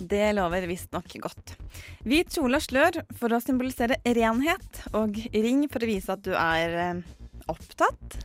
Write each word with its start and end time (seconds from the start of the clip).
Det 0.00 0.32
lover 0.36 0.64
visstnok 0.70 1.12
godt. 1.20 1.54
Hvit 2.08 2.32
kjole 2.32 2.60
og 2.60 2.64
slør 2.64 3.00
for 3.20 3.36
å 3.36 3.40
symbolisere 3.42 4.00
renhet, 4.06 4.82
og 4.96 5.18
ring 5.34 5.66
for 5.68 5.84
å 5.84 5.90
vise 5.90 6.14
at 6.14 6.24
du 6.24 6.32
er 6.32 6.76
eh, 6.86 7.02
opptatt. 7.52 8.20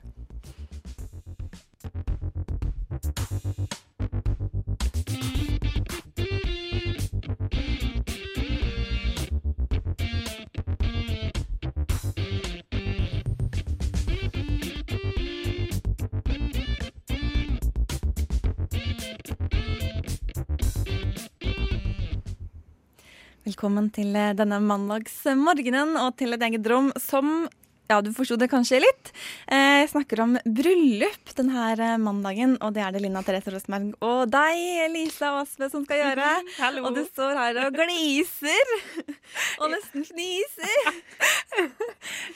Velkommen 23.66 23.88
til 23.90 24.12
eh, 24.14 24.36
denne 24.38 24.60
mandagsmorgenen 24.62 25.96
og 25.98 26.12
til 26.20 26.36
et 26.36 26.44
eget 26.46 26.68
rom 26.70 26.92
som 27.02 27.48
ja, 27.90 27.96
du 28.06 28.12
forsto 28.14 28.36
det 28.38 28.46
kanskje 28.52 28.78
litt. 28.84 29.10
Eh, 29.50 29.80
Jeg 29.80 29.88
snakker 29.90 30.22
om 30.22 30.36
bryllup 30.46 31.32
denne 31.34 31.72
eh, 31.74 31.96
mandagen, 31.98 32.54
og 32.62 32.76
det 32.76 32.84
er 32.86 32.94
det 32.94 33.02
Linda 33.02 33.24
Therese 33.26 33.56
Rosberg 33.56 33.98
og 34.06 34.30
deg, 34.30 34.62
Lisa 34.94 35.32
Aasve, 35.40 35.72
som 35.74 35.82
skal 35.88 36.04
gjøre. 36.04 36.30
Hallo. 36.60 36.86
Og 36.86 37.00
du 37.00 37.02
står 37.10 37.42
her 37.42 37.58
og 37.64 37.74
gliser 37.82 38.76
og 39.64 39.74
nesten 39.74 40.06
fniser. 40.12 41.02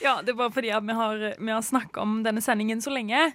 Ja, 0.02 0.24
det 0.26 0.34
er 0.34 0.42
bare 0.42 0.56
fordi 0.58 0.74
vi 0.74 0.98
har, 1.04 1.28
vi 1.38 1.54
har 1.54 1.62
snakka 1.70 2.10
om 2.10 2.24
denne 2.26 2.42
sendingen 2.42 2.82
så 2.82 2.90
lenge. 2.98 3.28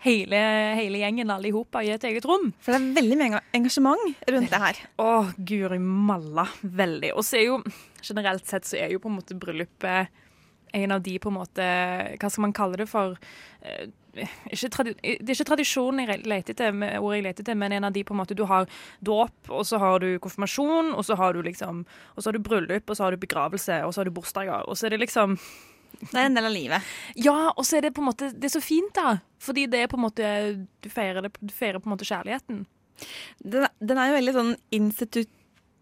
Hele, 0.00 0.38
hele 0.78 1.02
gjengen, 1.02 1.28
alle 1.30 1.50
i 1.50 1.52
i 1.84 1.90
et 1.92 2.04
eget 2.08 2.24
rom. 2.24 2.52
For 2.64 2.72
det 2.72 2.80
er 2.80 2.94
veldig 3.02 3.18
mye 3.20 3.40
engasjement 3.58 4.16
rundt 4.32 4.50
det 4.50 4.60
her. 4.62 4.78
Å, 4.98 5.08
guri 5.36 5.78
malla. 5.78 6.46
Veldig. 6.62 7.12
Og 7.14 7.24
så 7.26 7.36
er 7.36 7.44
jo 7.50 7.58
generelt 8.02 8.46
sett 8.48 8.64
så 8.64 8.78
er 8.80 8.94
jo 8.94 8.98
på 9.02 9.10
en 9.12 9.18
måte 9.20 9.36
bryllupet 9.36 10.08
en 10.72 10.92
av 10.94 11.00
de 11.02 11.16
på 11.18 11.28
en 11.32 11.34
måte 11.34 11.64
Hva 12.20 12.28
skal 12.30 12.44
man 12.46 12.52
kalle 12.54 12.78
det 12.78 12.86
for? 12.88 13.16
eh, 13.60 13.88
Ikke 14.54 14.70
det 14.86 14.92
er 15.02 15.32
ikke 15.34 15.46
tradisjonen 15.48 16.04
jeg 16.06 16.22
leter 16.30 16.54
etter, 16.54 16.76
ordet 17.00 17.16
jeg 17.18 17.24
leter 17.26 17.42
etter, 17.44 17.58
men 17.58 17.72
en 17.74 17.84
av 17.88 17.92
de 17.92 18.04
på 18.06 18.14
en 18.14 18.20
måte 18.22 18.36
Du 18.38 18.44
har 18.46 18.68
dåp, 19.02 19.50
og 19.50 19.66
så 19.66 19.78
har 19.82 19.98
du 19.98 20.12
konfirmasjon, 20.22 20.92
og 20.94 21.02
så 21.04 21.16
har 21.18 21.34
du 21.34 21.42
liksom 21.42 21.82
Og 22.14 22.22
så 22.22 22.30
har 22.30 22.38
du 22.38 22.46
bryllup, 22.46 22.88
og 22.88 22.96
så 22.96 23.04
har 23.04 23.10
du 23.10 23.20
begravelse, 23.26 23.80
og 23.84 23.92
så 23.92 24.00
har 24.00 24.04
du 24.08 24.14
bursdager. 24.14 24.62
Og 24.70 24.78
så 24.78 24.86
er 24.86 24.94
det 24.94 25.00
liksom 25.02 25.36
Det 26.00 26.16
er 26.16 26.28
en 26.28 26.36
del 26.36 26.48
av 26.48 26.54
livet. 26.54 26.92
Ja, 27.20 27.50
og 27.50 27.64
så 27.68 27.78
er 27.78 27.86
det 27.86 27.94
på 27.96 28.00
en 28.00 28.08
måte 28.08 28.30
Det 28.32 28.48
er 28.48 28.54
så 28.54 28.62
fint, 28.64 28.92
da. 28.96 29.18
Fordi 29.40 29.66
det 29.68 29.82
er 29.82 29.90
på 29.90 29.98
en 29.98 30.06
måte 30.06 30.30
Du 30.80 30.88
feirer, 30.92 31.20
det, 31.26 31.34
du 31.40 31.52
feirer 31.52 31.80
på 31.82 31.90
en 31.90 31.94
måte 31.94 32.08
kjærligheten. 32.08 32.64
Den, 33.40 33.68
den 33.80 34.00
er 34.00 34.10
jo 34.10 34.16
veldig 34.18 34.34
sånn 34.36 34.56
institutt 34.76 35.36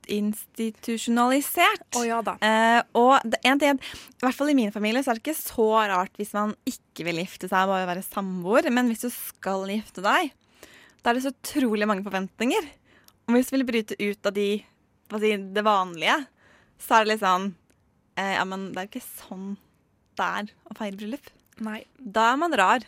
institusjonalisert. 0.08 1.84
Å 1.98 2.02
ja 2.06 2.22
da. 2.24 2.38
Eh, 2.40 2.78
og 2.96 3.18
det, 3.28 3.42
en 3.44 3.60
ting, 3.60 3.76
I 3.76 4.24
hvert 4.24 4.38
fall 4.38 4.52
i 4.52 4.56
min 4.56 4.72
familie 4.72 5.02
så 5.04 5.12
er 5.12 5.18
det 5.18 5.24
ikke 5.26 5.36
så 5.36 5.68
rart 5.90 6.16
hvis 6.16 6.32
man 6.32 6.54
ikke 6.68 7.04
vil 7.10 7.20
gifte 7.20 7.50
seg 7.50 7.68
bare 7.68 7.88
være 7.90 8.06
samboer. 8.06 8.70
Men 8.72 8.88
hvis 8.88 9.04
du 9.04 9.10
skal 9.12 9.68
gifte 9.68 10.04
deg, 10.04 10.32
da 11.02 11.10
er 11.10 11.18
det 11.18 11.26
så 11.26 11.34
utrolig 11.34 11.88
mange 11.90 12.06
forventninger. 12.06 12.72
Og 13.28 13.36
hvis 13.36 13.50
du 13.50 13.58
vil 13.58 13.68
bryte 13.68 13.98
ut 14.00 14.28
av 14.30 14.36
de, 14.36 14.48
si, 15.20 15.32
det 15.36 15.64
vanlige, 15.66 16.18
så 16.80 16.96
er 16.96 17.04
det 17.04 17.12
litt 17.12 17.24
sånn 17.24 17.50
eh, 18.16 18.34
Ja, 18.38 18.44
men 18.48 18.70
det 18.72 18.80
er 18.80 18.88
ikke 18.88 19.04
sånn 19.04 19.56
det 20.18 20.28
er 20.40 20.52
å 20.68 20.76
feire 20.78 20.98
bryllup. 20.98 21.32
Nei. 21.64 21.82
Da 21.98 22.32
er 22.32 22.40
man 22.40 22.54
rar. 22.58 22.86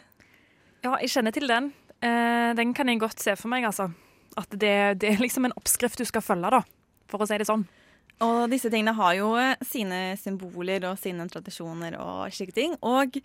Ja, 0.84 0.94
jeg 1.02 1.10
kjenner 1.12 1.34
til 1.34 1.48
den. 1.50 1.72
Eh, 2.00 2.52
den 2.56 2.72
kan 2.76 2.88
jeg 2.88 3.00
godt 3.02 3.20
se 3.22 3.34
for 3.38 3.52
meg, 3.52 3.66
altså. 3.68 3.90
At 4.38 4.50
det, 4.54 5.00
det 5.02 5.14
er 5.14 5.22
liksom 5.22 5.48
en 5.48 5.56
oppskrift 5.58 6.00
du 6.00 6.06
skal 6.08 6.24
følge, 6.24 6.52
da. 6.54 6.62
For 7.10 7.22
å 7.22 7.28
si 7.28 7.38
det 7.40 7.48
sånn. 7.48 7.66
Og 8.24 8.50
disse 8.52 8.70
tingene 8.72 8.94
har 8.96 9.14
jo 9.16 9.32
eh, 9.40 9.56
sine 9.66 10.00
symboler 10.20 10.84
og 10.90 11.00
sine 11.00 11.26
tradisjoner 11.30 11.96
og 12.00 12.28
slike 12.36 12.56
ting. 12.56 12.76
Og 12.84 13.16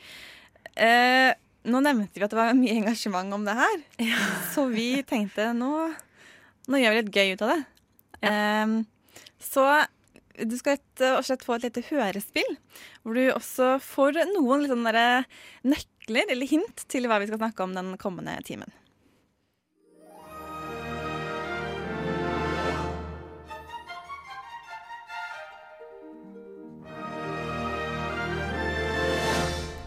eh, 0.76 1.32
nå 1.66 1.82
nevnte 1.84 2.20
vi 2.20 2.26
at 2.26 2.34
det 2.34 2.40
var 2.40 2.58
mye 2.58 2.80
engasjement 2.80 3.36
om 3.36 3.46
det 3.48 3.58
her. 3.60 3.78
Så 4.54 4.68
vi 4.72 4.90
tenkte 5.08 5.52
nå, 5.58 5.72
nå 6.72 6.82
gjør 6.82 6.96
vi 6.96 7.02
litt 7.02 7.16
gøy 7.16 7.36
ut 7.36 7.46
av 7.46 7.54
det. 7.56 7.62
Em, 8.26 8.80
så 9.44 9.66
du 10.44 10.56
skal 10.60 10.78
rett 10.78 11.26
slett 11.26 11.46
få 11.46 11.58
et 11.58 11.68
lite 11.70 11.84
hørespill, 11.90 12.56
hvor 13.04 13.16
du 13.16 13.24
også 13.32 13.76
får 13.84 14.20
noen 14.34 14.68
sånne 14.70 15.06
nøkler 15.64 16.34
eller 16.34 16.50
hint 16.50 16.86
til 16.92 17.08
hva 17.08 17.22
vi 17.22 17.30
skal 17.30 17.42
snakke 17.42 17.64
om 17.64 17.76
den 17.78 17.96
kommende 18.02 18.36
timen. 18.48 18.72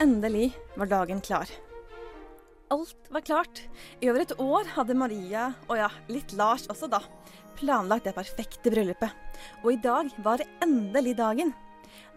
Endelig 0.00 0.53
var 0.78 0.86
dagen 0.86 1.20
klar. 1.20 1.50
Alt 2.69 3.09
var 3.09 3.25
klart. 3.25 3.62
I 4.03 4.11
over 4.11 4.21
et 4.21 4.34
år 4.37 4.69
hadde 4.75 4.97
Maria, 4.99 5.47
og 5.71 5.79
ja, 5.81 5.89
litt 6.12 6.34
Lars 6.37 6.67
også 6.69 6.89
da, 6.93 7.01
planlagt 7.56 8.05
det 8.05 8.12
perfekte 8.17 8.73
bryllupet. 8.73 9.15
Og 9.62 9.73
i 9.73 9.81
dag 9.81 10.11
var 10.25 10.45
endelig 10.65 11.17
dagen. 11.17 11.55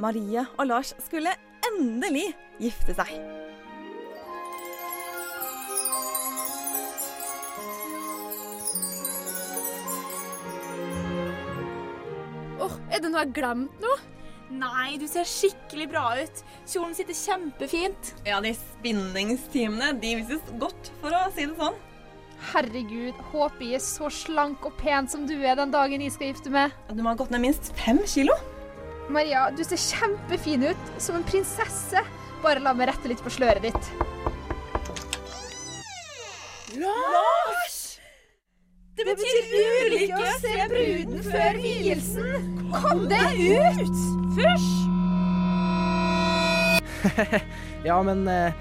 Maria 0.01 0.43
og 0.57 0.67
Lars 0.67 0.91
skulle 1.05 1.31
endelig 1.69 2.33
gifte 2.59 2.97
seg. 2.97 3.15
Åh, 12.61 12.75
Er 12.91 12.99
det 12.99 13.07
noe 13.07 13.23
jeg 13.23 13.31
har 13.31 13.37
glemt 13.39 13.79
nå? 13.81 13.99
Nei, 14.51 14.97
du 14.99 15.05
ser 15.07 15.27
skikkelig 15.27 15.87
bra 15.93 16.03
ut. 16.19 16.41
Kjolen 16.67 16.95
sitter 16.97 17.15
kjempefint. 17.15 18.11
Ja, 18.27 18.41
de 18.43 18.51
spinningstimene, 18.57 19.93
de 20.01 20.17
vises 20.19 20.51
godt, 20.59 20.91
for 20.99 21.15
å 21.15 21.23
si 21.31 21.47
det 21.47 21.55
sånn. 21.59 21.77
Herregud, 22.51 23.17
håper 23.31 23.67
jeg 23.67 23.77
er 23.77 23.83
så 23.85 24.09
slank 24.11 24.65
og 24.65 24.73
pen 24.79 25.07
som 25.07 25.27
du 25.29 25.35
er 25.37 25.59
den 25.59 25.71
dagen 25.73 26.01
jeg 26.01 26.15
skal 26.15 26.31
gifte 26.31 26.53
meg. 26.53 26.73
Du 26.89 27.03
må 27.03 27.13
ha 27.13 27.19
gått 27.19 27.31
ned 27.33 27.45
minst 27.45 27.71
fem 27.79 28.01
kilo. 28.09 28.35
Maria, 29.11 29.49
du 29.55 29.63
ser 29.63 29.79
kjempefin 29.81 30.65
ut. 30.71 30.91
Som 31.01 31.19
en 31.19 31.27
prinsesse. 31.27 32.03
Bare 32.41 32.63
la 32.63 32.73
meg 32.73 32.89
rette 32.89 33.11
litt 33.11 33.21
på 33.23 33.33
sløret 33.33 33.69
ditt. 33.69 33.91
Lars! 36.81 37.30
Det 38.97 39.05
betyr 39.07 39.45
ulykke 39.55 40.17
å 40.19 40.31
se 40.41 40.65
bruden 40.71 41.21
før 41.23 41.59
vielsen. 41.63 42.31
Kom 42.73 43.05
deg 43.11 43.29
ut! 43.39 43.97
Fysj! 44.37 44.71
Ja, 47.87 47.95
men 48.05 48.27
uh, 48.29 48.51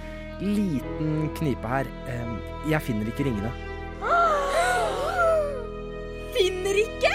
liten 0.41 1.29
knipe 1.37 1.69
her. 1.69 1.87
Uh, 2.07 2.31
jeg 2.71 2.81
finner 2.87 3.07
ikke 3.11 3.25
ringene. 3.27 3.51
Finner 6.37 6.77
ikke! 6.87 7.15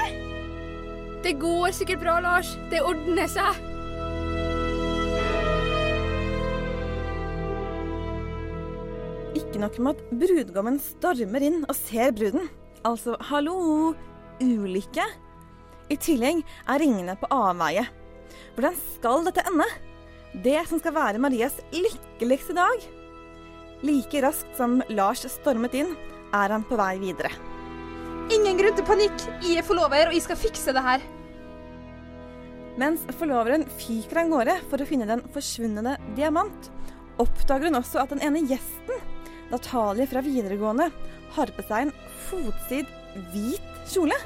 Det 1.26 1.34
går 1.42 1.70
sikkert 1.74 2.00
bra, 2.04 2.16
Lars. 2.22 2.50
Det 2.70 2.84
ordner 2.86 3.26
seg. 3.32 3.52
Ikke 9.40 9.60
nok 9.64 9.76
med 9.80 9.92
at 9.96 10.02
brudgommen 10.22 10.78
stormer 10.84 11.42
inn 11.50 11.60
og 11.66 11.76
ser 11.80 12.10
bruden. 12.14 12.46
Altså, 12.86 13.16
hallo, 13.32 13.96
ulykke. 14.38 15.06
I 15.90 15.96
tillegg 15.98 16.44
er 16.70 16.82
ringene 16.82 17.16
på 17.18 17.30
avveie. 17.34 17.82
Hvordan 18.54 18.78
skal 18.78 19.26
dette 19.26 19.42
ende? 19.50 19.66
Det 20.46 20.60
som 20.70 20.78
skal 20.78 20.94
være 20.94 21.22
Marias 21.24 21.56
lykkeligste 21.74 22.54
dag. 22.54 22.86
Like 23.82 24.22
raskt 24.22 24.54
som 24.60 24.84
Lars 24.94 25.26
stormet 25.34 25.74
inn, 25.82 25.96
er 26.30 26.54
han 26.54 26.66
på 26.68 26.78
vei 26.78 27.00
videre. 27.02 27.34
Ingen 28.36 28.62
grunn 28.62 28.78
til 28.78 28.86
panikk. 28.86 29.26
Jeg 29.42 29.64
er 29.64 29.66
forlover, 29.66 30.12
og 30.12 30.14
jeg 30.14 30.28
skal 30.28 30.42
fikse 30.44 30.78
det 30.78 30.86
her. 30.86 31.10
Mens 32.78 33.02
forloveren 33.18 33.66
fyker 33.80 34.22
av 34.22 34.30
gårde 34.30 34.60
for 34.70 34.84
å 34.84 34.90
finne 34.90 35.10
den 35.10 35.26
forsvunne 35.34 35.98
diamant, 36.14 36.70
oppdager 37.18 37.72
hun 37.72 37.82
også 37.82 38.04
at 38.04 38.14
den 38.14 38.22
ene 38.30 38.46
gjesten, 38.46 39.02
Natalie 39.50 40.06
fra 40.10 40.22
videregående, 40.26 40.92
fotsid 42.30 42.90
hvit 43.32 43.72
kjole. 43.90 44.18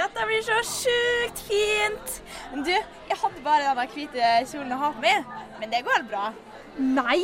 Dette 0.00 0.24
blir 0.26 0.42
så 0.44 0.56
sjukt 0.64 1.40
fint! 1.44 2.20
Du, 2.50 2.70
jeg 2.72 3.16
hadde 3.20 3.42
bare 3.44 3.74
den 3.76 3.90
hvite 3.92 4.30
kjolen 4.48 4.72
å 4.74 4.78
ha 4.80 4.92
på 4.96 5.02
meg, 5.04 5.34
men 5.60 5.72
det 5.72 5.82
går 5.86 6.06
bra. 6.08 6.30
Nei! 6.80 7.20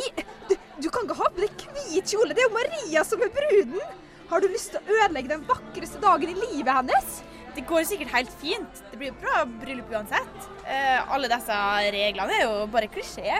Du, 0.48 0.54
du 0.84 0.88
kan 0.93 1.06
ikke 1.06 1.16
ha 1.19 1.31
på 1.32 1.43
deg 1.44 1.64
hvit 1.72 2.12
kjole, 2.12 2.34
det 2.37 2.44
er 2.44 2.50
jo 2.50 2.56
Maria 2.56 3.04
som 3.06 3.22
er 3.25 3.32
bruden! 3.32 3.81
Har 4.28 4.43
du 4.43 4.48
lyst 4.50 4.75
til 4.75 4.82
å 4.82 5.00
ødelegge 5.04 5.31
den 5.31 5.44
vakreste 5.48 6.02
dagen 6.02 6.32
i 6.32 6.37
livet 6.37 6.72
hennes? 6.75 7.19
Det 7.56 7.64
går 7.64 7.87
sikkert 7.88 8.12
helt 8.12 8.32
fint. 8.37 8.82
Det 8.91 8.99
blir 9.00 9.14
bra 9.17 9.47
bryllup 9.49 9.93
uansett. 9.94 10.49
Eh, 10.69 10.99
alle 11.12 11.31
disse 11.32 11.56
reglene 11.94 12.37
er 12.37 12.44
jo 12.44 12.67
bare 12.69 12.91
klisjé. 12.93 13.38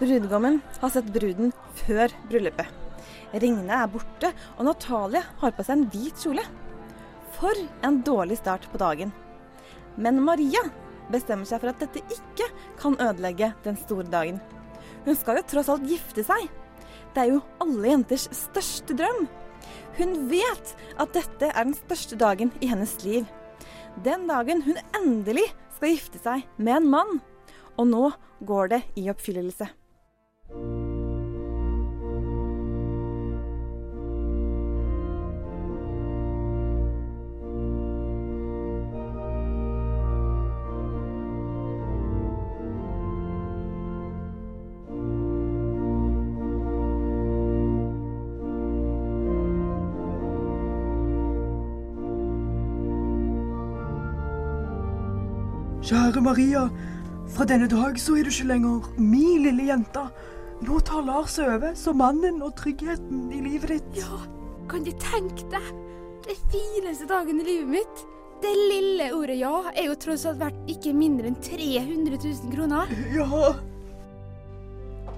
Brudgommen 0.00 0.58
har 0.80 0.90
sett 0.90 1.10
bruden 1.14 1.52
før 1.84 2.10
bryllupet. 2.26 2.76
Ringene 3.30 3.76
er 3.78 3.90
borte, 3.92 4.32
og 4.56 4.66
Natalie 4.66 5.22
har 5.42 5.54
på 5.54 5.62
seg 5.62 5.76
en 5.76 5.88
hvit 5.92 6.24
kjole. 6.24 6.44
For 7.36 7.62
en 7.86 8.00
dårlig 8.02 8.40
start 8.40 8.66
på 8.72 8.80
dagen. 8.82 9.12
Men 10.00 10.18
Maria 10.24 10.64
bestemmer 11.12 11.46
seg 11.46 11.62
for 11.62 11.70
at 11.70 11.82
dette 11.84 12.02
ikke 12.10 12.48
kan 12.80 12.98
ødelegge 12.98 13.52
den 13.62 13.78
store 13.78 14.08
dagen. 14.10 14.40
Hun 15.04 15.14
skal 15.14 15.38
jo 15.38 15.46
tross 15.52 15.70
alt 15.70 15.86
gifte 15.86 16.24
seg. 16.26 16.48
Det 17.14 17.22
er 17.22 17.36
jo 17.36 17.44
alle 17.62 17.94
jenters 17.94 18.26
største 18.34 18.98
drøm. 18.98 19.28
Hun 19.98 20.14
vet 20.30 20.74
at 21.00 21.12
dette 21.16 21.50
er 21.50 21.66
den 21.66 21.76
største 21.76 22.18
dagen 22.20 22.52
i 22.60 22.70
hennes 22.70 22.94
liv. 23.04 23.26
Den 24.04 24.28
dagen 24.30 24.62
hun 24.66 24.78
endelig 24.96 25.48
skal 25.76 25.96
gifte 25.96 26.22
seg 26.22 26.46
med 26.58 26.80
en 26.80 26.90
mann. 26.92 27.20
Og 27.78 27.88
nå 27.90 28.06
går 28.46 28.74
det 28.74 28.82
i 29.00 29.08
oppfyllelse. 29.10 29.68
Kjære 56.10 56.24
Maria, 56.26 56.60
fra 57.30 57.44
denne 57.46 57.68
dag 57.70 57.94
så 58.02 58.16
er 58.18 58.26
du 58.26 58.32
ikke 58.32 58.48
lenger 58.48 58.86
mi 58.98 59.36
lille 59.38 59.68
jente. 59.68 60.00
Nå 60.66 60.80
tar 60.82 61.04
Lars 61.06 61.36
over 61.38 61.76
som 61.78 62.00
mannen 62.02 62.40
og 62.42 62.56
tryggheten 62.58 63.28
i 63.30 63.38
livet 63.44 63.70
ditt. 63.76 64.00
Ja, 64.00 64.18
kan 64.66 64.82
du 64.82 64.90
tenke 64.98 65.46
deg? 65.52 65.70
Det 66.26 66.34
fineste 66.50 67.06
dagen 67.06 67.38
i 67.38 67.46
livet 67.46 67.70
mitt. 67.76 68.02
Det 68.42 68.50
lille 68.58 69.12
ordet 69.14 69.38
ja 69.38 69.54
er 69.70 69.86
jo 69.86 69.96
tross 70.02 70.26
alt 70.26 70.42
verdt 70.42 70.74
ikke 70.74 70.98
mindre 70.98 71.30
enn 71.30 71.38
300 71.46 72.18
000 72.18 72.54
kroner. 72.56 72.90
Ja. 73.14 73.54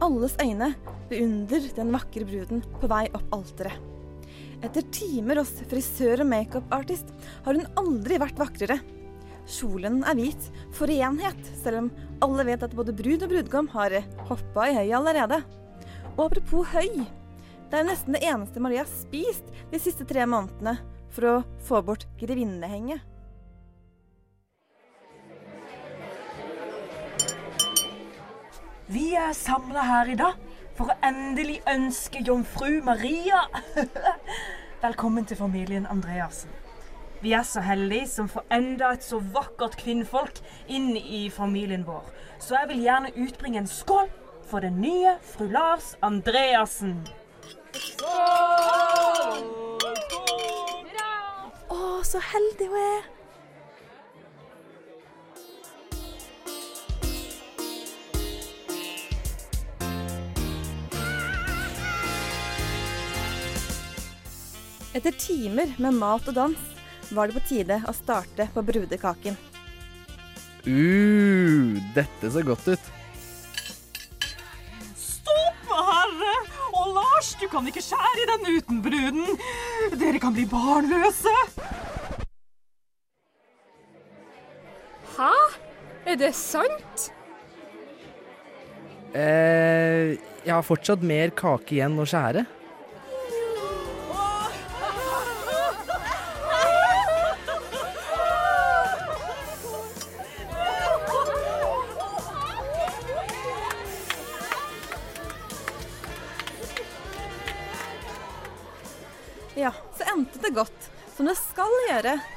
Alles 0.05 0.37
øyne 0.45 0.75
beundrer 1.09 1.73
den 1.81 1.97
vakre 1.97 2.29
bruden 2.29 2.67
på 2.77 2.93
vei 2.93 3.07
opp 3.17 3.39
alteret. 3.41 3.81
Etter 4.61 4.85
timer 4.93 5.41
hos 5.41 5.57
frisør 5.73 6.27
og 6.27 6.35
makeupartist 6.37 7.17
har 7.47 7.57
hun 7.57 7.79
aldri 7.81 8.21
vært 8.21 8.45
vakrere. 8.45 8.85
Kjolen 9.53 10.01
er 10.09 10.17
hvit 10.17 10.47
for 10.73 10.89
renhet, 10.89 11.41
selv 11.61 11.83
om 11.83 11.91
alle 12.25 12.47
vet 12.49 12.63
at 12.65 12.77
både 12.77 12.95
brud 12.97 13.25
og 13.27 13.33
brudgom 13.35 13.69
har 13.75 13.99
hoppa 14.31 14.69
i 14.71 14.77
høyet 14.79 14.97
allerede. 14.97 15.43
Og 16.15 16.27
apropos 16.31 16.71
høy. 16.73 17.03
Det 17.69 17.81
er 17.81 17.89
nesten 17.89 18.17
det 18.17 18.25
eneste 18.29 18.61
Maria 18.65 18.85
har 18.85 18.91
spist 18.91 19.49
de 19.73 19.81
siste 19.81 20.07
tre 20.09 20.25
månedene 20.29 20.79
for 21.13 21.29
å 21.29 21.35
få 21.69 21.83
bort 21.85 22.07
grevinnehenget. 22.21 23.05
Vi 28.93 29.13
er 29.17 29.33
samla 29.37 29.85
her 29.89 30.13
i 30.13 30.19
dag 30.21 30.41
for 30.77 30.93
å 30.93 30.99
endelig 31.05 31.61
ønske 31.69 32.21
jomfru 32.25 32.83
Maria 32.85 33.45
velkommen 34.85 35.25
til 35.29 35.41
familien 35.41 35.89
Andreassen. 35.89 36.62
Vi 37.23 37.33
er 37.33 37.45
så 37.47 37.61
heldige 37.63 38.09
som 38.11 38.27
får 38.27 38.43
enda 38.51 38.89
et 38.97 39.05
så 39.07 39.21
vakkert 39.23 39.77
kvinnfolk 39.79 40.41
inn 40.67 40.97
i 40.99 41.29
familien 41.31 41.85
vår. 41.87 42.03
Så 42.43 42.57
jeg 42.57 42.73
vil 42.73 42.83
gjerne 42.83 43.13
utbringe 43.15 43.61
en 43.63 43.69
skål 43.71 44.09
for 44.51 44.67
den 44.67 44.81
nye 44.83 45.13
fru 45.23 45.47
Lars 45.47 45.93
Andreassen. 46.03 46.97
Å, 51.71 51.79
så 52.03 52.25
heldig 52.33 52.69
hun 52.75 52.83
er. 52.83 53.07
Etter 64.93 65.15
timer 65.17 65.71
med 65.79 66.03
mat 66.03 66.27
og 66.29 66.35
dans 66.37 66.72
var 67.15 67.29
det 67.29 67.37
på 67.39 67.45
tide 67.49 67.79
å 67.89 67.95
starte 67.97 68.49
på 68.55 68.65
brudekaken. 68.67 69.39
Uh, 70.63 71.79
dette 71.97 72.31
ser 72.31 72.47
godt 72.47 72.69
ut. 72.71 72.91
Stopp, 74.99 75.73
herre! 75.73 76.35
Og 76.73 76.95
Lars, 76.97 77.33
du 77.41 77.49
kan 77.51 77.67
ikke 77.69 77.83
skjære 77.85 78.23
i 78.23 78.29
den 78.31 78.47
uten 78.57 78.83
bruden. 78.85 79.41
Dere 80.01 80.23
kan 80.23 80.35
bli 80.37 80.47
barnløse. 80.49 81.35
Hæ? 85.13 85.35
Er 86.09 86.17
det 86.19 86.33
sant? 86.35 87.11
Eh, 89.13 90.17
jeg 90.43 90.55
har 90.55 90.65
fortsatt 90.65 91.05
mer 91.05 91.35
kake 91.37 91.77
igjen 91.77 92.01
å 92.01 92.07
skjære. 92.09 92.47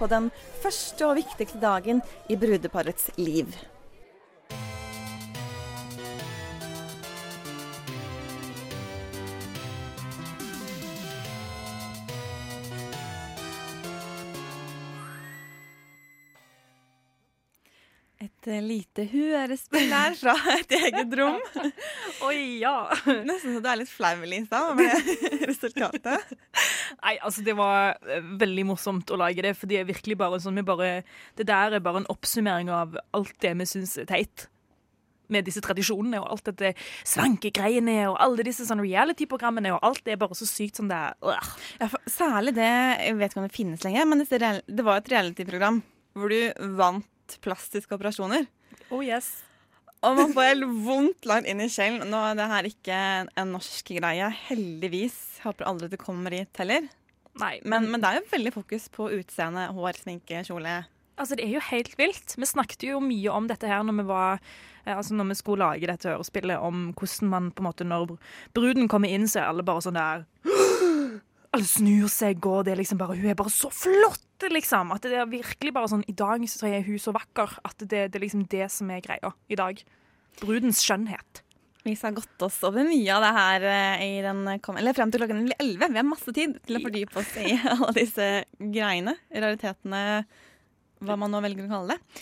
På 0.05 0.11
den 0.13 0.29
første 0.61 1.07
og 1.07 1.17
viktigste 1.17 1.61
dagen 1.61 2.03
i 2.29 2.37
brudeparets 2.37 3.09
liv. 3.17 3.55
Et 18.25 18.47
eh, 18.53 18.61
lite 18.61 19.03
hørespill 19.09 19.89
her 19.89 20.13
fra 20.17 20.35
et 20.53 20.73
eget 20.77 21.13
rom. 21.17 21.41
Oi, 22.29 22.61
ja. 22.61 22.91
Nesten 23.25 23.57
så 23.57 23.61
du 23.61 23.69
er 23.71 23.81
litt 23.81 23.89
flau, 23.89 24.21
Lisa, 24.29 24.67
med 24.77 25.09
resultatet. 25.49 26.35
Nei, 27.05 27.15
altså 27.21 27.43
det 27.45 27.53
var 27.57 27.99
eh, 28.09 28.25
veldig 28.41 28.65
morsomt 28.71 29.11
å 29.13 29.19
lage 29.21 29.43
det, 29.45 29.53
for 29.59 29.69
det 29.69 29.81
er 29.81 29.87
virkelig 29.89 30.17
bare 30.17 30.41
sånn 30.41 30.57
bare 30.65 31.03
Det 31.37 31.45
der 31.45 31.77
er 31.77 31.83
bare 31.83 32.01
en 32.01 32.11
oppsummering 32.11 32.71
av 32.73 32.97
alt 33.13 33.35
det 33.43 33.53
vi 33.59 33.67
syns 33.69 33.95
er 34.01 34.09
teit. 34.09 34.47
Med 35.29 35.45
disse 35.47 35.61
tradisjonene 35.65 36.19
og 36.21 36.27
alt 36.35 36.49
dette 36.51 36.75
svankegreiene 37.09 37.97
og 38.11 38.19
alle 38.21 38.45
disse 38.45 38.67
sånn 38.67 38.83
reality-programmene 38.83 39.71
og 39.73 39.85
alt 39.85 40.03
det 40.05 40.13
er 40.13 40.21
bare 40.21 40.37
så 40.37 40.45
sykt 40.49 40.81
som 40.81 40.89
det 40.89 40.97
er. 40.97 41.17
Øh. 41.25 41.49
Ja, 41.81 41.89
særlig 42.09 42.53
det 42.57 42.69
Jeg 42.69 43.17
vet 43.17 43.33
ikke 43.33 43.41
om 43.41 43.47
det 43.47 43.57
finnes 43.57 43.85
lenger, 43.85 44.05
men 44.05 44.21
det 44.25 44.85
var 44.85 45.01
et 45.01 45.09
reality-program 45.13 45.81
hvor 46.15 46.31
du 46.31 46.69
vant 46.77 47.37
plastiske 47.41 47.97
operasjoner. 47.97 48.45
Oh 48.93 49.01
yes. 49.01 49.41
Og 50.05 50.17
man 50.19 50.33
får 50.35 50.49
helt 50.51 50.67
vondt 50.85 51.25
langt 51.29 51.47
inn 51.49 51.63
i 51.63 51.69
sjelen. 51.71 52.03
Nå 52.11 52.19
er 52.27 52.37
det 52.37 52.49
her 52.51 52.67
ikke 52.69 52.99
en 53.25 53.53
norsk 53.55 53.93
greie, 53.97 54.27
heldigvis. 54.49 55.15
Håper 55.45 55.69
aldri 55.69 55.89
det 55.93 56.01
kommer 56.01 56.35
hit 56.35 56.61
heller. 56.61 56.89
Nei, 57.39 57.55
Men, 57.67 57.89
men 57.91 58.03
det 58.03 58.09
er 58.09 58.19
jo 58.21 58.29
veldig 58.31 58.53
fokus 58.55 58.85
på 58.93 59.09
utseende, 59.17 59.67
hår, 59.75 59.97
sminke, 60.03 60.43
kjole. 60.47 60.83
Altså, 61.15 61.35
det 61.35 61.45
er 61.47 61.55
jo 61.55 61.65
helt 61.69 61.93
vilt. 61.99 62.35
Vi 62.35 62.47
snakket 62.47 62.87
jo 62.89 63.01
mye 63.03 63.31
om 63.31 63.47
dette 63.47 63.67
her 63.71 63.83
når 63.87 64.01
vi 64.01 64.07
var 64.09 64.39
eh, 64.83 64.95
Altså 64.97 65.15
når 65.15 65.29
vi 65.31 65.37
skulle 65.39 65.63
lage 65.63 65.87
dette 65.87 66.11
hørespillet, 66.11 66.59
om 66.59 66.89
hvordan 66.91 67.31
man 67.31 67.51
på 67.55 67.63
en 67.63 67.69
måte 67.69 67.87
Når 67.87 68.17
bruden 68.55 68.89
kommer 68.91 69.11
inn, 69.11 69.27
så 69.31 69.41
er 69.41 69.51
alle 69.51 69.63
bare 69.67 69.83
sånn 69.85 69.99
der 69.99 70.25
Alle 71.55 71.67
snur 71.69 72.09
seg, 72.11 72.43
og 72.51 72.65
det 72.67 72.73
er 72.73 72.81
liksom 72.81 72.99
bare 72.99 73.15
Hun 73.15 73.31
er 73.31 73.37
bare 73.39 73.53
så 73.53 73.69
flott, 73.71 74.21
liksom. 74.51 74.91
At 74.91 75.07
det 75.07 75.15
er 75.15 75.29
virkelig 75.31 75.71
bare 75.75 75.91
sånn 75.91 76.03
I 76.11 76.17
dag 76.17 76.43
så 76.51 76.67
er 76.67 76.83
hun 76.83 76.99
så 77.01 77.13
vakker 77.15 77.57
at 77.63 77.79
det, 77.85 78.09
det 78.11 78.19
er 78.19 78.25
liksom 78.25 78.45
det 78.51 78.67
som 78.73 78.91
er 78.91 79.03
greia 79.05 79.31
i 79.47 79.59
dag. 79.59 79.79
Brudens 80.41 80.83
skjønnhet. 80.83 81.45
Vi 81.85 81.93
har 82.01 82.15
gått 82.17 82.41
oss 82.41 82.57
over 82.65 82.83
mye 82.87 83.13
av 83.13 83.21
det 83.21 83.31
her 83.35 83.65
eh, 83.69 84.03
i 84.07 84.13
den 84.25 84.41
kom 84.65 84.79
Eller 84.81 84.95
frem 84.97 85.11
til 85.13 85.21
klokken 85.21 85.45
11. 85.53 85.85
Vi 85.85 85.99
har 86.01 86.07
masse 86.07 86.33
tid 86.33 86.57
til 86.65 86.79
å 86.79 86.81
fordype 86.81 87.21
oss 87.21 87.35
i 87.37 87.53
alle 87.75 87.93
disse 87.99 88.29
greiene. 88.57 89.13
Raritetene 89.29 90.01
hva 91.05 91.17
man 91.19 91.33
nå 91.33 91.41
velger 91.45 91.67
å 91.67 91.71
kalle 91.71 91.95
det. 91.95 92.21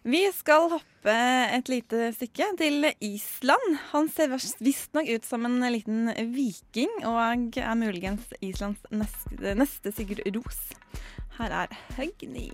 Vi 0.00 0.22
skal 0.32 0.70
hoppe 0.72 1.12
et 1.52 1.68
lite 1.68 2.06
stykke 2.16 2.46
til 2.56 2.86
Island. 3.04 3.74
Han 3.90 4.06
ser 4.08 4.30
visstnok 4.32 5.10
ut 5.12 5.26
som 5.28 5.44
en 5.44 5.58
liten 5.68 6.08
viking, 6.32 6.88
og 7.04 7.58
er 7.60 7.76
muligens 7.76 8.32
Islands 8.40 8.80
neste, 8.88 9.52
neste 9.60 9.92
Sigurd 9.92 10.24
Ros. 10.32 10.62
Her 11.36 11.52
er 11.52 11.76
Høgni. 11.98 12.46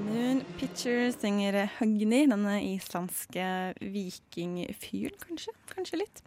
Moon 0.00 0.40
Picture 0.56 1.12
synger 1.12 1.66
Høgni, 1.76 2.24
denne 2.24 2.56
islandske 2.70 3.46
vikingfyren, 3.84 5.20
kanskje. 5.28 5.56
Kanskje 5.76 6.06
litt. 6.06 6.26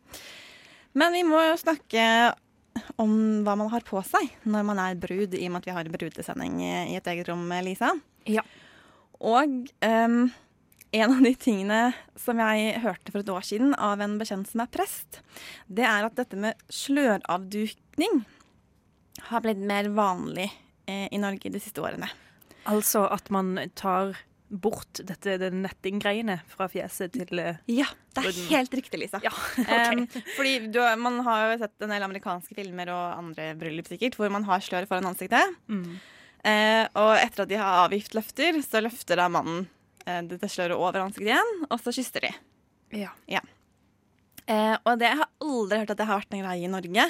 Men 0.94 1.18
vi 1.18 1.26
må 1.26 1.42
jo 1.42 1.58
snakke 1.58 2.06
om 3.02 3.44
hva 3.46 3.56
man 3.60 3.72
har 3.74 3.86
på 3.88 4.02
seg 4.08 4.32
når 4.44 4.66
man 4.68 4.82
er 4.84 5.00
brud, 5.00 5.36
i 5.36 5.48
og 5.48 5.54
med 5.54 5.64
at 5.64 5.70
vi 5.70 5.76
har 5.78 5.92
brudesending 5.94 6.62
i 6.64 6.98
et 6.98 7.10
eget 7.10 7.30
rom, 7.30 7.46
Lisa. 7.66 7.94
Ja. 8.30 8.44
Og 9.24 9.70
um, 9.86 10.18
en 10.94 11.14
av 11.16 11.22
de 11.26 11.34
tingene 11.40 11.80
som 12.20 12.42
jeg 12.44 12.82
hørte 12.84 13.14
for 13.14 13.24
et 13.24 13.32
år 13.34 13.46
siden 13.48 13.74
av 13.82 14.02
en 14.04 14.20
bekjent 14.20 14.50
som 14.50 14.62
er 14.62 14.72
prest, 14.74 15.24
det 15.66 15.88
er 15.90 16.06
at 16.06 16.18
dette 16.20 16.38
med 16.38 16.60
sløravdukning 16.70 18.22
har 19.30 19.42
blitt 19.46 19.64
mer 19.64 19.90
vanlig 19.96 20.50
eh, 20.86 21.08
i 21.10 21.22
Norge 21.22 21.50
de 21.50 21.62
siste 21.64 21.82
årene. 21.82 22.12
Altså 22.70 23.08
at 23.10 23.32
man 23.34 23.56
tar 23.80 24.18
bort 24.54 25.02
dette 25.02 25.38
det 25.42 25.50
nettinggreiene 25.56 26.38
fra 26.52 26.68
fjeset 26.72 27.16
til 27.16 27.42
uh, 27.42 27.60
Ja, 27.72 27.88
det 28.14 28.26
er 28.30 28.40
helt 28.52 28.76
riktig, 28.78 29.00
Lisa. 29.02 29.22
Ja, 29.24 29.34
okay. 29.64 30.04
um, 30.04 30.26
fordi 30.38 30.56
du, 30.74 30.82
man 31.02 31.22
har 31.28 31.48
jo 31.48 31.62
sett 31.64 31.86
en 31.86 31.94
del 31.96 32.06
amerikanske 32.06 32.58
filmer 32.58 32.94
og 32.94 33.18
andre 33.18 33.52
bryllup 33.60 33.90
sikkert, 33.90 34.20
hvor 34.20 34.34
man 34.34 34.46
har 34.50 34.64
slør 34.64 34.88
foran 34.90 35.10
ansiktet. 35.10 35.58
Mm. 35.68 35.98
Uh, 36.44 36.86
og 37.00 37.16
etter 37.18 37.46
at 37.46 37.52
de 37.52 37.60
har 37.60 37.84
avgift 37.86 38.16
løfter, 38.18 38.62
så 38.66 38.84
løfter 38.84 39.22
da 39.22 39.30
mannen 39.32 39.66
uh, 40.06 40.22
dette 40.30 40.52
sløret 40.52 40.78
over 40.78 41.06
ansiktet 41.06 41.34
igjen, 41.34 41.54
og 41.70 41.80
så 41.82 41.96
kysser 41.96 42.30
de. 42.30 42.34
Ja. 42.94 43.42
Eh, 44.46 44.76
og 44.84 45.00
det 45.00 45.12
jeg 45.12 45.20
har 45.22 45.30
aldri 45.44 45.80
hørt 45.82 45.94
at 45.94 46.00
det 46.02 46.08
har 46.10 46.20
vært 46.20 46.36
en 46.36 46.44
greie 46.44 46.68
i 46.68 46.72
Norge. 46.72 47.08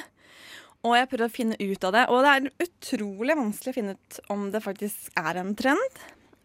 Og 0.83 0.97
jeg 0.97 1.09
prøvde 1.09 1.29
å 1.29 1.31
finne 1.31 1.57
ut 1.59 1.85
av 1.87 1.93
det, 1.95 2.03
og 2.11 2.25
det 2.25 2.31
er 2.33 2.65
utrolig 2.65 3.37
vanskelig 3.39 3.71
å 3.71 3.77
finne 3.77 3.95
ut 3.95 4.17
om 4.33 4.49
det 4.51 4.61
faktisk 4.65 5.13
er 5.19 5.39
en 5.39 5.53
trend. 5.55 6.01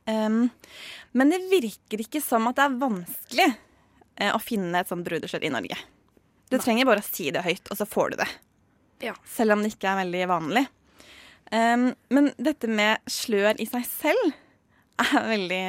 Um, 0.09 0.49
men 1.13 1.33
det 1.33 1.43
virker 1.51 2.01
ikke 2.01 2.23
som 2.25 2.49
at 2.49 2.57
det 2.57 2.65
er 2.65 2.81
vanskelig 2.81 3.49
uh, 3.53 4.33
å 4.33 4.41
finne 4.41 4.81
et 4.81 4.89
sånt 4.89 5.05
brudeskjell 5.05 5.45
i 5.49 5.53
Norge. 5.53 5.77
Du 6.49 6.57
trenger 6.57 6.89
bare 6.89 7.03
å 7.03 7.07
si 7.07 7.29
det 7.35 7.45
høyt, 7.45 7.69
og 7.69 7.77
så 7.77 7.87
får 7.89 8.15
du 8.15 8.21
det. 8.23 8.29
Ja. 9.05 9.15
Selv 9.29 9.55
om 9.55 9.63
det 9.63 9.75
ikke 9.75 9.91
er 9.91 10.01
veldig 10.01 10.25
vanlig. 10.31 10.65
Um, 11.53 11.91
men 12.13 12.33
dette 12.41 12.69
med 12.69 13.05
slør 13.09 13.61
i 13.61 13.69
seg 13.69 13.85
selv 13.89 14.33
er 15.05 15.29
veldig 15.29 15.63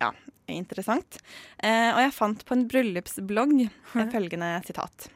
ja, 0.00 0.12
interessant. 0.52 1.18
Uh, 1.58 1.90
og 1.96 2.04
jeg 2.04 2.16
fant 2.16 2.44
på 2.46 2.56
en 2.56 2.68
bryllupsblogg 2.70 3.58
følgende 3.94 4.54
sitat. 4.68 5.08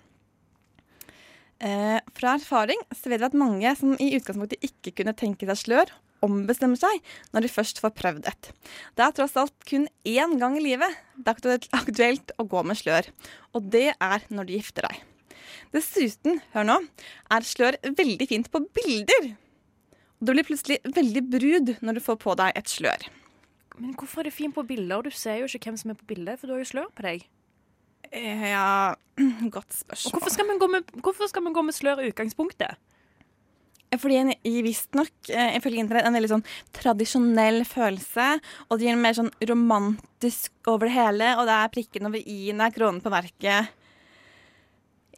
Uh, 1.58 1.98
fra 2.14 2.36
erfaring 2.38 2.80
så 2.94 3.10
vet 3.10 3.20
vi 3.20 3.28
at 3.28 3.38
mange 3.38 3.72
som 3.76 3.96
i 3.98 4.12
utgangspunktet 4.16 4.62
ikke 4.64 4.94
kunne 5.00 5.16
tenke 5.18 5.48
seg 5.50 5.62
slør, 5.62 5.96
ombestemmer 6.24 6.78
seg 6.80 7.02
når 7.34 7.44
de 7.46 7.50
først 7.52 7.80
får 7.82 7.94
prøvd 7.98 8.28
et. 8.30 8.50
Det 8.98 9.04
er 9.04 9.14
tross 9.16 9.36
alt 9.40 9.54
kun 9.68 9.86
én 10.08 10.36
gang 10.40 10.56
i 10.58 10.64
livet 10.64 10.96
det 11.18 11.34
er 11.34 11.68
aktuelt, 11.76 12.32
å 12.40 12.46
gå 12.48 12.62
med 12.66 12.78
slør, 12.78 13.08
og 13.54 13.70
det 13.72 13.92
er 13.94 14.26
når 14.30 14.48
du 14.48 14.54
gifter 14.56 14.86
deg. 14.88 15.02
Dessuten, 15.74 16.40
hør 16.54 16.66
nå, 16.68 16.76
er 17.34 17.44
slør 17.46 17.76
veldig 17.84 18.28
fint 18.30 18.50
på 18.52 18.62
bilder. 18.76 19.32
Og 20.18 20.26
du 20.26 20.32
blir 20.34 20.46
plutselig 20.46 20.78
veldig 20.86 21.22
brud 21.30 21.74
når 21.84 21.98
du 21.98 22.04
får 22.04 22.18
på 22.22 22.34
deg 22.40 22.56
et 22.58 22.70
slør. 22.70 23.08
Men 23.78 23.92
hvorfor 23.98 24.22
er 24.24 24.30
det 24.30 24.34
fint 24.34 24.54
på 24.56 24.64
bilder? 24.66 25.04
Du 25.06 25.14
ser 25.14 25.42
jo 25.42 25.46
ikke 25.50 25.68
hvem 25.70 25.76
som 25.78 25.92
er 25.92 25.98
på 25.98 26.08
bildet, 26.10 26.40
for 26.40 26.48
du 26.50 26.56
har 26.56 26.62
jo 26.64 26.70
slør 26.72 26.88
på 26.96 27.04
deg. 27.06 27.26
Eh, 28.10 28.48
Ja, 28.50 28.94
godt 29.54 29.70
Og 29.70 29.78
spørsmål. 29.82 30.16
hvorfor 30.16 30.34
skal 30.34 30.48
man 30.48 30.58
gå 30.62 30.70
med, 30.72 30.92
hvorfor 31.04 31.30
skal 31.30 31.44
man 31.46 31.54
gå 31.54 31.62
med 31.62 31.76
slør 31.76 32.02
i 32.02 32.08
utgangspunktet? 32.10 32.78
Fordi 33.96 34.18
en 34.20 34.32
visstnok, 34.44 35.30
eh, 35.32 35.56
ifølge 35.56 35.80
internett, 35.80 36.04
en 36.04 36.16
veldig 36.18 36.30
sånn 36.34 36.44
tradisjonell 36.76 37.62
følelse. 37.64 38.26
Og 38.68 38.78
det 38.78 38.84
gir 38.84 38.92
en 38.92 39.02
mer 39.02 39.16
sånn 39.16 39.32
romantisk 39.48 40.52
over 40.68 40.88
det 40.88 40.96
hele, 40.96 41.30
og 41.38 41.48
det 41.48 41.56
er 41.56 41.72
prikken 41.72 42.10
over 42.10 42.20
i-en, 42.20 42.60
det 42.60 42.66
er 42.66 42.76
kronen 42.76 43.00
på 43.00 43.12
verket. 43.14 43.72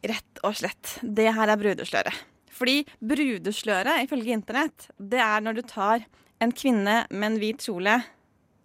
Rett 0.01 0.43
og 0.43 0.55
slett. 0.55 0.99
Det 1.03 1.27
her 1.35 1.51
er 1.51 1.59
brudesløret. 1.59 2.23
Fordi 2.51 2.85
brudesløret, 2.99 4.05
ifølge 4.05 4.35
internett, 4.37 4.89
det 4.97 5.19
er 5.19 5.43
når 5.43 5.59
du 5.59 5.61
tar 5.67 6.05
en 6.41 6.51
kvinne 6.51 7.05
med 7.09 7.27
en 7.27 7.39
hvit 7.41 7.61
kjole, 7.61 7.99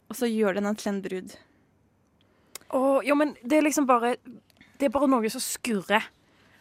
og 0.06 0.16
så 0.16 0.30
gjør 0.30 0.54
du 0.54 0.62
henne 0.62 0.76
til 0.78 0.92
en 0.92 1.02
brud. 1.02 1.34
Å, 2.70 2.80
jo, 3.06 3.16
men 3.18 3.34
det 3.42 3.58
er 3.58 3.62
liksom 3.62 3.86
bare 3.86 4.16
Det 4.76 4.88
er 4.88 4.90
bare 4.90 5.06
noe 5.06 5.28
som 5.30 5.40
skurrer 5.40 6.02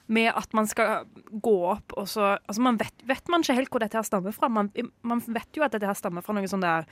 med 0.07 0.31
at 0.37 0.51
man 0.53 0.67
skal 0.69 1.05
gå 1.29 1.55
opp 1.71 1.95
og 1.97 2.07
så 2.09 2.35
Altså, 2.37 2.61
man 2.61 2.77
vet, 2.77 2.93
vet 3.07 3.29
man 3.31 3.41
ikke 3.41 3.57
helt 3.57 3.71
hvor 3.73 3.81
dette 3.81 3.97
her 3.97 4.05
stammer 4.05 4.35
fra. 4.35 4.49
Man, 4.51 4.69
man 5.01 5.21
vet 5.25 5.57
jo 5.57 5.65
at 5.65 5.73
dette 5.73 5.87
her 5.89 5.97
stammer 5.97 6.25
fra 6.25 6.35
noe 6.37 6.49
sånn 6.49 6.65
der 6.65 6.85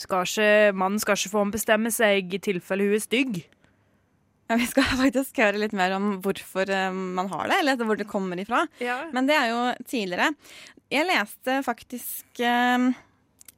skal 0.00 0.26
ikke, 0.26 0.74
Mannen 0.74 1.02
skal 1.02 1.18
ikke 1.18 1.34
få 1.36 1.44
bestemme 1.54 1.92
seg 1.94 2.34
i 2.34 2.40
tilfelle 2.42 2.88
hun 2.88 2.96
er 2.96 3.04
stygg. 3.04 3.44
Ja, 4.50 4.58
vi 4.60 4.66
skal 4.68 4.86
faktisk 5.04 5.40
høre 5.40 5.60
litt 5.62 5.74
mer 5.76 5.94
om 5.96 6.16
hvorfor 6.24 6.68
eh, 6.70 6.90
man 6.92 7.30
har 7.32 7.48
det, 7.50 7.60
eller 7.62 7.86
hvor 7.86 7.98
det 8.00 8.08
kommer 8.10 8.40
ifra. 8.40 8.64
Men 9.14 9.30
det 9.30 9.38
er 9.38 9.52
jo 9.52 9.60
tidligere. 9.86 10.32
Jeg 10.92 11.08
leste 11.08 11.58
faktisk 11.64 12.42
eh, 12.44 12.90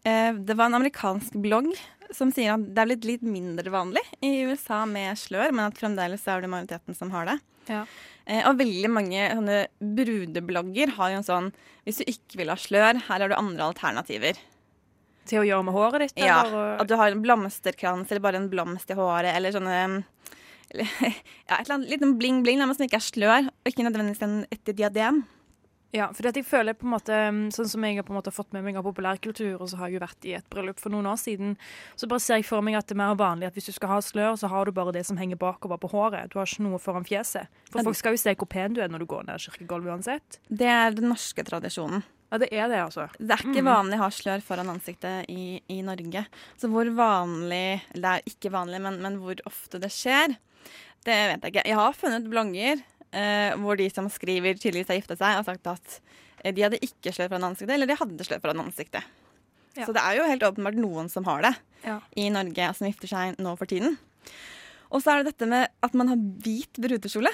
eh, 0.06 0.32
Det 0.36 0.56
var 0.56 0.70
en 0.70 0.78
amerikansk 0.78 1.38
blogg 1.42 1.72
som 2.14 2.30
sier 2.30 2.54
at 2.54 2.68
det 2.70 2.78
er 2.78 2.90
blitt 2.92 3.08
litt 3.08 3.24
mindre 3.26 3.72
vanlig 3.72 4.02
i 4.24 4.44
USA 4.46 4.84
med 4.86 5.18
slør, 5.18 5.50
men 5.50 5.66
at 5.66 5.78
fremdeles 5.80 6.22
er 6.30 6.44
det 6.44 6.52
majoriteten 6.52 6.94
som 6.94 7.10
har 7.10 7.32
det. 7.32 7.40
Ja. 7.66 7.82
Eh, 8.26 8.42
og 8.48 8.58
veldig 8.58 8.90
mange 8.90 9.28
sånne 9.30 9.60
brudeblogger 9.78 10.96
har 10.96 11.12
jo 11.12 11.18
en 11.20 11.26
sånn 11.26 11.48
Hvis 11.86 12.00
du 12.00 12.08
ikke 12.10 12.40
vil 12.40 12.50
ha 12.50 12.56
slør, 12.58 12.98
her 13.06 13.22
har 13.22 13.30
du 13.30 13.36
andre 13.36 13.68
alternativer. 13.70 14.40
Til 15.30 15.42
å 15.42 15.46
gjøre 15.46 15.66
med 15.68 15.74
håret 15.76 16.02
ditt? 16.02 16.18
Ja, 16.18 16.40
eller? 16.42 16.80
At 16.82 16.90
du 16.90 16.96
har 16.98 17.14
en 17.14 17.22
blomsterkrans 17.22 18.10
eller 18.10 18.24
bare 18.24 18.40
en 18.42 18.50
blomst 18.50 18.90
i 18.90 18.98
håret, 18.98 19.30
eller 19.34 19.54
sånne 19.54 19.78
eller, 20.74 20.90
ja, 21.46 21.56
et 21.60 21.62
eller 21.62 21.76
annet 21.76 21.92
liten 21.94 22.16
bling-bling 22.18 22.58
men 22.58 22.74
som 22.74 22.86
ikke 22.86 22.98
er 22.98 23.06
slør, 23.06 23.48
og 23.50 23.70
ikke 23.70 23.86
nødvendigvis 23.86 24.26
en, 24.26 24.40
et 24.50 24.74
diadem. 24.74 25.22
Ja, 25.96 26.10
for 26.12 26.26
jeg 26.28 26.44
føler 26.44 26.74
på 26.76 26.84
en 26.84 26.92
måte 26.92 27.16
Sånn 27.56 27.68
som 27.70 27.84
jeg 27.86 27.96
har 27.96 28.04
på 28.04 28.12
en 28.12 28.18
måte 28.18 28.32
fått 28.34 28.52
med 28.52 28.64
meg 28.66 28.76
av 28.76 28.84
populærkultur, 28.84 29.54
og 29.62 29.68
så 29.70 29.78
har 29.80 29.88
jeg 29.88 29.96
jo 29.96 30.02
vært 30.04 30.26
i 30.28 30.34
et 30.36 30.48
bryllup 30.52 30.80
for 30.82 30.92
noen 30.92 31.06
år 31.08 31.16
siden, 31.22 31.54
så 31.96 32.08
bare 32.10 32.20
ser 32.20 32.40
jeg 32.42 32.44
for 32.48 32.60
meg 32.66 32.76
at 32.76 32.86
det 32.90 32.96
er 32.96 33.00
mer 33.00 33.14
vanlig 33.16 33.46
at 33.48 33.56
hvis 33.56 33.70
du 33.70 33.72
skal 33.72 33.88
ha 33.94 34.00
slør, 34.04 34.36
så 34.36 34.50
har 34.52 34.66
du 34.68 34.72
bare 34.76 34.92
det 34.92 35.06
som 35.08 35.16
henger 35.16 35.38
bakover 35.40 35.78
på 35.80 35.88
håret. 35.94 36.28
Du 36.32 36.36
har 36.38 36.46
ikke 36.50 36.66
noe 36.66 36.78
foran 36.82 37.06
fjeset. 37.08 37.48
For 37.72 37.82
folk 37.86 37.96
skal 37.96 38.12
jo 38.12 38.20
se 38.20 38.34
hvor 38.36 38.46
pen 38.52 38.74
du 38.76 38.82
er 38.84 38.88
når 38.92 38.98
du 39.04 39.06
går 39.14 39.24
ned 39.30 39.40
kirkegulvet 39.46 39.94
uansett. 39.94 40.38
Det 40.50 40.68
er 40.68 40.90
den 40.98 41.08
norske 41.08 41.44
tradisjonen. 41.46 42.02
Ja, 42.32 42.38
det 42.42 42.48
er 42.52 42.66
det, 42.68 42.80
altså. 42.82 43.06
Det 43.20 43.30
er 43.30 43.38
ikke 43.46 43.62
Mhm. 43.62 43.70
vanlig 43.70 43.96
å 44.00 44.02
ha 44.02 44.08
slør 44.10 44.42
foran 44.42 44.68
ansiktet 44.74 45.30
i, 45.30 45.62
i 45.70 45.80
Norge. 45.86 46.26
Så 46.58 46.68
hvor 46.68 46.84
vanlig 46.92 47.80
Det 47.94 48.04
er 48.04 48.20
ikke 48.26 48.50
vanlig, 48.50 48.80
men, 48.82 49.00
men 49.00 49.16
hvor 49.22 49.38
ofte 49.46 49.78
det 49.80 49.92
skjer, 49.94 50.36
det 51.06 51.14
vet 51.14 51.40
jeg 51.46 51.52
ikke. 51.54 51.66
Jeg 51.70 51.76
har 51.78 51.92
funnet 51.94 52.26
blogger 52.28 52.72
eh, 52.82 52.95
hvor 53.60 53.78
de 53.80 53.86
som 53.92 54.08
skriver 54.12 54.58
tydeligvis 54.58 54.90
har 54.92 54.98
gifta 55.00 55.16
seg, 55.18 55.38
og 55.40 55.46
sagt 55.48 55.70
at 55.72 55.98
eh, 56.44 56.52
de 56.56 56.64
hadde 56.66 56.80
ikke 56.84 57.12
slør 57.16 57.30
foran 57.32 57.48
ansiktet, 57.50 57.74
eller 57.76 57.90
de 57.90 57.96
hadde 58.00 58.26
slør 58.28 58.42
foran 58.44 58.64
ansiktet. 58.66 59.06
Ja. 59.76 59.84
Så 59.84 59.92
det 59.92 60.00
er 60.02 60.16
jo 60.18 60.28
helt 60.28 60.44
åpenbart 60.46 60.78
noen 60.80 61.10
som 61.12 61.26
har 61.28 61.42
det 61.44 61.54
Ja. 61.84 61.98
i 62.16 62.30
Norge, 62.32 62.70
som 62.74 62.88
gifter 62.88 63.10
seg 63.10 63.36
nå 63.42 63.52
for 63.60 63.68
tiden. 63.68 63.98
Og 64.90 65.02
så 65.02 65.12
er 65.12 65.20
det 65.22 65.32
dette 65.34 65.48
med 65.50 65.68
at 65.84 65.94
man 65.98 66.08
har 66.12 66.16
hvit 66.44 66.78
brudekjole. 66.80 67.32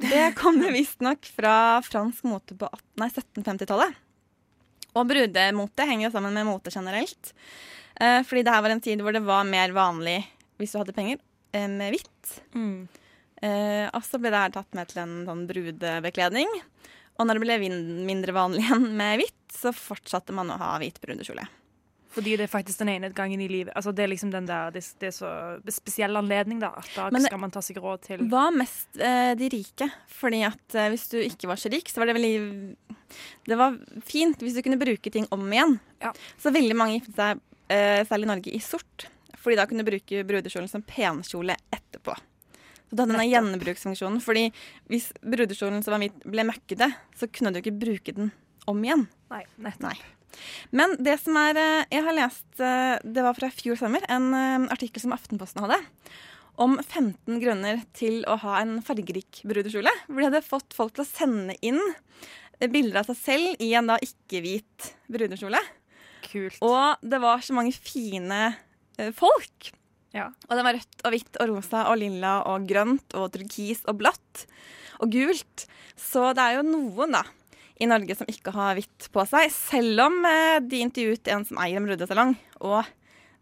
Det 0.00 0.34
kommer 0.40 0.72
visstnok 0.74 1.24
fra 1.36 1.54
fransk 1.86 2.24
mote 2.28 2.56
på 2.60 2.68
1750-tallet. 3.00 3.96
Og 4.98 5.06
brudemote 5.06 5.86
henger 5.86 6.08
jo 6.08 6.12
sammen 6.16 6.34
med 6.34 6.48
mote 6.48 6.72
generelt. 6.74 7.32
Eh, 8.00 8.20
fordi 8.26 8.42
det 8.44 8.52
her 8.54 8.64
var 8.64 8.74
en 8.74 8.80
tid 8.84 9.02
hvor 9.04 9.14
det 9.14 9.22
var 9.24 9.44
mer 9.48 9.72
vanlig, 9.76 10.18
hvis 10.58 10.74
du 10.74 10.80
hadde 10.80 10.94
penger, 10.96 11.20
eh, 11.54 11.68
med 11.70 11.94
hvitt. 11.94 12.32
Mm. 12.56 12.88
Eh, 13.40 13.86
og 13.88 14.04
så 14.04 14.20
ble 14.20 14.32
det 14.32 14.42
her 14.42 14.52
tatt 14.54 14.76
med 14.76 14.90
til 14.90 15.02
en 15.04 15.14
sånn 15.28 15.46
brudebekledning. 15.48 16.50
Og 17.20 17.28
når 17.28 17.36
det 17.36 17.44
ble 17.46 17.70
mindre 18.08 18.36
vanlig 18.36 18.64
igjen 18.66 18.90
med 18.96 19.22
hvitt, 19.22 19.40
så 19.54 19.74
fortsatte 19.76 20.36
man 20.36 20.52
å 20.52 20.60
ha 20.60 20.76
hvit 20.82 21.00
brudekjole. 21.02 21.46
Fordi 22.10 22.32
det 22.34 22.48
er 22.48 22.50
faktisk 22.50 22.80
den 22.80 22.90
ene 22.96 23.12
gangen 23.14 23.38
i 23.42 23.46
livet. 23.46 23.70
Altså, 23.78 23.92
det 23.94 24.02
er 24.02 24.10
liksom 24.10 24.32
den 24.32 24.48
der, 24.48 24.72
det, 24.74 24.82
det 24.98 25.12
er 25.12 25.14
så 25.14 25.30
spesiell 25.70 26.18
anledning, 26.18 26.58
da. 26.62 26.72
At 26.80 26.88
da 26.96 27.06
Men 27.14 27.22
skal 27.22 27.38
man 27.38 27.52
ta 27.54 27.62
seg 27.62 27.78
råd 27.78 28.02
til 28.08 28.24
Hva 28.32 28.48
mest 28.54 28.98
eh, 28.98 29.30
de 29.38 29.50
rike? 29.52 29.86
Fordi 30.10 30.40
at 30.48 30.74
eh, 30.74 30.88
hvis 30.90 31.06
du 31.12 31.20
ikke 31.22 31.52
var 31.52 31.60
så 31.62 31.70
rik, 31.70 31.86
så 31.90 32.02
var 32.02 32.10
det 32.10 32.16
veldig 32.18 32.34
Det 33.46 33.60
var 33.60 33.78
fint 34.06 34.42
hvis 34.42 34.58
du 34.58 34.64
kunne 34.66 34.80
bruke 34.80 35.12
ting 35.14 35.28
om 35.30 35.46
igjen. 35.52 35.78
Ja. 36.02 36.10
Så 36.42 36.50
veldig 36.54 36.78
mange 36.78 36.98
giftet 36.98 37.20
seg, 37.20 37.44
eh, 37.70 38.02
særlig 38.08 38.26
i 38.26 38.32
Norge, 38.32 38.56
i 38.58 38.64
sort. 38.64 39.06
Fordi 39.40 39.60
da 39.60 39.68
kunne 39.70 39.86
du 39.86 39.92
bruke 39.92 40.26
brudekjolen 40.26 40.68
som 40.72 40.82
penkjole 40.82 41.54
etterpå. 41.70 42.18
Du 42.90 43.02
hadde 43.02 43.14
denne 43.14 43.26
gjenbruksfunksjonen. 43.28 44.20
Fordi 44.24 44.48
hvis 44.90 45.10
brudekjolen 45.22 45.84
som 45.84 45.94
var 45.94 46.02
mitt, 46.02 46.16
ble 46.26 46.46
møkkete, 46.48 46.90
så 47.18 47.30
kunne 47.30 47.54
du 47.54 47.60
ikke 47.62 47.76
bruke 47.78 48.14
den 48.16 48.32
om 48.70 48.80
igjen. 48.84 49.06
Nei, 49.30 49.44
nettopp. 49.62 49.92
Nei. 49.92 50.16
Men 50.70 50.94
det 51.02 51.16
som 51.24 51.36
er 51.40 51.58
eh, 51.58 51.86
Jeg 51.90 52.04
har 52.06 52.14
lest 52.16 52.60
eh, 52.62 52.96
Det 53.02 53.24
var 53.24 53.34
fra 53.34 53.48
i 53.50 53.54
fjor 53.54 53.78
sommer, 53.80 54.04
en 54.06 54.28
eh, 54.36 54.68
artikkel 54.72 55.02
som 55.02 55.14
Aftenposten 55.16 55.64
hadde. 55.64 55.80
Om 56.60 56.76
15 56.82 57.40
grunner 57.42 57.82
til 57.96 58.20
å 58.28 58.36
ha 58.42 58.60
en 58.60 58.78
fargerik 58.84 59.42
brudekjole. 59.48 59.92
Hvor 60.06 60.20
de 60.20 60.28
hadde 60.28 60.44
fått 60.44 60.76
folk 60.76 60.96
til 60.96 61.06
å 61.06 61.08
sende 61.08 61.56
inn 61.64 61.80
bilder 62.60 63.00
av 63.00 63.08
seg 63.08 63.16
selv 63.16 63.62
i 63.64 63.70
en 63.78 63.88
da 63.88 63.96
ikke-hvit 64.04 64.90
brudekjole. 65.08 65.62
Kult. 66.26 66.58
Og 66.60 67.00
det 67.00 67.22
var 67.22 67.40
så 67.40 67.56
mange 67.56 67.72
fine 67.72 68.50
folk. 69.16 69.70
Ja. 70.16 70.28
Og 70.48 70.56
det 70.58 70.64
var 70.66 70.76
rødt 70.76 71.04
og 71.04 71.14
hvitt 71.14 71.40
og 71.40 71.52
rosa 71.52 71.84
og 71.90 72.00
lilla 72.00 72.40
og 72.50 72.66
grønt 72.68 73.14
og 73.18 73.30
turkis 73.34 73.84
og 73.90 74.00
blått 74.00 74.46
og 75.00 75.12
gult. 75.14 75.66
Så 75.98 76.30
det 76.36 76.44
er 76.44 76.58
jo 76.58 76.66
noen, 76.66 77.14
da, 77.14 77.24
i 77.80 77.88
Norge 77.88 78.16
som 78.18 78.28
ikke 78.30 78.54
har 78.56 78.76
hvitt 78.78 79.08
på 79.14 79.24
seg. 79.28 79.48
Selv 79.54 80.06
om 80.08 80.20
eh, 80.28 80.58
de 80.64 80.82
intervjuet 80.84 81.30
en 81.32 81.46
som 81.48 81.60
eier 81.62 81.80
en 81.80 81.88
brudesalong, 81.88 82.36
og 82.60 82.82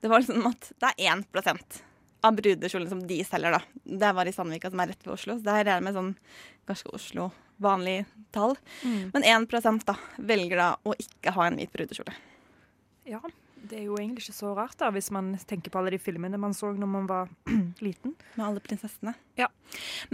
det 0.02 0.12
var 0.12 0.22
liksom 0.22 0.46
at 0.50 0.70
det 0.78 0.92
er 0.92 1.16
1% 1.16 1.82
av 2.26 2.34
brudekjolene 2.34 2.90
som 2.90 3.02
de 3.06 3.18
selger, 3.26 3.54
da. 3.54 3.60
Det 3.82 4.14
var 4.14 4.28
i 4.28 4.34
Sandvika, 4.34 4.70
som 4.70 4.80
er 4.82 4.92
rett 4.92 5.04
ved 5.06 5.14
Oslo. 5.14 5.38
Så 5.38 5.46
det 5.46 5.54
er 5.54 5.68
det 5.70 5.76
med 5.86 5.94
sånn 5.96 6.14
ganske 6.68 6.94
Oslo 6.94 7.30
vanlig 7.62 8.04
tall. 8.34 8.56
Mm. 8.82 9.10
Men 9.14 9.26
1% 9.46 9.86
da 9.86 9.96
velger 10.16 10.60
da 10.60 10.70
å 10.86 10.94
ikke 10.98 11.34
ha 11.34 11.46
en 11.48 11.58
hvit 11.58 11.72
brudekjole. 11.74 12.14
Ja, 13.08 13.22
det 13.70 13.78
er 13.80 13.84
jo 13.86 13.98
egentlig 13.98 14.24
ikke 14.24 14.36
så 14.38 14.54
rart, 14.56 14.76
da, 14.80 14.90
hvis 14.94 15.10
man 15.14 15.30
tenker 15.48 15.72
på 15.72 15.80
alle 15.80 15.92
de 15.94 16.00
filmene 16.02 16.40
man 16.40 16.56
så 16.56 16.72
når 16.74 16.90
man 16.90 17.06
var 17.10 17.30
liten. 17.84 18.14
Med 18.38 18.46
alle 18.46 18.64
prinsessene. 18.64 19.14
Ja. 19.40 19.50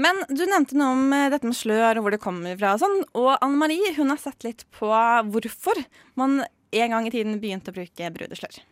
Men 0.00 0.20
du 0.28 0.44
nevnte 0.44 0.78
noe 0.78 0.92
om 0.96 1.16
eh, 1.16 1.30
dette 1.32 1.48
med 1.48 1.58
slør 1.58 2.00
og 2.00 2.06
hvor 2.06 2.16
det 2.16 2.22
kommer 2.24 2.58
fra 2.60 2.74
og 2.76 2.82
sånn. 2.84 3.00
Og 3.20 3.32
Anne 3.38 3.60
Marie 3.60 3.94
hun 3.98 4.12
har 4.12 4.20
sett 4.20 4.46
litt 4.46 4.66
på 4.74 4.90
hvorfor 4.90 5.84
man 6.20 6.42
en 6.74 6.96
gang 6.96 7.06
i 7.06 7.14
tiden 7.14 7.38
begynte 7.42 7.70
å 7.70 7.76
bruke 7.76 8.14
brudeslør. 8.14 8.62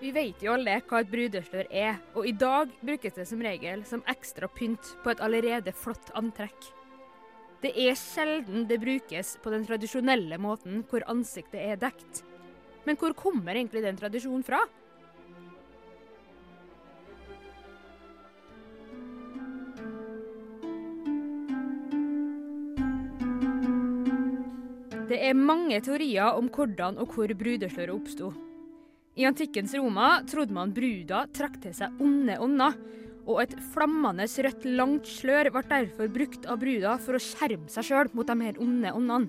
Vi 0.00 0.14
vet 0.16 0.40
jo 0.40 0.54
alle 0.54 0.78
hva 0.88 1.02
et 1.02 1.10
brudeslør 1.12 1.66
er, 1.76 1.98
og 2.16 2.24
i 2.24 2.32
dag 2.32 2.70
brukes 2.80 3.18
det 3.18 3.26
som 3.28 3.42
regel 3.44 3.82
som 3.84 4.00
ekstra 4.08 4.48
pynt 4.48 4.94
på 5.04 5.12
et 5.12 5.20
allerede 5.20 5.74
flott 5.76 6.08
antrekk. 6.16 6.70
Det 7.60 7.74
er 7.76 7.98
sjelden 8.00 8.64
det 8.64 8.80
brukes 8.80 9.34
på 9.44 9.52
den 9.52 9.66
tradisjonelle 9.68 10.40
måten 10.40 10.80
hvor 10.88 11.04
ansiktet 11.04 11.60
er 11.60 11.76
dekt. 11.76 12.22
Men 12.88 12.96
hvor 12.96 13.12
kommer 13.12 13.52
egentlig 13.52 13.84
den 13.84 14.00
tradisjonen 14.00 14.40
fra? 14.40 14.64
Det 25.10 25.18
er 25.28 25.36
mange 25.36 25.76
teorier 25.84 26.38
om 26.38 26.48
hvordan 26.48 26.96
og 27.02 27.12
hvor 27.12 27.36
brudesløret 27.36 27.92
oppsto. 27.92 28.32
I 29.20 29.26
antikkens 29.28 29.74
Roma 29.76 30.22
trodde 30.24 30.54
man 30.56 30.70
bruda 30.72 31.26
trakk 31.36 31.58
til 31.60 31.74
seg 31.76 31.98
onde 32.00 32.38
ånder, 32.40 32.76
og 33.28 33.42
et 33.42 33.52
flammende 33.74 34.24
rødt 34.24 34.62
langt 34.64 35.10
slør 35.12 35.50
ble 35.52 35.60
derfor 35.68 36.08
brukt 36.14 36.46
av 36.48 36.62
bruda 36.62 36.94
for 37.04 37.18
å 37.18 37.20
skjerme 37.20 37.68
seg 37.68 37.90
sjøl 37.90 38.08
mot 38.16 38.30
de 38.30 38.36
her 38.40 38.60
onde 38.64 38.94
åndene. 38.96 39.28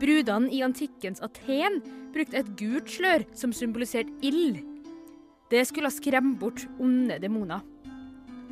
Brudene 0.00 0.48
i 0.52 0.62
antikkens 0.64 1.20
Aten 1.24 1.82
brukte 2.16 2.40
et 2.40 2.48
gult 2.56 2.88
slør 2.96 3.26
som 3.36 3.52
symboliserte 3.52 4.12
ild. 4.24 4.62
Det 5.52 5.60
skulle 5.68 5.92
skremme 5.92 6.38
bort 6.40 6.64
onde 6.80 7.20
demoner. 7.20 7.60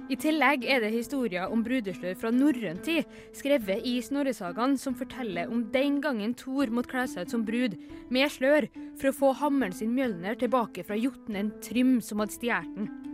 I 0.04 0.16
tillegg 0.20 0.66
er 0.68 0.82
det 0.84 0.90
historier 0.92 1.48
om 1.48 1.62
brudeslør 1.64 2.16
fra 2.20 2.32
norrøn 2.34 2.82
tid, 2.84 3.08
skrevet 3.32 3.86
i 3.88 3.94
Snorresagaen, 4.04 4.76
som 4.76 4.96
forteller 4.98 5.48
om 5.48 5.62
den 5.72 5.96
gangen 6.04 6.34
Thor 6.36 6.68
måtte 6.68 6.92
kle 6.92 7.06
seg 7.08 7.24
ut 7.24 7.32
som 7.32 7.46
brud 7.48 7.78
med 8.12 8.28
slør 8.34 8.68
for 9.00 9.08
å 9.08 9.16
få 9.16 9.32
hammeren 9.40 9.72
sin 9.72 9.96
Mjølner 9.96 10.36
tilbake 10.36 10.84
fra 10.84 10.98
jotnen 11.00 11.54
Trym 11.64 11.96
som 12.04 12.20
hadde 12.20 12.36
stjålet 12.36 12.76
den. 12.76 13.13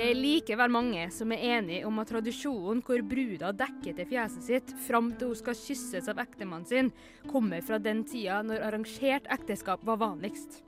Det 0.00 0.06
er 0.14 0.16
likevel 0.16 0.70
mange 0.72 1.02
som 1.12 1.28
er 1.34 1.42
enige 1.58 1.84
om 1.84 1.98
at 2.00 2.08
tradisjonen 2.08 2.78
hvor 2.86 3.02
bruda 3.04 3.50
dekker 3.52 3.98
til 3.98 4.06
fjeset 4.08 4.46
sitt 4.46 4.70
fram 4.86 5.10
til 5.20 5.28
hun 5.28 5.36
skal 5.36 5.58
kysses 5.58 6.08
av 6.08 6.22
ektemannen 6.22 6.64
sin, 6.64 6.88
kommer 7.28 7.60
fra 7.60 7.76
den 7.76 8.00
tida 8.08 8.38
når 8.40 8.64
arrangert 8.64 9.28
ekteskap 9.36 9.84
var 9.84 10.00
vanligst. 10.00 10.62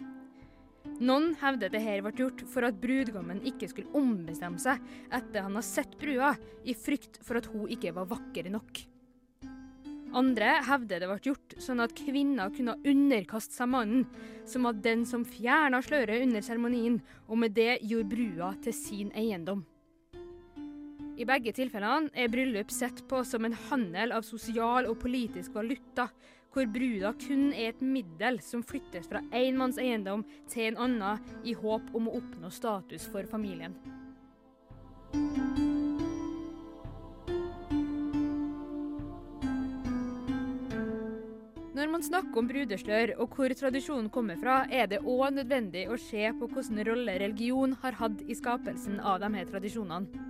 Noen 1.00 1.30
hevder 1.40 1.72
dette 1.72 1.96
ble 2.04 2.12
gjort 2.20 2.44
for 2.52 2.68
at 2.68 2.76
brudgommen 2.84 3.40
ikke 3.48 3.72
skulle 3.72 3.96
ombestemme 3.96 4.60
seg 4.60 4.84
etter 5.08 5.48
han 5.48 5.56
har 5.56 5.64
sett 5.64 5.96
brua, 5.96 6.34
i 6.68 6.76
frykt 6.76 7.16
for 7.24 7.40
at 7.40 7.48
hun 7.54 7.72
ikke 7.72 7.96
var 7.96 8.12
vakker 8.12 8.52
nok. 8.52 8.84
Andre 10.12 10.58
hevder 10.66 11.00
det 11.00 11.08
ble 11.08 11.18
gjort 11.24 11.54
sånn 11.62 11.80
at 11.80 11.94
kvinner 11.96 12.52
kunne 12.52 12.76
underkaste 12.84 13.56
seg 13.56 13.70
mannen, 13.72 14.02
som 14.44 14.66
var 14.68 14.76
den 14.84 15.06
som 15.08 15.24
fjerna 15.24 15.80
sløret 15.84 16.26
under 16.26 16.44
seremonien, 16.44 16.98
og 17.28 17.40
med 17.40 17.54
det 17.56 17.78
gjorde 17.80 18.10
brua 18.12 18.50
til 18.64 18.76
sin 18.76 19.12
eiendom. 19.16 19.64
I 21.16 21.24
begge 21.28 21.52
tilfellene 21.56 22.12
er 22.16 22.30
bryllup 22.32 22.70
sett 22.72 23.02
på 23.08 23.22
som 23.24 23.44
en 23.48 23.56
handel 23.68 24.12
av 24.16 24.24
sosial 24.26 24.88
og 24.90 24.98
politisk 25.00 25.56
valuta, 25.56 26.08
hvor 26.52 26.68
bruda 26.68 27.14
kun 27.16 27.50
er 27.52 27.70
et 27.70 27.80
middel 27.80 28.40
som 28.44 28.64
flyttes 28.64 29.08
fra 29.08 29.22
én 29.32 29.56
manns 29.56 29.80
eiendom 29.80 30.26
til 30.52 30.72
en 30.72 30.80
annen 30.88 31.48
i 31.48 31.56
håp 31.56 31.92
om 31.96 32.08
å 32.08 32.18
oppnå 32.20 32.52
status 32.52 33.08
for 33.08 33.28
familien. 33.28 33.76
Man 42.02 42.08
snakker 42.08 42.38
om 42.40 42.48
brudeslør 42.50 43.10
og 43.22 43.36
hvor 43.36 43.52
tradisjonen 43.54 44.08
kommer 44.10 44.34
fra, 44.40 44.64
er 44.74 44.88
det 44.90 45.04
òg 45.06 45.36
nødvendig 45.36 45.84
å 45.86 45.94
se 46.00 46.32
på 46.34 46.48
hvilken 46.50 46.80
rolle 46.88 47.12
religion 47.22 47.76
har 47.78 47.94
hatt 47.94 48.24
i 48.26 48.34
skapelsen 48.34 48.96
av 48.98 49.20
disse 49.22 49.44
tradisjonene. 49.52 50.24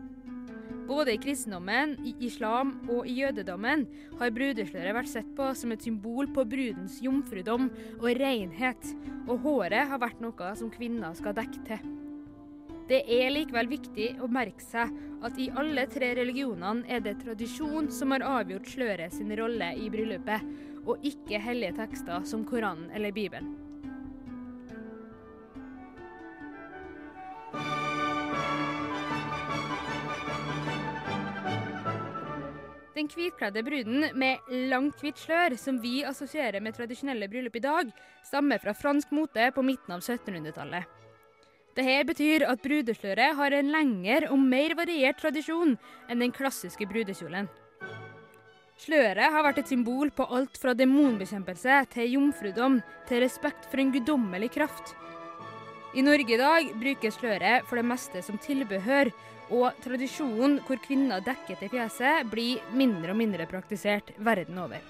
Både 0.84 1.14
i 1.14 1.20
kristendommen, 1.22 1.94
i 2.04 2.12
islam 2.26 2.74
og 2.92 3.08
i 3.08 3.14
jødedommen 3.22 3.86
har 4.20 4.34
brudesløret 4.36 4.98
vært 4.98 5.08
sett 5.14 5.30
på 5.38 5.46
som 5.56 5.72
et 5.72 5.86
symbol 5.86 6.28
på 6.28 6.44
brudens 6.44 6.98
jomfrudom 7.00 7.70
og 8.02 8.08
renhet, 8.20 8.92
og 9.24 9.40
håret 9.46 9.88
har 9.88 10.02
vært 10.02 10.20
noe 10.20 10.52
som 10.58 10.68
kvinner 10.74 11.16
skal 11.16 11.38
dekke 11.38 11.62
til. 11.70 11.86
Det 12.90 13.00
er 13.16 13.32
likevel 13.32 13.70
viktig 13.70 14.10
å 14.20 14.28
merke 14.28 14.60
seg 14.60 14.92
at 15.24 15.40
i 15.40 15.48
alle 15.56 15.86
tre 15.88 16.10
religionene 16.18 16.84
er 16.90 17.00
det 17.00 17.16
tradisjon 17.22 17.88
som 17.94 18.12
har 18.12 18.26
avgjort 18.26 18.68
sløret 18.68 19.16
sin 19.16 19.32
rolle 19.38 19.70
i 19.78 19.88
bryllupet, 19.88 20.44
og 20.86 21.04
ikke 21.06 21.40
hellige 21.42 21.76
tekster 21.78 22.24
som 22.28 22.46
Koranen 22.48 22.90
eller 22.94 23.14
Bibelen. 23.14 23.52
Den 33.02 33.08
hvitkledde 33.10 33.62
bruden 33.66 34.04
med 34.14 34.50
langt 34.70 35.00
hvitt 35.02 35.18
slør, 35.18 35.56
som 35.58 35.80
vi 35.82 36.04
assosierer 36.06 36.62
med 36.62 36.76
tradisjonelle 36.76 37.26
bryllup 37.26 37.56
i 37.58 37.62
dag, 37.64 37.88
stammer 38.22 38.60
fra 38.62 38.74
fransk 38.78 39.10
mote 39.16 39.48
på 39.56 39.64
midten 39.66 39.96
av 39.96 40.04
1700-tallet. 40.04 40.86
Dette 41.72 41.96
betyr 42.04 42.44
at 42.46 42.62
brudesløret 42.62 43.34
har 43.38 43.56
en 43.56 43.72
lengre 43.72 44.28
og 44.30 44.38
mer 44.38 44.76
variert 44.78 45.18
tradisjon 45.18 45.74
enn 46.06 46.22
den 46.22 46.34
klassiske 46.36 46.86
brudekjolen. 46.86 47.48
Sløret 48.82 49.30
har 49.30 49.44
vært 49.46 49.60
et 49.60 49.68
symbol 49.70 50.08
på 50.10 50.24
alt 50.34 50.56
fra 50.58 50.72
demonbekjempelse 50.74 51.74
til 51.92 52.16
jomfrudom 52.16 52.80
til 53.06 53.20
respekt 53.22 53.68
for 53.70 53.78
en 53.78 53.92
guddommelig 53.94 54.48
kraft. 54.56 54.96
I 55.94 56.02
Norge 56.02 56.34
i 56.34 56.40
dag 56.40 56.72
brukes 56.80 57.20
sløret 57.20 57.68
for 57.68 57.78
det 57.78 57.84
meste 57.86 58.22
som 58.26 58.40
tilbehør, 58.42 59.12
og 59.54 59.76
tradisjonen 59.84 60.56
hvor 60.66 60.80
kvinner 60.82 61.22
dekker 61.22 61.60
til 61.60 61.70
fjeset, 61.70 62.26
blir 62.32 62.62
mindre 62.74 63.12
og 63.12 63.20
mindre 63.20 63.46
praktisert 63.46 64.10
verden 64.18 64.58
over. 64.58 64.80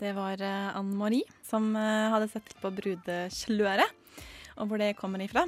Det 0.00 0.14
var 0.16 0.40
eh, 0.40 0.70
Anne 0.78 0.96
Marie 0.96 1.28
som 1.44 1.68
eh, 1.76 2.08
hadde 2.14 2.30
sett 2.32 2.56
på 2.62 2.72
brudesløret, 2.80 3.92
og 4.56 4.70
hvor 4.70 4.80
det 4.80 4.96
kommer 4.96 5.20
ifra. 5.20 5.44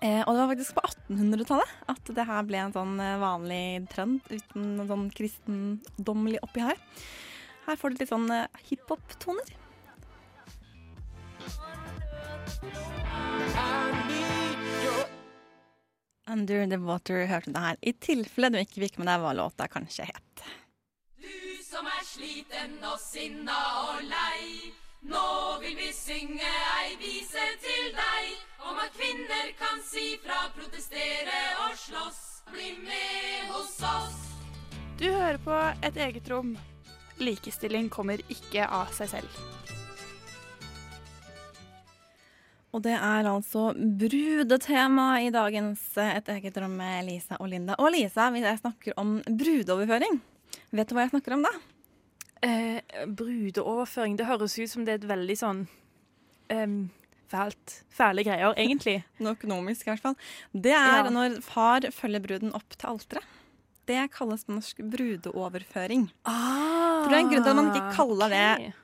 Eh, 0.00 0.22
og 0.24 0.32
det 0.32 0.40
var 0.40 0.48
faktisk 0.54 0.76
på 0.78 0.82
1800-tallet 0.88 1.72
at 1.92 2.10
det 2.16 2.24
her 2.24 2.44
ble 2.48 2.60
en 2.62 2.72
sånn 2.72 2.94
eh, 3.04 3.18
vanlig 3.20 3.64
trend 3.92 4.22
uten 4.30 4.70
noen 4.78 4.88
sånn 4.88 5.08
kristendommelig 5.12 6.40
oppi 6.46 6.64
her. 6.64 6.80
Her 7.66 7.76
får 7.76 7.92
du 7.92 8.00
litt 8.00 8.12
sånn 8.12 8.30
eh, 8.32 8.62
hiphop-toner. 8.70 9.52
Under 16.30 16.66
the 16.70 16.80
Water 16.80 17.26
hørte 17.28 17.52
det 17.52 17.60
her. 17.66 17.80
I 17.84 17.92
tilfelle 17.92 18.54
du 18.54 18.60
ikke 18.62 18.86
fikk 18.86 19.00
med 19.02 19.10
deg 19.10 19.20
hva 19.20 19.36
låta 19.36 19.68
kanskje 19.68 20.08
het. 20.08 20.44
Du 21.20 21.60
som 21.66 21.84
er 21.84 22.04
sliten 22.06 22.78
og 22.88 22.96
sinna 23.02 23.58
og 23.90 24.06
lei. 24.08 24.70
Nå 25.00 25.58
vil 25.60 25.76
vi 25.76 25.92
synge 25.96 26.48
ei 26.76 26.96
vise 27.00 27.44
til 27.62 27.86
deg 27.96 28.66
om 28.68 28.76
at 28.82 28.92
kvinner 28.92 29.46
kan 29.56 29.78
si 29.80 30.18
fra, 30.20 30.42
protestere 30.52 31.38
og 31.64 31.78
slåss. 31.80 32.18
Bli 32.50 32.74
med 32.82 33.48
hos 33.54 33.78
oss. 33.86 34.18
Du 34.98 35.06
hører 35.06 35.38
på 35.40 35.56
Et 35.86 35.96
eget 35.96 36.28
rom. 36.28 36.52
Likestilling 37.16 37.88
kommer 37.88 38.20
ikke 38.28 38.66
av 38.66 38.92
seg 38.92 39.08
selv. 39.14 39.40
Og 42.70 42.84
det 42.84 42.98
er 42.98 43.26
altså 43.30 43.70
brudetema 43.74 45.08
i 45.24 45.32
dagens 45.32 45.86
Et 45.96 46.32
eget 46.36 46.60
rom 46.60 46.76
med 46.76 47.08
Lisa 47.08 47.40
og 47.40 47.48
Linda. 47.54 47.78
Og 47.78 47.94
Lisa, 47.96 48.28
hvis 48.34 48.44
jeg 48.50 48.60
snakker 48.66 49.00
om 49.00 49.20
brudeoverføring, 49.24 50.20
vet 50.76 50.90
du 50.90 50.98
hva 50.98 51.08
jeg 51.08 51.16
snakker 51.16 51.38
om 51.38 51.48
da? 51.48 51.56
Eh, 52.42 52.80
brudeoverføring, 53.06 54.16
det 54.16 54.26
høres 54.28 54.54
ut 54.58 54.70
som 54.72 54.84
det 54.86 54.94
er 54.94 55.00
et 55.02 55.08
veldig 55.10 55.36
sånn 55.36 55.60
em, 56.50 56.90
fælt, 57.30 57.82
fæle 57.92 58.24
greier, 58.26 58.54
egentlig. 58.56 59.02
Noe 59.22 59.36
økonomisk, 59.36 59.86
i 59.86 59.92
hvert 59.92 60.04
fall. 60.06 60.16
Det 60.54 60.72
er 60.72 61.04
Ja. 61.04 61.10
når 61.12 61.40
far 61.44 61.80
følger 61.92 62.24
bruden 62.24 62.54
opp 62.56 62.76
til 62.76 62.88
alteret. 62.88 63.36
Det 63.90 64.10
kalles 64.14 64.44
på 64.46 64.54
norsk 64.54 64.80
brudeoverføring. 64.92 66.08
Ah, 66.24 67.02
Tror 67.04 67.10
det 67.10 67.16
er 67.18 67.24
en 67.24 67.30
grunn 67.32 67.42
til 67.44 67.50
at 67.50 67.56
man 67.58 67.70
ikke 67.74 67.94
kaller 67.96 68.26
okay. 68.30 68.66
det 68.70 68.74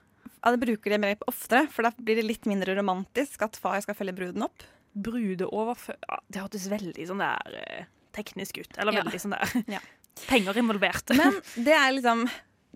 at 0.47 0.57
bruker 0.61 0.93
det 0.93 0.99
mer 1.01 1.15
oftere, 1.27 1.67
for 1.71 1.83
da 1.87 1.91
blir 1.97 2.15
det 2.19 2.25
litt 2.27 2.45
mindre 2.47 2.75
romantisk 2.77 3.41
at 3.41 3.55
far 3.59 3.79
skal 3.83 3.95
følge 3.97 4.13
bruden 4.15 4.43
opp. 4.45 4.63
Brudeoverføring 4.95 6.01
ja, 6.09 6.17
Det 6.29 6.41
hørtes 6.43 6.67
veldig 6.71 7.07
sånn 7.09 7.23
der 7.23 7.57
eh, 7.63 7.85
teknisk 8.15 8.59
ut. 8.61 8.77
Eller 8.77 8.93
Ja. 8.93 9.01
veldig 9.03 9.21
sånn 9.23 9.35
der 9.37 9.63
Ja. 9.77 9.79
Penger 10.29 10.57
involvert. 10.57 11.09
Men 11.15 11.39
det 11.67 11.73
er 11.77 11.91
liksom 11.93 12.27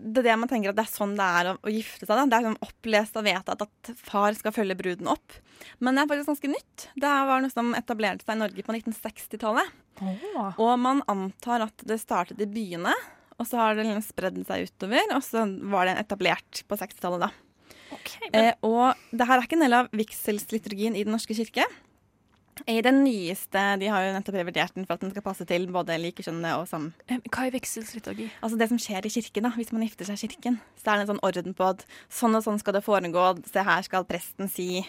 det 0.02 0.22
er 0.22 0.28
det 0.30 0.36
man 0.42 0.50
tenker 0.50 0.72
at 0.72 0.78
det 0.78 0.84
er 0.84 0.92
sånn 0.92 1.14
det 1.18 1.26
er 1.38 1.50
å, 1.52 1.54
å 1.62 1.72
gifte 1.72 2.06
seg. 2.06 2.12
Da. 2.16 2.24
Det 2.26 2.38
er 2.38 2.46
sånn 2.48 2.60
opplest 2.66 3.18
og 3.18 3.26
vedtatt 3.26 3.64
at 3.64 3.92
far 4.02 4.34
skal 4.38 4.54
følge 4.56 4.76
bruden 4.78 5.10
opp. 5.12 5.38
Men 5.78 5.94
det 5.96 6.04
er 6.04 6.10
faktisk 6.10 6.32
ganske 6.32 6.52
nytt. 6.52 6.86
Det 6.98 7.12
var 7.30 7.44
noe 7.44 7.52
som 7.52 7.72
etablerte 7.78 8.26
seg 8.26 8.36
i 8.36 8.42
Norge 8.42 8.66
på 8.66 8.76
1960-tallet. 8.76 9.78
Oh. 10.02 10.48
Og 10.56 10.72
man 10.82 11.04
antar 11.10 11.68
at 11.68 11.86
det 11.86 12.00
startet 12.02 12.40
i 12.42 12.50
byene, 12.50 12.94
og 13.38 13.46
så 13.48 13.60
har 13.60 13.78
det 13.78 13.86
liksom 13.86 14.04
spredd 14.06 14.42
seg 14.48 14.66
utover. 14.68 15.14
Og 15.16 15.22
så 15.26 15.46
var 15.70 15.88
det 15.88 15.96
etablert 16.02 16.64
på 16.66 16.78
60-tallet, 16.82 17.28
da. 17.28 17.32
Okay, 17.92 18.28
men, 18.32 18.38
Eh, 18.40 18.54
og 18.64 18.96
det 19.12 19.26
her 19.28 19.38
er 19.38 19.46
ikke 19.46 19.58
en 19.58 19.66
del 19.66 19.80
av 19.82 19.90
vigselsliturgien 19.94 20.96
i 20.96 21.04
Den 21.04 21.14
norske 21.14 21.36
kirke. 21.36 21.66
I 22.68 22.82
den 22.84 22.98
nyeste 23.00 23.60
De 23.80 23.88
har 23.88 24.04
jo 24.04 24.10
nettopp 24.12 24.36
revidert 24.36 24.74
den 24.76 24.84
for 24.84 24.98
at 24.98 25.04
den 25.04 25.10
skal 25.14 25.24
passe 25.24 25.46
til 25.48 25.64
både 25.72 25.96
likekjønnede 25.98 26.52
og 26.60 26.66
sam... 26.68 26.90
eh, 27.08 27.18
hva 27.32 27.46
er 27.48 27.54
vigselsliturgi? 27.54 28.26
Altså 28.44 28.58
det 28.60 28.68
som 28.68 28.80
skjer 28.82 29.08
i 29.08 29.12
kirken, 29.14 29.46
da, 29.48 29.52
hvis 29.56 29.72
man 29.72 29.84
gifter 29.86 30.08
seg 30.08 30.20
i 30.20 30.28
kirken. 30.28 30.58
Så 30.76 30.92
er 30.92 31.00
det 31.00 31.06
en 31.06 31.10
sånn 31.14 31.22
orden 31.24 31.56
på 31.56 31.68
at 31.70 31.86
sånn 32.12 32.36
og 32.36 32.44
sånn 32.44 32.60
skal 32.60 32.76
det 32.76 32.84
foregå. 32.84 33.24
Se 33.48 33.64
her 33.66 33.86
skal 33.88 34.04
presten 34.08 34.52
si. 34.52 34.82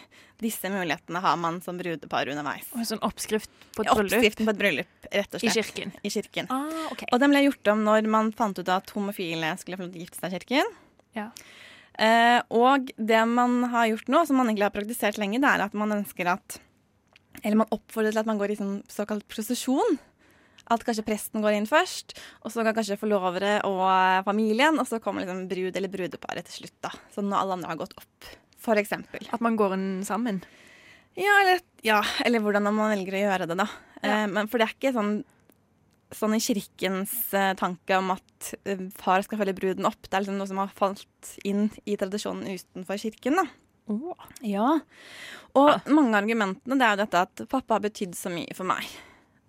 Disse 0.44 0.68
mulighetene 0.74 1.22
har 1.24 1.40
man 1.40 1.62
som 1.64 1.80
brudepar 1.80 2.30
underveis. 2.34 2.68
Og 2.76 2.84
en 2.84 2.90
sånn 2.92 3.04
oppskrift 3.08 3.50
på 3.78 3.86
et 3.86 3.94
bryllup 3.94 4.12
Oppskriften 4.12 4.50
på 4.50 4.54
et 4.54 4.60
bryllup, 4.60 5.08
rett 5.08 5.38
og 5.38 5.40
slett. 5.40 5.48
i 5.48 5.62
kirken. 5.62 5.96
I 6.04 6.14
kirken. 6.14 6.52
Ah, 6.52 6.90
ok. 6.92 7.06
Og 7.14 7.24
den 7.24 7.32
ble 7.32 7.46
gjort 7.48 7.74
om 7.74 7.86
når 7.88 8.12
man 8.12 8.34
fant 8.36 8.60
ut 8.60 8.74
at 8.76 8.92
homofile 8.98 9.54
skulle 9.62 9.80
få 9.80 9.88
lov 9.88 9.96
til 9.96 10.04
å 10.04 10.06
gifte 10.06 10.20
seg 10.20 10.36
i 10.36 10.42
kirken. 10.42 10.76
Ja. 11.16 11.30
Eh, 11.96 12.42
og 12.52 12.92
det 12.98 13.24
man 13.30 13.62
har 13.72 13.88
gjort 13.94 14.12
nå, 14.12 14.26
som 14.28 14.40
man 14.42 14.50
egentlig 14.52 14.68
har 14.68 14.76
praktisert 14.76 15.20
lenge, 15.22 15.40
det 15.40 15.48
er 15.48 15.68
at 15.70 15.76
man 15.78 15.96
ønsker 16.02 16.28
at 16.36 16.60
Eller 17.44 17.60
man 17.60 17.72
oppfordrer 17.76 18.16
til 18.16 18.24
at 18.24 18.30
man 18.30 18.40
går 18.40 18.54
i 18.54 18.58
sånn 18.60 18.82
såkalt 18.92 19.28
prosesjon. 19.32 20.00
At 20.72 20.86
kanskje 20.88 21.04
presten 21.04 21.44
går 21.44 21.58
inn 21.58 21.68
først, 21.68 22.16
og 22.40 22.54
så 22.54 22.64
kan 22.64 22.76
kanskje 22.78 22.96
forlovere 23.02 23.58
og 23.68 23.84
familien, 24.24 24.80
og 24.80 24.88
så 24.88 25.02
kommer 25.04 25.26
liksom 25.26 25.42
brud 25.52 25.76
eller 25.76 25.92
brudeparet 25.92 26.48
til 26.48 26.62
slutt, 26.62 26.78
da. 26.86 26.94
Sånn 27.12 27.28
når 27.28 27.42
alle 27.42 27.58
andre 27.58 27.72
har 27.74 27.82
gått 27.82 27.98
opp, 28.00 28.30
for 28.64 28.80
eksempel. 28.80 29.28
At 29.36 29.44
man 29.44 29.60
går 29.60 29.76
inn 29.76 29.90
sammen? 30.08 30.40
Ja, 31.20 31.34
eller, 31.42 31.60
ja, 31.86 32.00
eller 32.24 32.42
hvordan 32.42 32.72
man 32.72 32.94
velger 32.96 33.20
å 33.20 33.24
gjøre 33.26 33.50
det, 33.52 33.58
da. 33.60 33.68
Ja. 34.00 34.24
Eh, 34.24 34.26
men 34.32 34.48
for 34.48 34.62
det 34.62 34.70
er 34.70 34.78
ikke 34.78 34.94
sånn, 34.96 35.12
sånn 36.16 36.38
i 36.38 36.42
kirkens 36.48 37.18
eh, 37.36 37.52
tanke 37.60 38.00
om 38.00 38.16
at 38.16 38.54
eh, 38.64 38.88
far 38.98 39.26
skal 39.28 39.44
følge 39.44 39.58
bruden 39.60 39.90
opp. 39.90 40.00
Det 40.08 40.16
er 40.16 40.24
liksom 40.24 40.40
noe 40.40 40.50
som 40.50 40.64
har 40.64 40.72
falt 40.80 41.36
inn 41.44 41.68
i 41.84 42.00
tradisjonen 42.00 42.56
utenfor 42.56 43.04
kirken, 43.04 43.44
da. 43.44 43.46
Ja. 44.46 44.78
Og 45.60 45.90
mange 45.92 46.14
av 46.14 46.22
argumentene 46.24 46.78
det 46.80 46.86
er 46.88 46.96
jo 46.96 47.02
dette 47.04 47.26
at 47.28 47.44
pappa 47.52 47.78
har 47.78 47.84
betydd 47.84 48.16
så 48.18 48.32
mye 48.34 48.56
for 48.58 48.68
meg. 48.70 48.88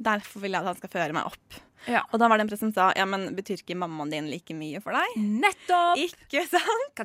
Derfor 0.04 0.42
vil 0.42 0.56
jeg 0.56 0.64
at 0.64 0.72
han 0.72 0.80
skal 0.80 0.92
føre 0.92 1.16
meg 1.16 1.30
opp. 1.30 1.60
Ja. 1.90 2.00
Og 2.12 2.20
da 2.20 2.28
var 2.30 2.40
det 2.40 2.46
en 2.46 2.58
som 2.58 2.72
sa 2.72 2.88
ja, 2.96 3.04
men 3.08 3.28
betyr 3.36 3.60
ikke 3.60 3.76
mammaen 3.76 4.12
din 4.12 4.30
like 4.32 4.56
mye 4.56 4.80
for 4.84 4.96
deg? 4.96 5.18
Nettopp! 5.20 6.00
Ikke 6.00 6.44
sant? 6.48 7.02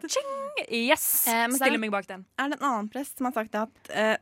Yes! 0.71 1.27
Eh, 1.27 1.43
er 1.45 1.55
Stiller 1.57 1.81
meg 1.81 1.91
bak 1.93 2.07
den. 2.07 2.23
er 2.39 2.51
det 2.51 2.59
en 2.59 2.69
annen 2.69 2.91
prest 2.91 3.19
som 3.19 3.27
har 3.27 3.35
sagt 3.35 3.57
at 3.59 3.91
eh, 3.91 4.15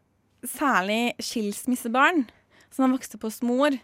særlig 0.47 1.13
skilsmissebarn 1.21 2.25
som 2.73 2.85
har 2.87 2.95
vokst 2.95 3.15
opp 3.17 3.27
hos 3.27 3.39
mor, 3.45 3.77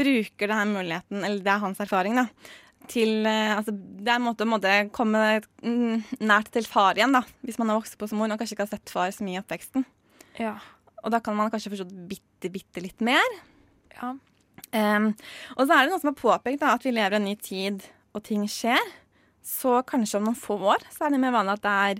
bruker 0.00 0.50
denne 0.50 0.74
muligheten, 0.74 1.22
eller 1.22 1.42
det 1.44 1.50
er 1.52 1.62
hans 1.62 1.80
erfaring, 1.82 2.16
da, 2.18 2.28
til 2.90 3.26
eh, 3.28 3.54
altså, 3.56 3.74
Det 3.74 4.10
er 4.10 4.18
en 4.18 4.26
måte 4.26 4.46
å 4.46 4.50
måte, 4.50 4.74
komme 4.94 5.22
mm, 5.64 6.20
nært 6.24 6.52
til 6.54 6.68
far 6.68 6.98
igjen, 6.98 7.14
da, 7.16 7.24
hvis 7.46 7.58
man 7.60 7.72
har 7.72 7.80
vokst 7.80 7.96
opp 7.96 8.06
hos 8.06 8.14
mor 8.16 8.30
og 8.30 8.40
kanskje 8.40 8.56
ikke 8.56 8.66
har 8.66 8.74
sett 8.76 8.92
far 8.92 9.14
så 9.14 9.26
mye 9.26 9.38
i 9.38 9.42
oppveksten. 9.42 9.86
Ja. 10.40 10.56
Og 11.04 11.12
da 11.14 11.20
kan 11.24 11.36
man 11.38 11.52
kanskje 11.52 11.74
forstå 11.74 11.88
bitte, 12.10 12.50
bitte 12.52 12.82
litt 12.84 13.04
mer. 13.04 13.38
Ja. 13.94 14.14
Um, 14.74 15.12
og 15.54 15.66
så 15.66 15.74
er 15.74 15.84
det 15.84 15.92
noen 15.92 16.02
som 16.02 16.10
har 16.10 16.18
påpekt 16.18 16.62
da, 16.64 16.74
at 16.74 16.84
vi 16.86 16.94
lever 16.94 17.16
i 17.16 17.20
en 17.20 17.28
ny 17.28 17.34
tid, 17.38 17.84
og 18.14 18.24
ting 18.26 18.46
skjer. 18.50 18.92
Så 19.44 19.76
kanskje 19.84 20.16
om 20.16 20.24
noen 20.24 20.38
få 20.40 20.56
år 20.72 20.86
så 20.88 21.04
er 21.04 21.12
det 21.12 21.20
mer 21.20 21.34
vanlig 21.34 21.58
at 21.58 21.64
det 21.66 21.72
er 21.90 21.98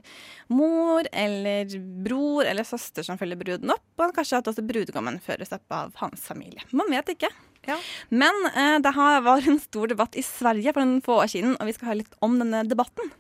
mor 0.57 1.05
eller 1.13 1.75
bror 2.07 2.49
eller 2.49 2.65
søster 2.65 3.05
som 3.05 3.21
følger 3.21 3.37
bruden 3.43 3.75
opp, 3.75 3.85
og 4.01 4.15
kanskje 4.17 4.41
at 4.41 4.49
også 4.49 4.65
brudgommen 4.65 5.21
føres 5.23 5.53
opp 5.53 5.77
av 5.77 5.93
hans 6.01 6.25
familie. 6.25 6.65
Man 6.73 6.89
vet 6.93 7.13
ikke. 7.13 7.29
Ja. 7.69 7.79
Men 8.09 8.47
eh, 8.55 8.79
det 8.85 8.95
har, 8.97 9.21
var 9.27 9.45
en 9.49 9.61
stor 9.61 9.91
debatt 9.93 10.17
i 10.17 10.25
Sverige 10.27 10.75
for 10.75 10.85
noen 10.85 11.05
få 11.05 11.21
år 11.25 11.33
siden, 11.35 11.57
og 11.59 11.69
vi 11.69 11.77
skal 11.77 11.93
høre 11.93 12.01
litt 12.03 12.17
om 12.25 12.39
denne 12.41 12.65
debatten. 12.69 13.13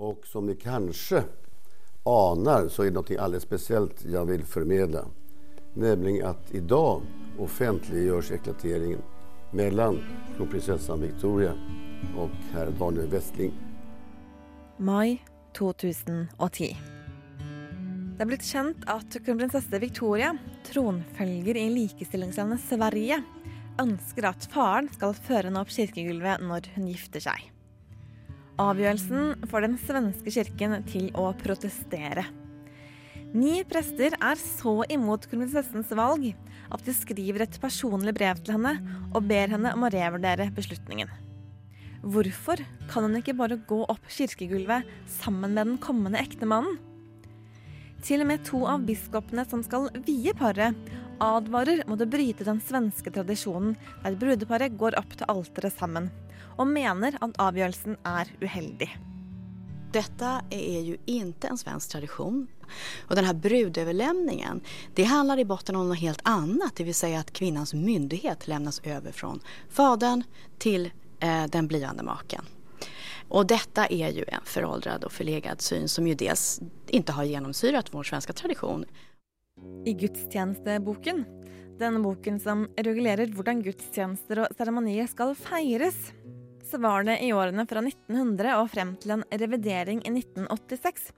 Og 0.00 0.24
som 0.28 0.46
ni 0.48 0.56
kanskje 0.56 1.24
aner, 2.08 2.68
så 2.72 2.86
er 2.86 2.90
det 2.90 2.96
noe 2.96 3.18
aller 3.20 3.42
spesielt 3.42 4.04
jeg 4.08 4.28
vil 4.30 4.44
formidle. 4.48 5.04
Nemlig 5.80 6.20
at 6.26 6.54
i 6.56 6.62
dag 6.64 7.04
offentliggjøres 7.40 8.32
eklateringen 8.34 9.02
mellom 9.56 10.00
kronprinsessan 10.36 11.04
Victoria 11.04 11.52
og 12.18 12.32
herr 12.54 12.72
Daniel 12.80 13.10
Westling. 13.12 13.52
Mai 14.78 15.20
2010. 15.58 16.99
Det 18.20 18.26
er 18.26 18.28
blitt 18.34 18.44
kjent 18.44 18.82
at 18.92 19.14
kronprinsesse 19.24 19.78
Victoria, 19.80 20.34
tronfølger 20.68 21.56
i 21.56 21.70
likestillingslandet 21.72 22.60
Sverige, 22.66 23.16
ønsker 23.80 24.26
at 24.28 24.44
faren 24.52 24.90
skal 24.92 25.14
føre 25.16 25.48
henne 25.48 25.62
opp 25.64 25.72
kirkegulvet 25.72 26.42
når 26.44 26.68
hun 26.74 26.90
gifter 26.90 27.24
seg. 27.24 27.46
Avgjørelsen 28.60 29.46
får 29.48 29.64
den 29.64 29.78
svenske 29.86 30.34
kirken 30.36 30.76
til 30.90 31.06
å 31.16 31.30
protestere. 31.40 32.26
Ni 33.32 33.62
prester 33.64 34.18
er 34.18 34.44
så 34.44 34.76
imot 34.92 35.24
kronprinsessens 35.24 35.96
valg 35.96 36.28
at 36.68 36.84
de 36.84 36.96
skriver 36.98 37.46
et 37.46 37.58
personlig 37.64 38.12
brev 38.20 38.44
til 38.44 38.58
henne 38.58 38.74
og 39.14 39.32
ber 39.32 39.56
henne 39.56 39.72
om 39.72 39.88
å 39.88 39.92
revurdere 39.96 40.50
beslutningen. 40.60 41.08
Hvorfor 42.04 42.60
kan 42.92 43.08
hun 43.08 43.16
ikke 43.24 43.38
bare 43.40 43.62
gå 43.64 43.80
opp 43.88 44.12
kirkegulvet 44.12 44.92
sammen 45.16 45.56
med 45.56 45.72
den 45.72 45.80
kommende 45.80 46.20
ektemannen? 46.20 46.89
Til 48.04 48.22
og 48.24 48.30
med 48.30 48.44
to 48.48 48.62
av 48.68 48.86
biskopene 48.88 49.44
som 49.48 49.62
skal 49.64 49.90
vie 50.06 50.32
paret, 50.36 50.76
advarer 51.20 51.82
mot 51.88 52.00
å 52.00 52.08
bryte 52.08 52.46
den 52.46 52.62
svenske 52.64 53.12
tradisjonen 53.12 53.74
der 54.04 54.16
brudeparet 54.20 54.78
går 54.80 54.96
opp 54.98 55.12
til 55.18 55.28
alteret 55.28 55.76
sammen, 55.76 56.08
og 56.56 56.70
mener 56.72 57.18
at 57.20 57.36
avgjørelsen 57.40 57.98
er 58.08 58.32
uheldig. 58.40 58.88
Dette 59.90 60.30
er 60.54 60.80
jo 60.86 60.96
ikke 61.10 61.50
en 61.50 61.58
svensk 61.58 61.90
tradisjon. 61.92 62.44
Og 63.08 63.16
denne 63.16 63.26
här 64.96 65.04
handler 65.04 65.38
i 65.38 65.44
botten 65.44 65.76
om 65.76 65.88
noe 65.88 65.96
helt 65.98 66.20
annet. 66.24 66.76
Det 66.76 66.84
vil 66.84 66.94
si 66.94 67.14
at 67.14 67.32
kvinnens 67.32 67.74
myndighet 67.74 68.46
lämnas 68.46 68.80
over 68.86 69.12
fra 69.12 69.38
fadern 69.68 70.22
til 70.58 70.92
eh, 71.20 71.46
den 71.46 71.66
blivende 71.66 72.02
maken. 72.02 72.46
Och 73.30 73.46
detta 73.46 73.86
är 73.86 74.08
ju 74.08 74.24
en 74.28 74.44
föråldrad 74.44 75.04
och 75.04 75.12
förlegad 75.12 75.60
syn 75.60 75.88
som 75.88 76.06
ju 76.06 76.14
dels 76.14 76.60
inte 76.88 77.12
har 77.12 77.24
genomsyrat 77.24 77.94
vår 77.94 78.02
svenska 78.02 78.32
tradition. 78.32 78.84
I 79.86 79.92
gudstjenesteboken, 79.92 81.24
denne 81.78 82.00
boken 82.00 82.40
som 82.40 82.66
regulerer 82.76 83.30
hvordan 83.30 83.62
gudstjenester 83.62 84.42
og 84.42 84.56
seremonier 84.58 85.06
skal 85.06 85.36
feires, 85.38 85.98
så 86.70 86.80
var 86.82 87.06
det 87.06 87.20
i 87.22 87.30
årene 87.32 87.66
fra 87.70 87.82
1900 87.84 88.56
og 88.58 88.70
frem 88.74 88.96
til 88.98 89.14
en 89.14 89.24
revidering 89.30 90.02
i 90.02 90.10
1986 90.10 91.12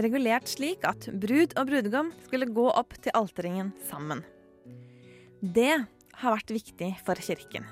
regulert 0.00 0.48
slik 0.48 0.88
at 0.88 1.10
brud 1.12 1.52
og 1.52 1.68
brudgom 1.68 2.14
skulle 2.24 2.48
gå 2.48 2.68
opp 2.70 2.96
til 3.02 3.12
alterringen 3.18 3.74
sammen. 3.90 4.24
Det 5.40 5.74
har 6.18 6.38
vært 6.38 6.56
viktig 6.56 6.94
for 7.04 7.20
kirken. 7.28 7.68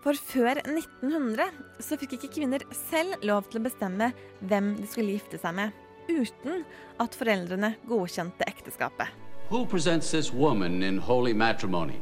For 0.00 0.16
før 0.16 0.62
1900 0.64 1.50
så 1.84 1.96
fikk 2.00 2.16
ikke 2.16 2.32
kvinner 2.38 2.62
selv 2.88 3.20
lov 3.26 3.50
til 3.50 3.60
å 3.60 3.66
bestemme 3.66 4.12
hvem 4.48 4.72
de 4.78 4.86
skulle 4.88 5.16
gifte 5.16 5.40
seg 5.42 5.56
med, 5.58 5.74
uten 6.08 6.62
at 7.02 7.16
foreldrene 7.18 7.74
godkjente 7.88 8.46
ekteskapet. 8.48 9.10
Who 9.50 9.66
presents 9.66 10.12
this 10.14 10.30
woman 10.32 10.82
in 10.86 10.96
holy 11.04 11.34
matrimony? 11.34 11.98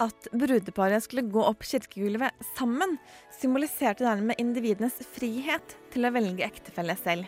At 0.00 0.30
brudeparet 0.32 1.02
skulle 1.04 1.26
gå 1.28 1.42
opp 1.44 1.66
kirkegulvet 1.66 2.46
sammen, 2.54 2.94
symboliserte 3.34 4.06
dermed 4.06 4.38
individenes 4.40 5.00
frihet 5.16 5.74
til 5.92 6.06
å 6.06 6.12
velge 6.14 6.46
ektefelle 6.46 6.94
selv, 7.02 7.26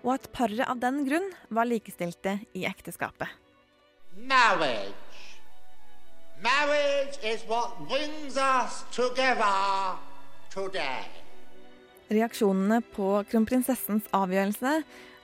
og 0.00 0.16
at 0.16 0.30
paret 0.34 0.64
av 0.64 0.80
den 0.80 1.04
grunn 1.06 1.28
var 1.54 1.68
likestilte 1.68 2.38
i 2.56 2.64
ekteskapet. 2.70 3.28
Marriage. 4.16 5.07
Reaksjonene 12.08 12.78
på 12.94 13.08
kronprinsessens 13.28 14.06
avgjørelse 14.14 14.74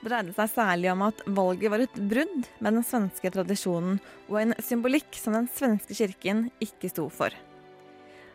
dreide 0.04 0.34
seg 0.36 0.50
særlig 0.52 0.90
om 0.92 1.04
at 1.06 1.22
valget 1.36 1.72
var 1.72 1.84
et 1.84 2.00
brudd 2.10 2.48
med 2.58 2.76
den 2.76 2.84
svenske 2.86 3.30
tradisjonen 3.32 4.00
og 4.28 4.40
en 4.40 4.56
symbolikk 4.58 5.16
som 5.16 5.36
den 5.38 5.48
svenske 5.54 5.96
kirken 5.96 6.48
ikke 6.64 6.90
sto 6.92 7.06
for. 7.12 7.30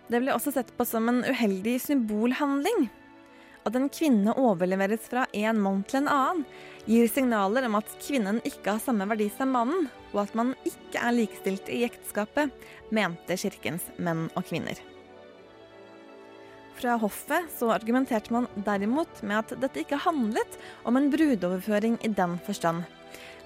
Det 0.09 0.23
ble 0.23 0.33
også 0.33 0.55
sett 0.55 0.71
på 0.77 0.87
som 0.87 1.11
en 1.11 1.21
uheldig 1.27 1.75
symbolhandling. 1.83 2.87
At 3.67 3.75
en 3.75 3.89
kvinne 3.91 4.33
overleveres 4.39 5.09
fra 5.11 5.25
en 5.35 5.59
mann 5.61 5.81
til 5.87 6.01
en 6.01 6.11
annen, 6.13 6.45
gir 6.89 7.09
signaler 7.11 7.67
om 7.67 7.75
at 7.79 7.91
kvinnen 8.01 8.39
ikke 8.47 8.75
har 8.75 8.83
samme 8.83 9.07
verdi 9.09 9.27
som 9.35 9.51
mannen, 9.53 9.89
og 10.13 10.23
at 10.23 10.37
man 10.37 10.53
ikke 10.65 11.01
er 11.01 11.15
likestilt 11.15 11.67
i 11.71 11.83
ekteskapet, 11.87 12.53
mente 12.95 13.37
kirkens 13.37 13.85
menn 13.97 14.29
og 14.33 14.47
kvinner. 14.47 14.79
Fra 16.79 16.95
hoffet 17.01 17.49
så 17.51 17.73
argumenterte 17.75 18.31
man 18.31 18.47
derimot 18.55 19.19
med 19.27 19.41
at 19.41 19.57
dette 19.59 19.83
ikke 19.83 19.99
handlet 19.99 20.55
om 20.87 20.95
en 20.95 21.09
brudoverføring 21.11 21.99
i 22.07 22.13
den 22.15 22.37
forstand, 22.45 22.85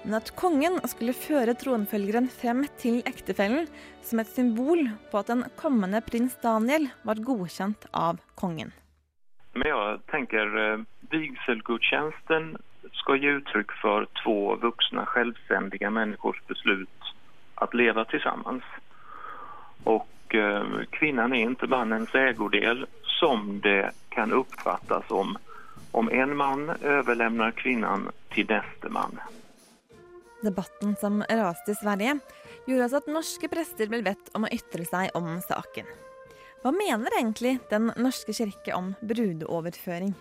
men 0.04 0.14
at 0.20 0.30
kongen 0.38 0.78
skulle 0.92 1.16
føre 1.16 1.56
tronfølgeren 1.58 2.28
frem 2.30 2.62
til 2.78 3.00
ektefellen 3.08 3.66
som 4.06 4.22
et 4.22 4.30
symbol 4.30 4.86
på 5.10 5.18
at 5.18 5.32
den 5.32 5.42
kommende 5.58 6.04
prins 6.06 6.38
Daniel 6.44 6.86
var 7.02 7.22
godkjent 7.26 7.88
av 7.90 8.22
kongen. 8.38 8.70
Men 9.54 9.68
jeg 9.70 9.98
tenker 10.10 10.56
eh, 10.58 10.84
vigselgudstjenesten 11.14 12.54
skal 12.98 13.20
gi 13.22 13.36
uttrykk 13.38 13.74
for 13.80 14.08
to 14.22 14.36
voksne, 14.62 15.06
selvstendige 15.14 15.90
menneskers 15.94 16.40
beslut 16.50 17.12
å 17.62 17.68
leve 17.72 18.04
sammen. 18.24 18.60
Og 19.86 20.34
eh, 20.34 20.76
kvinnen 20.96 21.36
er 21.36 21.54
ikke 21.54 21.70
mannens 21.70 22.14
eiendel, 22.18 22.86
som 23.18 23.60
det 23.64 23.94
kan 24.14 24.34
oppfattes 24.34 25.06
som 25.08 25.36
om 25.94 26.10
en 26.10 26.34
mann 26.36 26.66
overlemner 26.74 27.54
kvinnen 27.54 28.08
til 28.34 28.48
neste 28.50 28.90
mann. 28.90 29.20
Debatten 30.42 30.96
som 31.00 31.22
raste 31.22 31.72
i 31.72 31.78
Sverige, 31.78 32.18
gjorde 32.66 32.88
altså 32.88 33.00
at 33.00 33.12
norske 33.12 33.48
prester 33.52 33.88
ble 33.88 34.02
bedt 34.04 34.32
om 34.34 34.44
å 34.44 34.50
ytre 34.52 34.84
seg 34.88 35.14
om 35.16 35.36
saken. 35.46 35.86
Hva 36.64 36.70
mener 36.72 37.12
egentlig 37.12 37.58
Den 37.68 37.90
norske 38.00 38.32
kirke 38.32 38.72
om 38.72 38.94
brudeoverføring? 39.04 40.14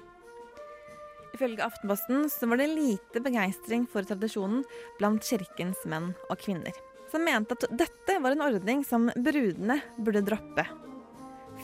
Ifølge 1.34 1.64
Aftenposten 1.64 2.26
så 2.30 2.50
var 2.52 2.60
det 2.60 2.68
lite 2.74 3.22
begeistring 3.24 3.86
for 3.88 4.04
tradisjonen 4.04 4.66
blant 5.00 5.24
kirkens 5.24 5.80
menn 5.88 6.12
og 6.28 6.42
kvinner, 6.44 6.76
som 7.14 7.24
mente 7.24 7.56
at 7.56 7.64
dette 7.72 8.18
var 8.20 8.36
en 8.36 8.44
ordning 8.44 8.84
som 8.84 9.08
brudene 9.16 9.80
burde 9.96 10.26
droppe. 10.28 10.68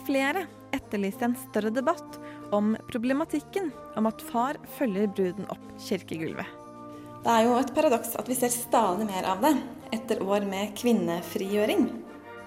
Flere 0.07 0.45
etterlyste 0.71 1.27
en 1.27 1.35
større 1.43 1.75
debatt 1.75 2.15
om 2.55 2.71
problematikken 2.87 3.73
om 3.99 4.07
at 4.07 4.23
far 4.31 4.63
følger 4.79 5.11
bruden 5.11 5.51
opp 5.51 5.65
kirkegulvet. 5.89 6.47
Det 7.19 7.35
er 7.35 7.49
jo 7.49 7.59
et 7.59 7.75
paradoks 7.75 8.15
at 8.15 8.31
vi 8.31 8.39
ser 8.39 8.55
stadig 8.55 9.11
mer 9.11 9.27
av 9.27 9.43
det 9.43 9.57
etter 9.91 10.23
år 10.23 10.47
med 10.47 10.71
kvinnefrigjøring. 10.79 11.89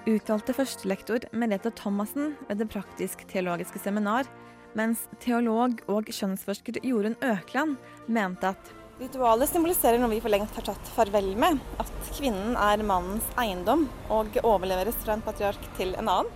Uttalte 0.03 0.51
førstelektor 0.51 1.23
Merete 1.31 1.71
Thomassen 1.79 2.33
ved 2.49 2.59
Det 2.59 2.65
praktisk-teologiske 2.73 3.79
seminar, 3.79 4.27
mens 4.75 5.05
teolog 5.23 5.79
og 5.87 6.09
kjønnsforsker 6.11 6.81
Jorunn 6.83 7.15
Økland 7.23 7.77
mente 8.11 8.51
at 8.51 8.73
Ritualet 8.99 9.49
symboliserer 9.49 9.97
noe 9.97 10.11
vi 10.11 10.19
for 10.21 10.31
lengst 10.31 10.59
har 10.59 10.67
tatt 10.67 10.91
farvel 10.97 11.31
med. 11.39 11.57
At 11.81 11.89
kvinnen 12.13 12.53
er 12.59 12.83
mannens 12.85 13.25
eiendom 13.39 13.87
og 14.13 14.35
overleveres 14.43 14.99
fra 15.01 15.15
en 15.15 15.23
patriark 15.25 15.71
til 15.79 15.95
en 15.95 16.11
annen. 16.11 16.29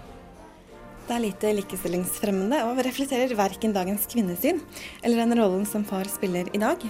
Det 1.07 1.15
er 1.15 1.23
lite 1.23 1.53
likestillingsfremmende 1.59 2.63
og 2.67 2.81
reflekterer 2.87 3.35
verken 3.39 3.75
dagens 3.75 4.07
kvinnesyn 4.11 4.63
eller 5.03 5.23
den 5.23 5.39
rollen 5.39 5.67
som 5.69 5.85
far 5.87 6.07
spiller 6.11 6.49
i 6.51 6.63
dag, 6.63 6.83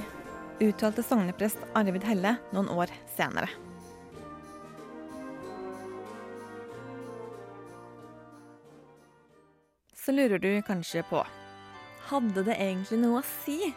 uttalte 0.61 1.05
sogneprest 1.05 1.61
Arvid 1.77 2.05
Helle 2.05 2.37
noen 2.53 2.69
år 2.73 2.93
senere. 3.17 3.66
Så 10.07 10.15
lurer 10.15 10.39
du 10.39 10.53
kanskje 10.63 11.03
på 11.09 11.19
hadde 12.07 12.43
det 12.47 12.55
egentlig 12.55 12.99
noe 13.01 13.21
å 13.21 13.27
si 13.43 13.73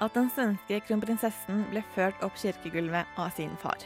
at 0.00 0.14
den 0.16 0.30
svenske 0.32 0.78
kronprinsessen 0.86 1.66
ble 1.70 1.82
ført 1.94 2.22
opp 2.24 2.36
kirkegulvet 2.40 3.18
av 3.20 3.32
sin 3.36 3.52
far? 3.60 3.78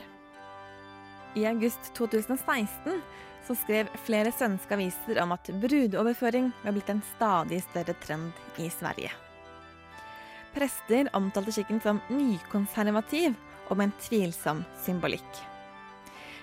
I 1.38 1.46
august 1.50 1.92
2016 1.98 3.00
så 3.46 3.56
skrev 3.56 3.90
flere 4.06 4.32
svenske 4.34 4.74
aviser 4.76 5.20
om 5.22 5.34
at 5.34 5.50
brudeoverføring 5.62 6.50
var 6.64 6.74
blitt 6.76 6.90
en 6.92 7.02
stadig 7.14 7.60
større 7.68 7.94
trend 8.02 8.42
i 8.62 8.66
Sverige. 8.74 9.12
Prester 10.54 11.10
omtalte 11.14 11.54
skikken 11.54 11.78
som 11.82 12.02
nykonservativ 12.10 13.38
og 13.68 13.78
med 13.78 13.88
en 13.88 13.96
tvilsom 14.02 14.64
symbolikk. 14.82 15.42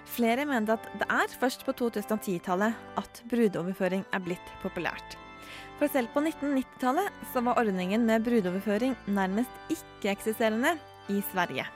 Flere 0.08 0.48
mente 0.48 0.78
at 0.80 0.88
det 1.00 1.08
er 1.12 1.38
først 1.40 1.68
på 1.68 1.76
2010-tallet 1.76 3.00
at 3.00 3.24
brudeoverføring 3.28 4.08
er 4.16 4.24
blitt 4.24 4.54
populært. 4.64 5.20
For 5.78 5.92
selv 5.94 6.12
på 6.14 6.24
1990-tallet 6.26 7.26
så 7.34 7.44
var 7.46 7.60
ordningen 7.62 8.06
med 8.08 8.26
brudeoverføring 8.26 8.96
nærmest 9.08 9.74
ikke-eksisterende 9.74 10.76
i 11.14 11.22
Sverige. 11.32 11.68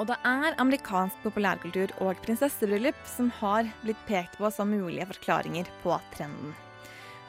Og 0.00 0.08
det 0.08 0.16
er 0.26 0.56
amerikansk 0.62 1.18
populærkultur 1.22 1.92
og 2.02 2.20
prinsessebryllup 2.24 2.98
som 3.06 3.28
har 3.42 3.68
blitt 3.82 4.00
pekt 4.08 4.38
på 4.40 4.50
som 4.54 4.72
mulige 4.72 5.06
forklaringer 5.10 5.68
på 5.82 5.98
trenden. 6.14 6.54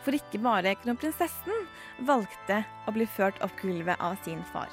For 0.04 0.16
ikke 0.16 0.42
bare 0.44 0.76
kronprinsessen 0.82 1.68
valgte 2.08 2.64
å 2.88 2.94
bli 2.96 3.08
ført 3.08 3.40
opp 3.46 3.56
gulvet 3.62 4.00
av 4.04 4.18
sin 4.26 4.42
far, 4.52 4.72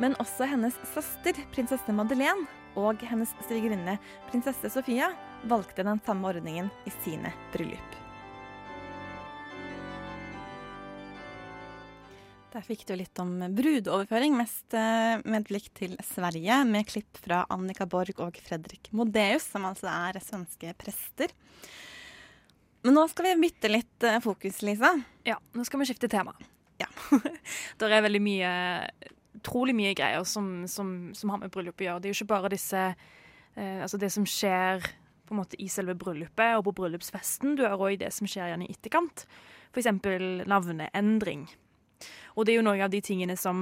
men 0.00 0.16
også 0.22 0.48
hennes 0.48 0.76
søster 0.94 1.36
prinsesse 1.54 1.96
Madeleine 1.96 2.48
og 2.80 3.02
hennes 3.04 3.32
svigerinne 3.48 3.98
prinsesse 4.30 4.70
Sofia 4.72 5.10
valgte 5.50 5.84
den 5.84 6.00
samme 6.06 6.32
ordningen 6.32 6.70
i 6.88 6.94
sine 7.02 7.34
bryllup. 7.54 7.99
Der 12.50 12.64
fikk 12.66 12.80
du 12.88 12.96
litt 12.98 13.18
om 13.22 13.36
brudeoverføring, 13.54 14.34
mest 14.34 14.74
eh, 14.74 15.20
med 15.22 15.44
et 15.44 15.50
blikk 15.52 15.68
til 15.78 15.92
Sverige, 16.02 16.56
med 16.66 16.88
klipp 16.88 17.20
fra 17.22 17.44
Annika 17.54 17.86
Borg 17.86 18.18
og 18.24 18.40
Fredrik 18.42 18.90
Modeus, 18.96 19.46
som 19.52 19.68
altså 19.68 19.86
er 19.86 20.18
svenske 20.24 20.72
prester. 20.80 21.30
Men 22.82 22.96
nå 22.98 23.04
skal 23.12 23.28
vi 23.28 23.36
bytte 23.44 23.70
litt 23.70 24.08
eh, 24.08 24.18
fokus, 24.24 24.58
Lisa. 24.66 24.90
Ja, 25.28 25.38
nå 25.54 25.62
skal 25.68 25.82
vi 25.82 25.88
skifte 25.92 26.10
tema. 26.10 26.34
Ja. 26.82 26.90
det 27.78 27.92
er 27.92 28.06
veldig 28.08 28.24
mye 28.24 28.52
Utrolig 29.40 29.72
mye 29.78 29.92
greier 29.94 30.24
som, 30.26 30.64
som, 30.68 30.88
som 31.14 31.30
har 31.30 31.38
med 31.38 31.52
bryllup 31.54 31.78
å 31.78 31.84
gjøre. 31.84 32.00
Det 32.02 32.08
er 32.08 32.12
jo 32.12 32.18
ikke 32.18 32.32
bare 32.32 32.50
disse 32.50 32.80
eh, 32.82 33.78
Altså 33.78 33.96
det 34.02 34.10
som 34.10 34.26
skjer 34.26 34.82
på 34.82 35.36
en 35.36 35.38
måte 35.38 35.56
i 35.62 35.68
selve 35.70 35.94
bryllupet 35.96 36.58
og 36.58 36.66
på 36.66 36.74
bryllupsfesten. 36.80 37.54
Du 37.54 37.62
har 37.62 37.78
òg 37.78 38.00
det 38.02 38.10
som 38.12 38.26
skjer 38.28 38.50
igjen 38.50 38.66
i 38.66 38.72
etterkant. 38.74 39.22
F.eks. 39.70 39.86
navneendring. 40.50 41.46
Og 42.36 42.46
det 42.46 42.54
er 42.54 42.60
jo 42.60 42.66
noen 42.66 42.84
av 42.86 42.92
de 42.92 43.02
tingene 43.04 43.36
som 43.38 43.60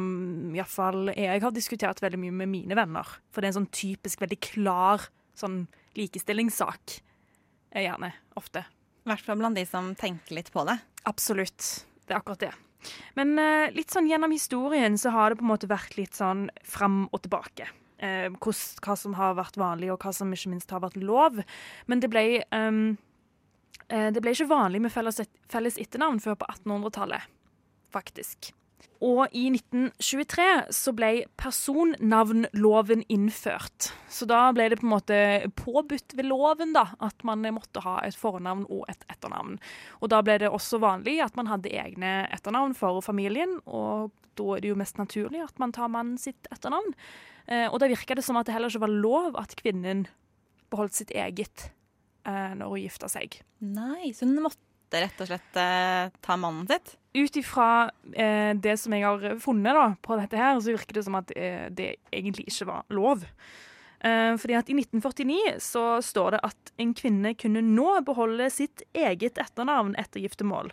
iallfall 0.54 1.12
jeg 1.14 1.42
har 1.42 1.54
diskutert 1.54 2.02
veldig 2.04 2.20
mye 2.22 2.36
med 2.42 2.52
mine 2.52 2.78
venner. 2.78 3.18
For 3.32 3.40
det 3.40 3.48
er 3.48 3.54
en 3.54 3.60
sånn 3.62 3.72
typisk 3.74 4.22
veldig 4.22 4.40
klar 4.44 5.08
sånn 5.38 5.62
likestillingssak. 5.98 7.00
Gjerne. 7.78 8.12
Ofte. 8.38 8.64
I 9.04 9.10
hvert 9.12 9.24
fall 9.24 9.38
blant 9.40 9.58
de 9.58 9.64
som 9.68 9.92
tenker 9.98 10.38
litt 10.38 10.50
på 10.52 10.64
det. 10.68 10.78
Absolutt. 11.08 11.66
Det 12.04 12.14
er 12.14 12.20
akkurat 12.20 12.42
det. 12.42 12.54
Men 13.18 13.34
uh, 13.40 13.66
litt 13.74 13.92
sånn 13.92 14.08
gjennom 14.08 14.32
historien 14.32 14.98
så 15.00 15.12
har 15.14 15.30
det 15.30 15.40
på 15.40 15.46
en 15.46 15.52
måte 15.52 15.70
vært 15.70 15.96
litt 15.98 16.16
sånn 16.18 16.46
fram 16.66 17.06
og 17.10 17.22
tilbake. 17.24 17.68
Uh, 17.98 18.30
hos, 18.44 18.78
hva 18.84 18.94
som 18.98 19.16
har 19.18 19.36
vært 19.38 19.58
vanlig, 19.58 19.90
og 19.92 20.04
hva 20.04 20.12
som 20.14 20.32
ikke 20.32 20.52
minst 20.52 20.70
har 20.74 20.84
vært 20.84 20.98
lov. 21.00 21.42
Men 21.90 22.04
det 22.04 22.10
ble 22.12 22.24
um, 22.54 22.96
Det 23.88 24.20
ble 24.20 24.34
ikke 24.34 24.50
vanlig 24.50 24.82
med 24.84 24.92
felles, 24.92 25.22
felles 25.48 25.78
etternavn 25.80 26.20
før 26.20 26.34
på 26.36 26.48
1800-tallet, 26.52 27.24
faktisk. 27.92 28.52
Og 29.04 29.30
i 29.36 29.44
1923 29.52 30.46
så 30.74 30.92
ble 30.96 31.10
personnavnloven 31.38 33.04
innført. 33.12 33.92
Så 34.10 34.26
da 34.26 34.48
ble 34.54 34.66
det 34.72 34.80
på 34.80 34.88
en 34.88 34.94
måte 34.96 35.18
påbudt 35.58 36.16
ved 36.18 36.26
loven 36.26 36.74
da, 36.74 36.88
at 37.04 37.22
man 37.26 37.46
måtte 37.54 37.84
ha 37.84 38.00
et 38.06 38.18
fornavn 38.18 38.66
og 38.66 38.88
et 38.90 39.06
etternavn. 39.06 39.60
Og 40.02 40.10
da 40.10 40.22
ble 40.26 40.40
det 40.42 40.50
også 40.50 40.82
vanlig 40.82 41.20
at 41.22 41.38
man 41.38 41.50
hadde 41.50 41.70
egne 41.70 42.26
etternavn 42.34 42.74
for 42.78 42.98
familien, 43.04 43.60
og 43.70 44.10
da 44.38 44.54
er 44.56 44.64
det 44.64 44.72
jo 44.72 44.78
mest 44.78 44.98
naturlig 44.98 45.44
at 45.46 45.62
man 45.62 45.74
tar 45.74 45.90
mannen 45.94 46.18
sitt 46.18 46.50
etternavn. 46.54 46.94
Eh, 47.46 47.66
og 47.70 47.78
da 47.78 47.90
virka 47.90 48.18
det 48.18 48.26
som 48.26 48.38
at 48.38 48.48
det 48.48 48.56
heller 48.56 48.72
ikke 48.72 48.86
var 48.86 48.98
lov 49.06 49.38
at 49.38 49.54
kvinnen 49.58 50.06
beholdt 50.72 50.98
sitt 50.98 51.14
eget 51.14 51.70
eh, 52.26 52.54
når 52.58 52.74
hun 52.74 52.82
gifta 52.82 53.10
seg. 53.10 53.38
Nei, 53.62 54.10
så 54.10 54.26
hun 54.26 54.42
måtte 54.42 54.67
rett 54.94 55.20
og 55.20 55.28
slett 55.30 55.58
eh, 55.60 56.10
ta 56.24 56.36
mannen 56.40 56.68
sitt? 56.70 56.94
Ut 57.18 57.38
ifra 57.40 57.88
eh, 58.12 58.52
det 58.56 58.76
som 58.80 58.94
jeg 58.94 59.04
har 59.04 59.40
funnet 59.42 59.76
da, 59.76 59.88
på 60.04 60.18
dette 60.20 60.38
her, 60.38 60.60
så 60.60 60.74
virker 60.76 60.98
det 60.98 61.06
som 61.06 61.18
at 61.18 61.32
eh, 61.36 61.66
det 61.70 61.96
egentlig 62.12 62.48
ikke 62.48 62.68
var 62.70 62.86
lov. 62.94 63.24
Eh, 64.00 64.34
fordi 64.38 64.56
at 64.58 64.70
I 64.70 64.78
1949 64.78 65.56
så 65.64 65.84
står 66.04 66.36
det 66.36 66.44
at 66.46 66.72
en 66.78 66.94
kvinne 66.96 67.34
kunne 67.38 67.64
nå 67.66 67.90
beholde 68.06 68.48
sitt 68.54 68.84
eget 68.96 69.40
etternavn 69.42 69.96
etter 69.98 70.22
giftermål 70.22 70.72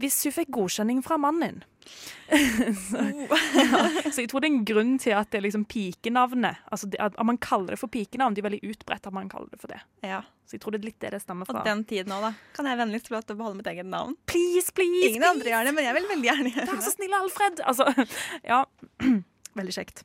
hvis 0.00 0.16
hun 0.26 0.34
fikk 0.34 0.50
godkjenning 0.54 1.02
fra 1.04 1.18
mannen. 1.20 1.62
så, 2.90 3.00
ja. 3.58 3.80
så 4.06 4.22
jeg 4.22 4.30
tror 4.30 4.42
det 4.42 4.48
er 4.48 4.52
en 4.52 4.64
grunn 4.66 4.92
til 5.02 5.16
at 5.18 5.32
det 5.32 5.40
er 5.40 5.44
liksom 5.48 5.64
pikenavnet 5.66 6.60
altså 6.70 6.86
det, 6.86 7.00
At 7.02 7.16
man 7.26 7.40
kaller 7.42 7.74
det 7.74 7.80
for 7.80 7.90
pikenavn. 7.90 8.36
De 8.36 8.42
er 8.42 8.46
veldig 8.46 8.62
utbredt 8.70 9.08
at 9.10 9.16
man 9.16 9.28
kaller 9.32 9.50
det 9.50 9.60
for 9.60 9.72
det. 9.72 9.80
Ja. 10.06 10.22
Så 10.46 10.56
jeg 10.56 10.62
tror 10.62 10.76
det 10.76 10.82
er 10.82 10.88
litt 10.90 11.00
det 11.02 11.12
det 11.16 11.22
stammer 11.24 11.48
fra. 11.48 11.60
Og 11.60 11.68
den 11.68 11.84
tiden 11.88 12.14
òg, 12.14 12.28
da. 12.28 12.32
Kan 12.56 12.70
jeg 12.70 12.80
vennligst 12.80 13.10
få 13.10 13.16
lov 13.16 13.26
til 13.26 13.36
å 13.36 13.42
beholde 13.42 13.60
mitt 13.60 13.70
eget 13.72 13.88
navn? 13.90 14.16
Please, 14.30 14.72
please! 14.74 15.10
Ingen 15.10 15.20
please. 15.22 15.34
andre 15.34 15.52
gjør 15.54 15.68
det, 15.68 15.76
men 15.76 15.88
jeg 15.88 15.98
vil 15.98 16.08
veldig 16.14 16.30
gjerne 16.30 16.54
gjøre 16.54 16.66
Vær 16.70 16.80
det. 16.80 16.86
så 16.86 16.94
snill, 16.96 17.18
Alfred! 17.18 17.62
Altså, 17.72 18.08
ja. 18.52 18.64
Veldig 19.60 19.76
kjekt. 19.76 20.04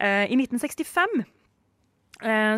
Uh, 0.00 0.26
I 0.30 0.36
1965 0.38 1.20
eh, 1.20 1.30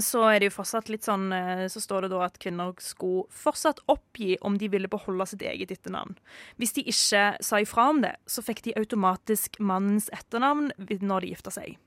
så 0.03 0.25
er 0.27 0.41
det 0.41 0.49
jo 0.49 0.57
fortsatt 0.57 0.89
litt 0.91 1.07
sånn 1.07 1.29
eh, 1.31 1.65
Så 1.71 1.79
står 1.85 2.03
det 2.05 2.09
da 2.11 2.25
at 2.27 2.39
kvinner 2.43 2.73
skulle 2.83 3.29
fortsatt 3.31 3.79
oppgi 3.93 4.35
om 4.43 4.57
de 4.59 4.67
ville 4.73 4.91
beholde 4.91 5.27
sitt 5.31 5.45
eget 5.47 5.71
etternavn. 5.71 6.17
Hvis 6.59 6.75
de 6.75 6.83
ikke 6.91 7.25
sa 7.39 7.61
ifra 7.63 7.89
om 7.93 8.03
det, 8.03 8.17
så 8.27 8.43
fikk 8.43 8.65
de 8.67 8.75
automatisk 8.81 9.61
mannens 9.63 10.11
etternavn 10.15 10.73
når 10.79 11.23
de 11.23 11.31
gifta 11.31 11.55
seg. 11.55 11.79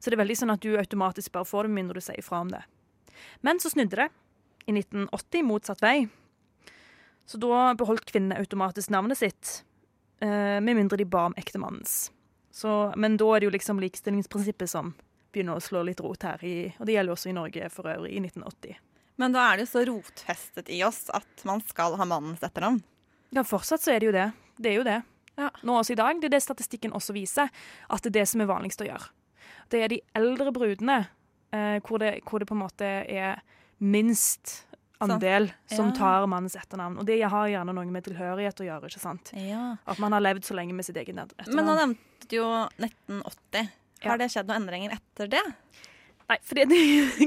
Så 0.00 0.08
det 0.08 0.16
er 0.16 0.24
veldig 0.24 0.38
sånn 0.40 0.54
at 0.54 0.64
du 0.64 0.76
automatisk 0.76 1.34
bare 1.36 1.48
får 1.48 1.66
det 1.66 1.74
med 1.74 1.82
mindre 1.82 2.00
du 2.00 2.06
sier 2.06 2.20
ifra 2.20 2.40
om 2.44 2.52
det. 2.52 2.62
Men 3.44 3.60
så 3.60 3.72
snudde 3.72 4.00
det 4.00 4.08
i 4.66 4.74
1980 4.74 5.46
motsatt 5.46 5.84
vei. 5.84 6.08
Så 7.26 7.40
da 7.42 7.72
beholdt 7.76 8.08
kvinnene 8.08 8.38
automatisk 8.40 8.92
navnet 8.94 9.20
sitt, 9.20 9.64
eh, 10.20 10.60
med 10.60 10.76
mindre 10.76 10.96
de 10.96 11.04
ba 11.04 11.26
om 11.28 11.36
ektemannens. 11.36 12.10
Men 12.96 13.18
da 13.20 13.26
er 13.34 13.40
det 13.40 13.48
jo 13.50 13.52
liksom 13.52 13.80
likestillingsprinsippet 13.82 14.70
som 14.70 14.94
begynner 15.36 15.58
å 15.60 15.62
slå 15.64 15.84
litt 15.86 16.00
rot 16.04 16.24
her, 16.26 16.42
i, 16.44 16.54
og 16.80 16.88
det 16.88 16.96
gjelder 16.96 17.14
også 17.16 17.30
i 17.30 17.36
Norge 17.36 17.68
for 17.72 17.88
øvrig, 17.92 18.14
i 18.16 18.22
1980. 18.24 18.78
Men 19.20 19.32
da 19.36 19.46
er 19.50 19.56
det 19.60 19.66
jo 19.66 19.70
så 19.72 19.82
rotfestet 19.88 20.68
i 20.72 20.82
oss 20.84 21.06
at 21.16 21.44
man 21.48 21.62
skal 21.68 21.94
ha 22.00 22.04
mannens 22.08 22.42
etternavn. 22.44 22.82
Ja, 23.36 23.44
fortsatt 23.48 23.80
så 23.84 23.92
er 23.94 24.00
det 24.02 24.10
jo 24.10 24.16
det. 24.16 24.26
Det 24.60 24.72
er 24.72 24.76
jo 24.80 24.84
det. 24.88 24.98
Nå 25.36 25.74
også 25.76 25.92
i 25.92 25.98
dag, 26.00 26.16
det 26.20 26.28
er 26.30 26.34
det 26.38 26.42
statistikken 26.44 26.94
også 26.96 27.12
viser, 27.16 27.48
at 27.92 28.02
det 28.04 28.10
er 28.14 28.18
det 28.22 28.26
som 28.30 28.40
er 28.44 28.48
vanligst 28.48 28.80
å 28.80 28.88
gjøre. 28.88 29.08
Det 29.72 29.80
er 29.84 29.92
de 29.92 29.98
eldre 30.16 30.52
brudene 30.56 30.98
eh, 31.52 31.78
hvor, 31.84 32.00
det, 32.00 32.14
hvor 32.28 32.40
det 32.40 32.48
på 32.48 32.54
en 32.56 32.62
måte 32.62 32.88
er 33.04 33.42
minst 33.84 34.62
andel 35.04 35.50
som 35.68 35.90
Ja. 35.90 35.96
tar 35.98 36.26
mannens 36.30 36.56
etternavn. 36.56 36.96
Og 37.02 37.04
det 37.08 37.18
har 37.20 37.48
gjerne 37.52 37.74
noe 37.76 37.84
med 37.92 38.04
tilhørighet 38.06 38.62
å 38.62 38.68
gjøre, 38.68 38.88
ikke 38.88 39.02
sant? 39.02 39.32
At 39.86 39.98
man 40.00 40.12
har 40.16 40.24
levd 40.24 40.44
så 40.48 40.56
lenge 40.56 40.72
med 40.76 40.86
sitt 40.88 40.96
eget 40.96 41.12
etternavn. 41.16 41.52
Men 41.56 41.68
nå 41.68 41.74
nevnte 41.76 42.32
jo 42.38 42.46
1980. 42.80 43.68
Har 44.04 44.20
det 44.20 44.28
skjedd 44.32 44.50
noen 44.50 44.64
endringer 44.64 44.96
etter 44.98 45.30
det? 45.32 45.44
Nei, 46.26 46.36
for 46.42 46.58
det, 46.58 46.66
det, 46.72 46.82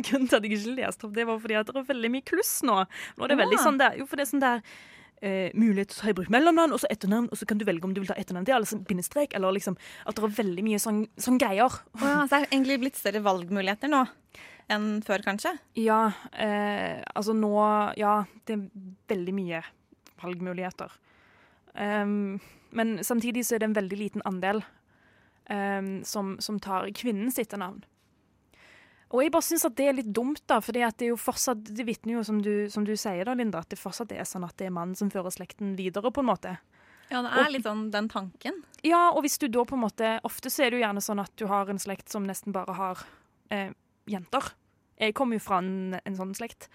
grunnen 0.10 0.28
til 0.28 0.38
at 0.38 0.46
jeg 0.46 0.56
ikke 0.58 0.78
leste 0.78 1.08
opp 1.08 1.16
det, 1.16 1.26
var 1.30 1.42
fordi 1.42 1.60
at 1.60 1.70
det 1.72 1.82
er 1.82 1.90
veldig 1.90 2.14
mye 2.14 2.26
kluss 2.28 2.60
nå. 2.68 2.80
Nå 3.16 3.26
er 3.26 3.34
det 3.34 3.40
veldig 3.40 3.60
sånn 3.64 3.80
der, 3.80 4.00
jo, 4.02 4.08
for 4.10 4.20
det 4.20 4.26
er 4.26 4.32
sånn 4.34 4.44
der 4.44 4.64
eh, 5.24 5.56
mulighet 5.56 5.94
til 5.94 6.02
å 6.02 6.04
ta 6.04 6.12
i 6.12 6.18
bruk 6.18 6.32
mellomnavn 6.34 6.76
og 6.76 6.82
så 6.84 6.90
etternavn, 6.92 7.30
og 7.32 7.40
så 7.40 7.48
kan 7.48 7.62
du 7.62 7.66
velge 7.68 7.88
om 7.88 7.96
du 7.96 8.02
vil 8.04 8.12
ta 8.12 8.18
etternavn 8.20 8.48
til, 8.48 8.58
eller 8.58 8.70
sånn 8.70 8.84
bindestrek, 8.90 9.36
eller 9.38 9.56
liksom 9.56 9.80
at 9.80 10.20
det 10.20 10.28
er 10.28 10.38
veldig 10.42 10.66
mye 10.68 10.82
sånn, 10.84 11.02
sånn 11.20 11.40
greier. 11.42 11.80
Ja, 12.02 12.14
så 12.26 12.28
det 12.34 12.42
er 12.42 12.48
egentlig 12.50 12.80
blitt 12.84 13.00
større 13.00 13.24
valgmuligheter 13.26 13.92
nå 13.92 14.04
enn 14.70 15.00
før, 15.02 15.24
kanskje? 15.26 15.56
Ja, 15.82 16.12
eh, 16.38 17.00
altså 17.18 17.34
nå 17.34 17.54
Ja, 17.98 18.24
det 18.46 18.58
er 18.58 18.66
veldig 19.10 19.34
mye 19.34 19.64
valgmuligheter. 20.22 20.92
Um, 21.74 22.40
men 22.76 23.00
samtidig 23.06 23.46
så 23.48 23.56
er 23.56 23.64
det 23.64 23.70
en 23.70 23.78
veldig 23.78 23.98
liten 23.98 24.26
andel 24.28 24.62
ehm, 25.50 26.04
som, 26.06 26.36
som 26.40 26.60
tar 26.60 26.90
kvinnens 26.96 27.40
navn. 27.58 27.84
Og 29.10 29.24
jeg 29.24 29.32
bare 29.34 29.46
syns 29.46 29.66
at 29.66 29.76
det 29.78 29.88
er 29.90 29.96
litt 29.98 30.12
dumt, 30.14 30.42
da, 30.46 30.60
for 30.62 30.76
det 30.76 30.84
er 30.86 31.08
jo 31.08 31.16
fortsatt 31.18 31.64
Det 31.74 31.86
vitner 31.88 32.20
jo, 32.20 32.24
som 32.24 32.42
du, 32.46 32.70
som 32.70 32.84
du 32.86 32.94
sier 32.94 33.26
da, 33.26 33.34
Linda, 33.34 33.64
at 33.64 33.72
det 33.72 33.80
fortsatt 33.82 34.12
er 34.14 34.28
sånn 34.30 34.46
at 34.46 34.54
det 34.62 34.68
er 34.70 34.76
mannen 34.76 34.98
som 34.98 35.10
fører 35.10 35.34
slekten 35.34 35.74
videre, 35.80 36.12
på 36.14 36.22
en 36.22 36.30
måte. 36.30 36.58
Ja, 37.10 37.24
det 37.26 37.32
er 37.32 37.48
Og- 37.48 37.52
litt 37.56 37.66
sånn 37.66 37.88
den 37.92 38.08
tanken. 38.08 38.62
Ja, 38.86 39.10
og 39.10 39.24
hvis 39.26 39.40
du 39.42 39.48
da 39.48 39.64
på 39.66 39.74
en 39.74 39.82
måte 39.82 40.20
Ofte 40.24 40.52
så 40.54 40.64
er 40.64 40.70
det 40.70 40.80
jo 40.80 40.86
gjerne 40.86 41.02
sånn 41.02 41.20
at 41.24 41.32
du 41.36 41.48
har 41.48 41.68
en 41.70 41.80
slekt 41.82 42.10
som 42.10 42.24
nesten 42.24 42.54
bare 42.54 42.76
har 42.78 43.02
eh, 43.50 43.72
jenter. 44.08 44.54
Jeg 45.00 45.16
kommer 45.16 45.40
jo 45.40 45.40
fra 45.40 45.58
en, 45.58 46.00
en 46.06 46.16
sånn 46.16 46.36
slekt, 46.36 46.68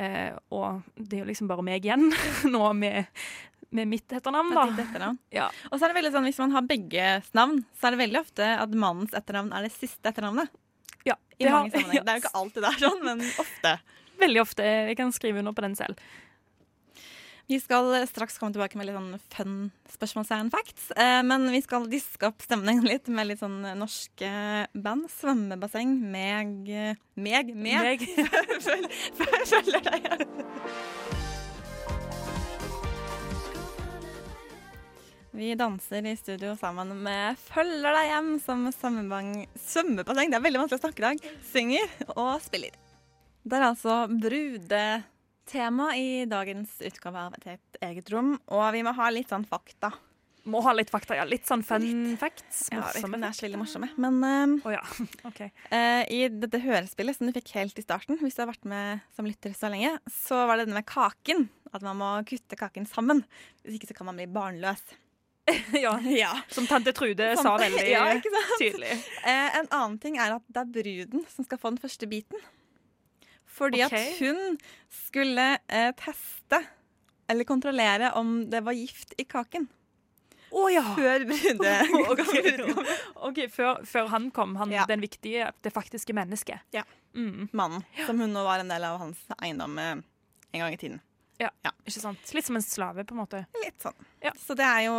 eh, 0.00 0.34
og 0.50 0.82
det 0.96 1.20
er 1.20 1.22
jo 1.22 1.30
liksom 1.30 1.46
bare 1.46 1.62
meg 1.62 1.84
igjen 1.84 2.10
nå 2.50 2.72
med, 2.74 3.06
med 3.76 3.88
mitt 3.92 4.12
etternavn, 4.16 4.52
da. 4.56 4.66
Etternavn. 4.82 5.18
Ja. 5.38 5.48
Og 5.70 5.78
så 5.78 5.86
er 5.86 5.92
det 5.94 5.98
veldig 6.00 6.12
sånn, 6.16 6.26
hvis 6.30 6.40
man 6.42 6.54
har 6.56 6.66
begges 6.68 7.28
navn, 7.36 7.62
så 7.78 7.88
er 7.90 7.96
det 7.96 8.02
veldig 8.04 8.22
ofte 8.24 8.50
at 8.66 8.76
mannens 8.86 9.14
etternavn 9.16 9.52
er 9.56 9.68
det 9.68 9.74
siste 9.76 10.10
etternavnet. 10.12 10.50
Ja, 11.06 11.14
I 11.38 11.44
det 11.46 11.52
har- 11.54 11.66
ja. 11.94 12.02
Det 12.02 12.08
er 12.08 12.20
jo 12.20 12.24
ikke 12.24 12.36
alltid 12.42 12.62
det 12.66 12.70
er 12.74 12.84
sånn, 12.88 13.02
men 13.06 13.24
ofte. 13.46 13.76
Veldig 14.22 14.40
ofte. 14.46 14.64
Jeg 14.90 14.96
kan 14.98 15.12
skrive 15.12 15.42
under 15.44 15.52
på 15.52 15.62
den 15.66 15.76
selv. 15.78 16.00
Vi 17.46 17.60
skal 17.62 17.92
straks 18.10 18.40
komme 18.42 18.50
tilbake 18.56 18.74
med 18.74 18.88
litt 18.88 18.96
sånn 18.96 19.20
fun 19.30 19.52
spørsmålstegn 19.92 20.48
facts. 20.50 20.88
Eh, 20.98 21.20
men 21.22 21.44
vi 21.52 21.60
skal 21.62 21.84
diske 21.92 22.26
opp 22.26 22.42
stemningen 22.42 22.88
litt 22.88 23.06
med 23.06 23.28
litt 23.30 23.38
sånn 23.44 23.60
norske 23.78 24.32
band. 24.74 25.06
Svømmebasseng. 25.14 25.92
Meg 26.10 26.56
Meg? 27.14 27.52
Meg? 27.54 28.02
meg. 28.02 28.02
føl- 28.66 28.90
Følger 29.46 29.86
deg 29.92 31.15
Vi 35.36 35.54
danser 35.54 36.06
i 36.06 36.14
studio 36.16 36.54
sammen 36.56 36.94
med 37.04 37.36
Følger 37.50 37.92
deg 37.92 38.06
hjem, 38.08 38.28
som 38.40 38.62
svømmebasseng 38.72 39.98
Det 39.98 40.38
er 40.38 40.44
veldig 40.46 40.62
vanskelig 40.62 40.78
å 40.78 40.84
snakke 40.86 41.02
i 41.02 41.04
dag. 41.04 41.26
Synger 41.44 41.92
og 42.14 42.30
spiller. 42.40 42.78
Det 43.44 43.58
er 43.58 43.66
altså 43.66 43.98
brudetema 44.08 45.90
i 46.00 46.24
dagens 46.30 46.80
utgave 46.88 47.26
av 47.26 47.36
Et 47.36 47.48
helt 47.52 47.80
eget 47.84 48.08
rom. 48.14 48.32
Og 48.48 48.64
vi 48.72 48.82
må 48.88 48.96
ha 48.96 49.12
litt 49.12 49.28
sånn 49.34 49.44
fakta. 49.44 49.92
Må 50.48 50.64
ha 50.64 50.72
litt 50.72 50.94
fakta, 50.94 51.20
ja. 51.20 51.28
Litt 51.28 51.44
sånn 51.44 51.66
fun 51.66 52.16
facts. 52.16 52.70
Ja, 52.72 52.80
jeg 52.80 52.86
vet 52.86 53.02
ikke 53.02 53.12
om 53.12 53.20
det 53.20 53.28
er 53.28 53.36
så 53.36 53.48
veldig 53.50 53.64
morsomme. 53.66 53.92
Men 54.00 54.58
Å 54.64 54.76
ja. 54.78 54.84
OK. 55.28 55.46
uh, 55.52 56.02
i 56.16 56.26
dette 56.32 56.64
hørespillet 56.64 57.20
som 57.20 57.28
du 57.28 57.36
fikk 57.36 57.58
helt 57.60 57.76
i 57.76 57.84
starten, 57.84 58.22
hvis 58.24 58.40
du 58.40 58.46
har 58.46 58.54
vært 58.54 58.64
med 58.64 59.04
som 59.12 59.28
lytter 59.28 59.52
så 59.52 59.68
lenge, 59.68 59.98
så 60.08 60.46
var 60.48 60.56
det 60.56 60.70
denne 60.70 60.80
med 60.80 60.88
kaken. 60.88 61.50
At 61.76 61.84
man 61.84 62.00
må 62.00 62.14
kutte 62.24 62.56
kaken 62.56 62.88
sammen. 62.88 63.26
Hvis 63.66 63.76
ikke 63.76 63.92
så 63.92 63.98
kan 64.00 64.08
man 64.08 64.16
bli 64.16 64.32
barnløs. 64.32 64.94
ja. 66.22 66.40
Som 66.48 66.66
tante 66.66 66.92
Trude 66.92 67.36
Som- 67.36 67.42
sa 67.42 67.56
veldig 67.58 67.90
ja, 67.96 68.04
ikke 68.14 68.32
sant? 68.34 68.58
tydelig. 68.58 68.98
Eh, 69.24 69.58
en 69.60 69.68
annen 69.70 69.98
ting 70.02 70.18
er 70.18 70.36
at 70.36 70.46
det 70.46 70.62
er 70.64 70.72
bruden 70.78 71.26
som 71.32 71.46
skal 71.46 71.60
få 71.62 71.74
den 71.74 71.82
første 71.82 72.08
biten. 72.10 72.42
Fordi 73.56 73.84
okay. 73.86 74.10
at 74.10 74.18
hun 74.20 74.58
skulle 74.92 75.46
eh, 75.68 75.92
teste 75.96 76.60
eller 77.26 77.48
kontrollere 77.48 78.12
om 78.18 78.50
det 78.50 78.60
var 78.66 78.76
gift 78.76 79.14
i 79.18 79.24
kaken. 79.24 79.68
Å 80.56 80.66
ja! 80.70 80.82
Før 80.94 81.24
brude... 81.26 81.72
Ok, 82.12 82.20
Ok, 83.28 83.40
før, 83.52 83.80
før 83.88 84.12
han 84.12 84.28
kom, 84.34 84.54
han, 84.60 84.74
den 84.88 85.02
viktige, 85.02 85.50
det 85.64 85.72
faktiske 85.74 86.14
mennesket. 86.16 86.62
Ja. 86.76 86.84
Mm. 87.16 87.48
Mannen. 87.56 87.82
Som 88.06 88.20
hun 88.20 88.34
nå 88.36 88.44
var 88.46 88.62
en 88.62 88.70
del 88.70 88.84
av 88.86 89.00
hans 89.00 89.24
eiendom 89.40 89.78
eh, 89.80 89.96
en 90.52 90.62
gang 90.62 90.76
i 90.76 90.80
tiden. 90.80 91.00
Ja, 91.42 91.50
ikke 91.84 92.00
sant? 92.00 92.34
Litt 92.36 92.46
som 92.48 92.56
en 92.58 92.64
slave, 92.64 93.04
på 93.04 93.16
en 93.16 93.20
måte. 93.20 93.42
Litt 93.60 93.82
sånn. 93.82 93.96
Så 94.40 94.56
det 94.56 94.66
er 94.66 94.86
jo 94.88 94.94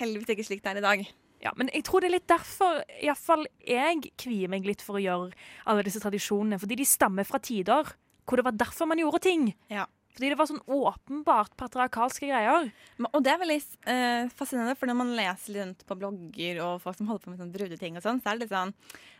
heldigvis 0.00 0.34
ikke 0.34 0.46
slik 0.48 0.62
det 0.64 0.72
er 0.72 0.80
i 0.80 0.86
dag. 0.86 1.06
Ja, 1.40 1.52
men 1.56 1.70
jeg 1.72 1.86
tror 1.88 2.02
det 2.02 2.10
er 2.10 2.16
litt 2.18 2.28
derfor 2.28 2.82
iallfall 3.00 3.46
jeg 3.64 4.10
kvier 4.20 4.50
meg 4.52 4.66
litt 4.68 4.82
for 4.84 4.98
å 4.98 5.02
gjøre 5.02 5.30
alle 5.68 5.84
disse 5.86 6.02
tradisjonene. 6.02 6.60
Fordi 6.60 6.76
de 6.80 6.88
stammer 6.88 7.28
fra 7.28 7.40
tider 7.40 7.94
hvor 8.28 8.38
det 8.38 8.46
var 8.46 8.58
derfor 8.60 8.88
man 8.90 9.00
gjorde 9.00 9.22
ting. 9.24 9.48
Ja. 9.72 9.86
Fordi 10.14 10.30
det 10.32 10.36
var 10.38 10.48
sånn 10.50 10.62
åpenbart 10.74 11.54
patriarkalske 11.58 12.28
greier. 12.28 12.68
Og 13.08 13.20
det 13.24 13.32
er 13.32 13.40
veldig 13.40 13.58
eh, 13.88 14.32
fascinerende, 14.36 14.76
for 14.78 14.90
når 14.90 14.98
man 14.98 15.12
leser 15.16 15.60
rundt 15.60 15.84
på 15.86 15.96
blogger 15.98 16.60
og 16.64 16.82
folk 16.84 16.98
som 16.98 17.08
holder 17.08 17.24
på 17.24 17.32
med 17.32 17.40
sånn 17.40 17.52
brudeting 17.54 17.96
og 17.96 18.04
sånn, 18.04 18.20
så 18.20 18.32
er 18.32 18.36
det 18.36 18.44
litt 18.44 18.54
sånn 18.54 18.74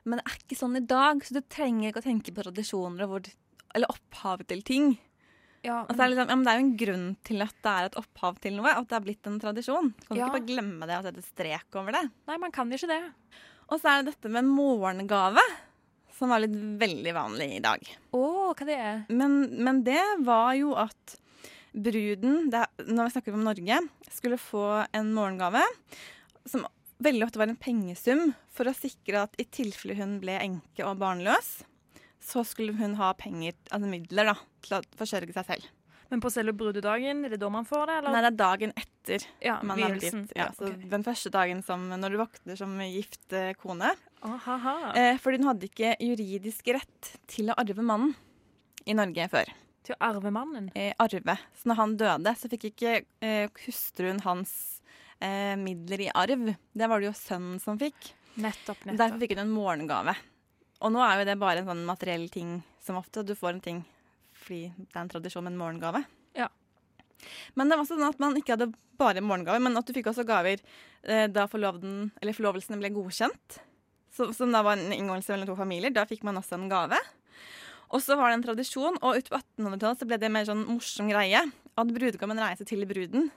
Men 0.04 0.20
det 0.20 0.26
er 0.26 0.40
ikke 0.42 0.58
sånn 0.58 0.76
i 0.76 0.84
dag, 0.92 1.22
så 1.24 1.36
du 1.36 1.40
trenger 1.46 1.90
ikke 1.90 2.02
å 2.02 2.08
tenke 2.10 2.34
på 2.34 2.44
tradisjoner 2.44 3.06
og 3.06 3.14
hvor, 3.14 3.30
eller 3.78 3.94
opphavet 3.94 4.50
til 4.50 4.66
ting. 4.66 4.90
Ja, 5.62 5.82
Og 5.84 5.90
så 5.92 6.00
er 6.02 6.08
det, 6.08 6.14
liksom, 6.16 6.30
ja, 6.30 6.36
men 6.36 6.44
det 6.46 6.52
er 6.52 6.58
jo 6.60 6.64
en 6.66 6.76
grunn 6.80 7.06
til 7.28 7.42
at 7.44 7.56
det 7.60 7.72
er 7.76 7.88
et 7.90 7.96
opphav 8.00 8.38
til 8.40 8.54
noe, 8.56 8.70
at 8.72 8.86
det 8.88 8.96
har 8.96 9.02
blitt 9.04 9.26
en 9.28 9.40
tradisjon. 9.42 9.90
Kan 10.06 10.14
du 10.16 10.20
Ja. 10.22 10.26
ikke 10.28 10.38
bare 10.38 10.48
glemme 10.48 10.86
det 10.88 10.96
og 10.96 11.04
sette 11.04 11.24
strek 11.26 11.76
over 11.76 11.92
det? 11.92 12.04
Nei, 12.30 12.38
man 12.40 12.50
kan 12.54 12.70
ikke 12.72 12.88
det. 12.88 13.00
Og 13.68 13.80
så 13.80 13.90
er 13.92 14.02
det 14.02 14.14
dette 14.14 14.30
med 14.32 14.44
morgengave, 14.48 15.42
som 16.16 16.32
var 16.32 16.40
litt 16.40 16.56
veldig 16.80 17.12
vanlig 17.14 17.50
i 17.58 17.60
dag. 17.64 17.84
Å, 18.16 18.22
hva 18.56 18.66
det 18.66 18.78
er? 18.78 19.04
Men, 19.10 19.36
men 19.62 19.82
det 19.84 20.00
var 20.24 20.54
jo 20.56 20.72
at 20.80 21.16
bruden, 21.76 22.50
det, 22.50 22.64
er- 22.64 22.84
når 22.90 23.04
vi 23.10 23.14
snakker 23.14 23.34
om 23.36 23.44
Norge, 23.44 23.78
skulle 24.10 24.38
få 24.40 24.64
en 24.96 25.12
morgengave 25.14 25.62
som 26.48 26.64
veldig 27.00 27.24
ofte 27.28 27.38
var 27.40 27.48
en 27.48 27.56
pengesum 27.56 28.34
for 28.52 28.64
å 28.68 28.74
sikre 28.76 29.22
at 29.22 29.36
i 29.40 29.44
tilfelle 29.44 29.94
hun 29.96 30.18
ble 30.20 30.34
enke 30.40 30.84
og 30.84 30.98
barnløs, 31.00 31.62
så 32.20 32.44
skulle 32.46 32.76
hun 32.78 32.94
ha 33.00 33.12
penger, 33.18 33.56
altså 33.72 33.88
midler 33.90 34.32
da, 34.32 34.34
til 34.64 34.78
å 34.78 34.80
forsørge 35.00 35.34
seg 35.36 35.46
selv. 35.48 35.68
Men 36.10 36.18
på 36.22 36.30
selve 36.34 36.52
brudedagen, 36.58 37.20
er 37.24 37.30
det 37.36 37.38
da 37.38 37.48
man 37.54 37.66
får 37.68 37.84
det? 37.86 37.96
Eller? 38.00 38.10
Nei, 38.16 38.20
det 38.24 38.30
er 38.32 38.38
dagen 38.40 38.72
etter 38.74 39.26
Ja, 39.46 39.60
man 39.62 39.78
er 39.78 39.92
blitt 39.94 40.08
gift. 40.08 40.32
Ja, 40.34 40.48
Ja, 40.48 40.54
så 40.58 40.66
ok. 40.66 40.80
Den 40.90 41.04
første 41.06 41.30
dagen 41.30 41.60
som 41.62 41.84
når 41.92 42.10
du 42.10 42.18
våkner 42.18 42.58
som 42.58 42.72
gift 42.82 43.32
eh, 43.36 43.52
kone. 43.58 43.92
Aha. 44.26 44.74
Eh, 44.98 45.20
fordi 45.22 45.38
hun 45.38 45.52
hadde 45.52 45.68
ikke 45.70 45.92
juridisk 46.02 46.72
rett 46.74 47.12
til 47.30 47.52
å 47.52 47.56
arve 47.62 47.84
mannen 47.86 48.16
i 48.90 48.96
Norge 48.98 49.28
før. 49.30 49.52
Til 49.86 49.94
å 49.94 50.00
arve 50.10 50.34
mannen? 50.34 50.66
Eh, 50.74 50.90
arve. 50.98 51.38
Så 51.56 51.70
når 51.70 51.78
han 51.78 51.94
døde, 52.02 52.34
så 52.42 52.50
fikk 52.50 52.66
ikke 52.72 52.96
eh, 53.22 53.46
hustruen 53.68 54.18
hans 54.26 54.52
eh, 55.22 55.54
midler 55.62 56.08
i 56.08 56.10
arv. 56.10 56.50
Det 56.74 56.90
var 56.90 56.98
det 57.00 57.12
jo 57.12 57.14
sønnen 57.22 57.62
som 57.62 57.78
fikk. 57.78 58.10
Nettopp, 58.34 58.82
nettopp. 58.82 58.98
Derfor 58.98 59.22
fikk 59.22 59.36
hun 59.38 59.44
en 59.46 59.54
morgengave. 59.54 60.18
Og 60.80 60.92
nå 60.94 61.02
er 61.04 61.20
jo 61.20 61.28
det 61.28 61.40
bare 61.40 61.62
en 61.62 61.70
sånn 61.70 61.82
materiell 61.88 62.28
ting 62.32 62.60
som 62.80 62.98
ofte. 63.00 63.24
Du 63.26 63.34
får 63.36 63.56
en 63.56 63.64
ting 63.64 63.80
fordi 64.40 64.70
det 64.72 64.96
er 64.96 65.02
en 65.02 65.10
tradisjon 65.12 65.44
med 65.44 65.52
en 65.52 65.60
morgengave. 65.60 66.04
Ja. 66.36 66.46
Men 67.54 67.68
det 67.68 67.76
var 67.76 67.84
også 67.84 67.98
sånn 67.98 68.08
at 68.08 68.22
man 68.22 68.38
ikke 68.38 68.56
hadde 68.56 68.70
bare 69.00 69.22
morgengave, 69.24 69.60
men 69.60 69.76
at 69.76 69.88
du 69.88 69.92
fikk 69.96 70.08
også 70.12 70.24
gaver 70.28 70.60
eh, 71.02 71.26
da 71.28 71.46
forloveden, 71.50 72.10
eller 72.20 72.36
forlovelsen 72.36 72.80
ble 72.80 72.92
godkjent. 72.94 73.60
Så, 74.16 74.30
som 74.36 74.52
da 74.52 74.62
var 74.66 74.80
en 74.80 74.94
inngåelse 74.94 75.32
mellom 75.34 75.52
to 75.52 75.56
familier. 75.58 75.92
Da 75.94 76.06
fikk 76.08 76.24
man 76.26 76.40
også 76.40 76.56
en 76.56 76.70
gave. 76.72 76.98
Og 77.90 78.02
så 78.02 78.16
var 78.18 78.30
det 78.30 78.38
en 78.38 78.46
tradisjon, 78.48 78.98
og 79.02 79.18
utpå 79.18 79.38
1800-tallet 79.38 80.00
så 80.02 80.08
ble 80.08 80.18
det 80.22 80.30
mer 80.32 80.46
sånn 80.48 80.64
morsom 80.68 81.10
greie. 81.10 81.42
At 81.78 81.92
brudgommen 81.94 82.40
reiste 82.40 82.66
til 82.68 82.84
bruden 82.88 83.30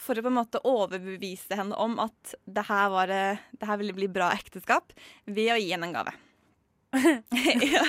for 0.00 0.18
å 0.18 0.24
på 0.24 0.30
en 0.30 0.38
måte 0.38 0.62
overbevise 0.66 1.56
henne 1.56 1.76
om 1.80 1.96
at 2.02 2.34
det 2.44 2.66
her, 2.68 2.88
var, 2.92 3.12
eh, 3.12 3.42
det 3.58 3.68
her 3.68 3.80
ville 3.80 3.96
bli 3.96 4.08
bra 4.12 4.32
ekteskap, 4.34 4.94
ved 5.26 5.52
å 5.54 5.60
gi 5.60 5.70
henne 5.72 5.90
en 5.90 5.96
gave. 5.96 6.14
ja, 7.74 7.82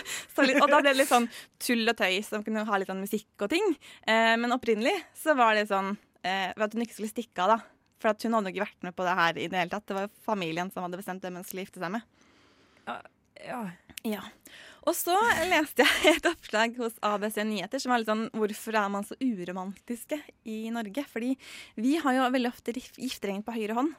litt, 0.45 0.59
og 0.61 0.69
da 0.71 0.79
ble 0.81 0.89
det 0.91 0.97
litt 0.99 1.11
sånn 1.11 1.27
tull 1.61 1.87
og 1.91 1.97
tøy 1.99 2.19
som 2.25 2.43
kunne 2.45 2.65
ha 2.67 2.77
litt 2.81 2.89
sånn 2.89 3.03
musikk 3.03 3.45
og 3.45 3.51
ting. 3.53 3.71
Eh, 4.07 4.33
men 4.41 4.55
opprinnelig 4.55 4.95
så 5.17 5.35
var 5.37 5.55
det 5.57 5.67
sånn 5.69 5.93
eh, 6.25 6.51
ved 6.55 6.65
at 6.67 6.75
hun 6.77 6.85
ikke 6.85 6.97
skulle 6.97 7.13
stikke 7.13 7.45
av, 7.45 7.55
da. 7.55 7.59
For 8.01 8.11
at 8.11 8.25
hun 8.27 8.35
hadde 8.37 8.51
ikke 8.51 8.65
vært 8.65 8.85
med 8.85 8.95
på 8.97 9.05
det 9.07 9.15
her 9.17 9.37
i 9.39 9.47
det 9.49 9.59
hele 9.61 9.71
tatt. 9.71 9.85
Det 9.89 9.95
var 9.97 10.09
familien 10.25 10.71
som 10.73 10.83
hadde 10.85 10.99
bestemt 10.99 11.23
hvem 11.25 11.39
hun 11.39 11.45
skulle 11.47 11.63
gifte 11.65 11.81
seg 11.81 11.93
med. 11.95 12.03
Ja. 13.45 13.61
Ja. 14.05 14.21
Og 14.85 14.93
så 14.93 15.15
leste 15.49 15.81
jeg 15.85 16.17
et 16.19 16.27
oppslag 16.29 16.75
hos 16.77 16.97
ABC 17.01 17.39
Nyheter 17.47 17.81
som 17.81 17.89
var 17.93 18.03
litt 18.03 18.09
sånn 18.11 18.27
Hvorfor 18.37 18.77
er 18.77 18.91
man 18.93 19.07
så 19.07 19.15
uromantiske 19.17 20.19
i 20.45 20.59
Norge? 20.73 21.01
Fordi 21.09 21.31
vi 21.81 21.95
har 22.03 22.13
jo 22.19 22.27
veldig 22.35 22.51
ofte 22.51 22.75
gif- 22.75 22.99
gifteringen 23.01 23.41
på 23.47 23.55
høyre 23.55 23.77
hånd, 23.79 23.95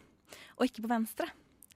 og 0.60 0.68
ikke 0.68 0.84
på 0.84 0.92
venstre. 0.92 1.26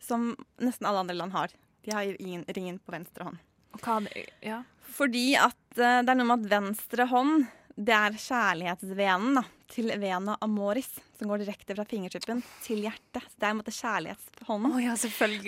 Som 0.01 0.31
nesten 0.63 0.87
alle 0.89 1.03
andre 1.03 1.19
land 1.19 1.35
har. 1.35 1.51
De 1.87 1.95
har 1.97 2.11
ringen, 2.19 2.45
ringen 2.49 2.79
på 2.83 2.95
venstre 2.95 3.29
hånd. 3.29 3.41
Og 3.77 4.05
det, 4.07 4.27
ja. 4.45 4.63
Fordi 4.91 5.33
at 5.39 5.63
uh, 5.79 6.03
det 6.03 6.11
er 6.11 6.19
noe 6.19 6.29
med 6.29 6.45
at 6.45 6.53
venstre 6.59 7.07
hånd 7.11 7.49
det 7.81 7.95
er 7.97 8.17
kjærlighetsvenen 8.19 9.39
da, 9.39 9.43
til 9.71 9.89
vena 10.03 10.35
amoris, 10.45 10.89
som 11.17 11.31
går 11.31 11.45
direkte 11.45 11.77
fra 11.77 11.87
fingertuppen 11.89 12.43
til 12.65 12.83
hjertet. 12.85 13.25
Så 13.25 13.41
det 13.41 13.47
er 13.47 13.55
en 13.55 13.61
måte 13.61 13.75
kjærlighetshånden. 13.75 14.75
Oh, 14.75 14.81
ja. 14.83 14.97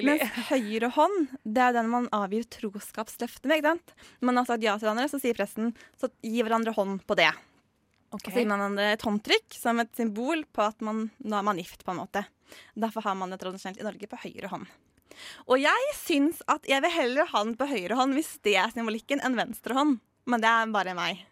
Mens 0.07 0.39
høyre 0.49 0.93
hånd, 0.97 1.33
det 1.45 1.65
er 1.67 1.77
den 1.77 1.91
man 1.93 2.09
avgir 2.15 2.47
troskapsløfte 2.57 3.51
med. 3.51 3.61
ikke 3.61 3.75
sant? 3.75 3.97
Når 4.21 4.31
Man 4.31 4.41
har 4.41 4.49
sagt 4.49 4.65
ja 4.65 4.77
til 4.79 4.89
hverandre, 4.89 5.09
så 5.13 5.21
sier 5.21 5.37
presten 5.37 5.75
så 6.01 6.13
gi 6.23 6.41
hverandre 6.41 6.75
hånd 6.77 7.03
på 7.09 7.19
det. 7.21 7.33
Ok. 8.13 8.31
Så 8.31 8.39
gir 8.39 8.49
man 8.49 8.63
hverandre 8.63 8.93
et 8.95 9.05
håndtrykk 9.09 9.59
som 9.59 9.83
et 9.83 9.93
symbol 9.99 10.47
på 10.53 10.65
at 10.65 10.81
man, 10.85 11.09
nå 11.21 11.37
er 11.37 11.49
man 11.51 11.61
gift. 11.61 11.85
på 11.85 11.93
en 11.93 12.01
måte. 12.05 12.25
Derfor 12.73 13.05
har 13.05 13.19
man 13.19 13.33
det 13.33 13.43
tradisjonelt 13.43 13.81
i 13.81 13.89
Norge 13.89 14.09
på 14.09 14.23
høyre 14.25 14.53
hånd. 14.53 14.73
Og 15.49 15.61
jeg 15.63 15.95
syns 15.99 16.43
at 16.51 16.67
jeg 16.69 16.85
vil 16.85 16.95
heller 16.95 17.31
ha 17.33 17.45
den 17.45 17.57
på 17.59 17.69
høyre 17.71 17.99
hånd 17.99 18.17
hvis 18.17 18.37
det 18.47 18.57
er 18.61 18.73
symbolikken, 18.75 19.23
enn 19.25 19.39
venstre 19.39 19.77
hånd. 19.79 19.99
Men 20.31 20.43
det 20.43 20.51
er 20.51 20.75
bare 20.75 20.95
meg. 20.99 21.25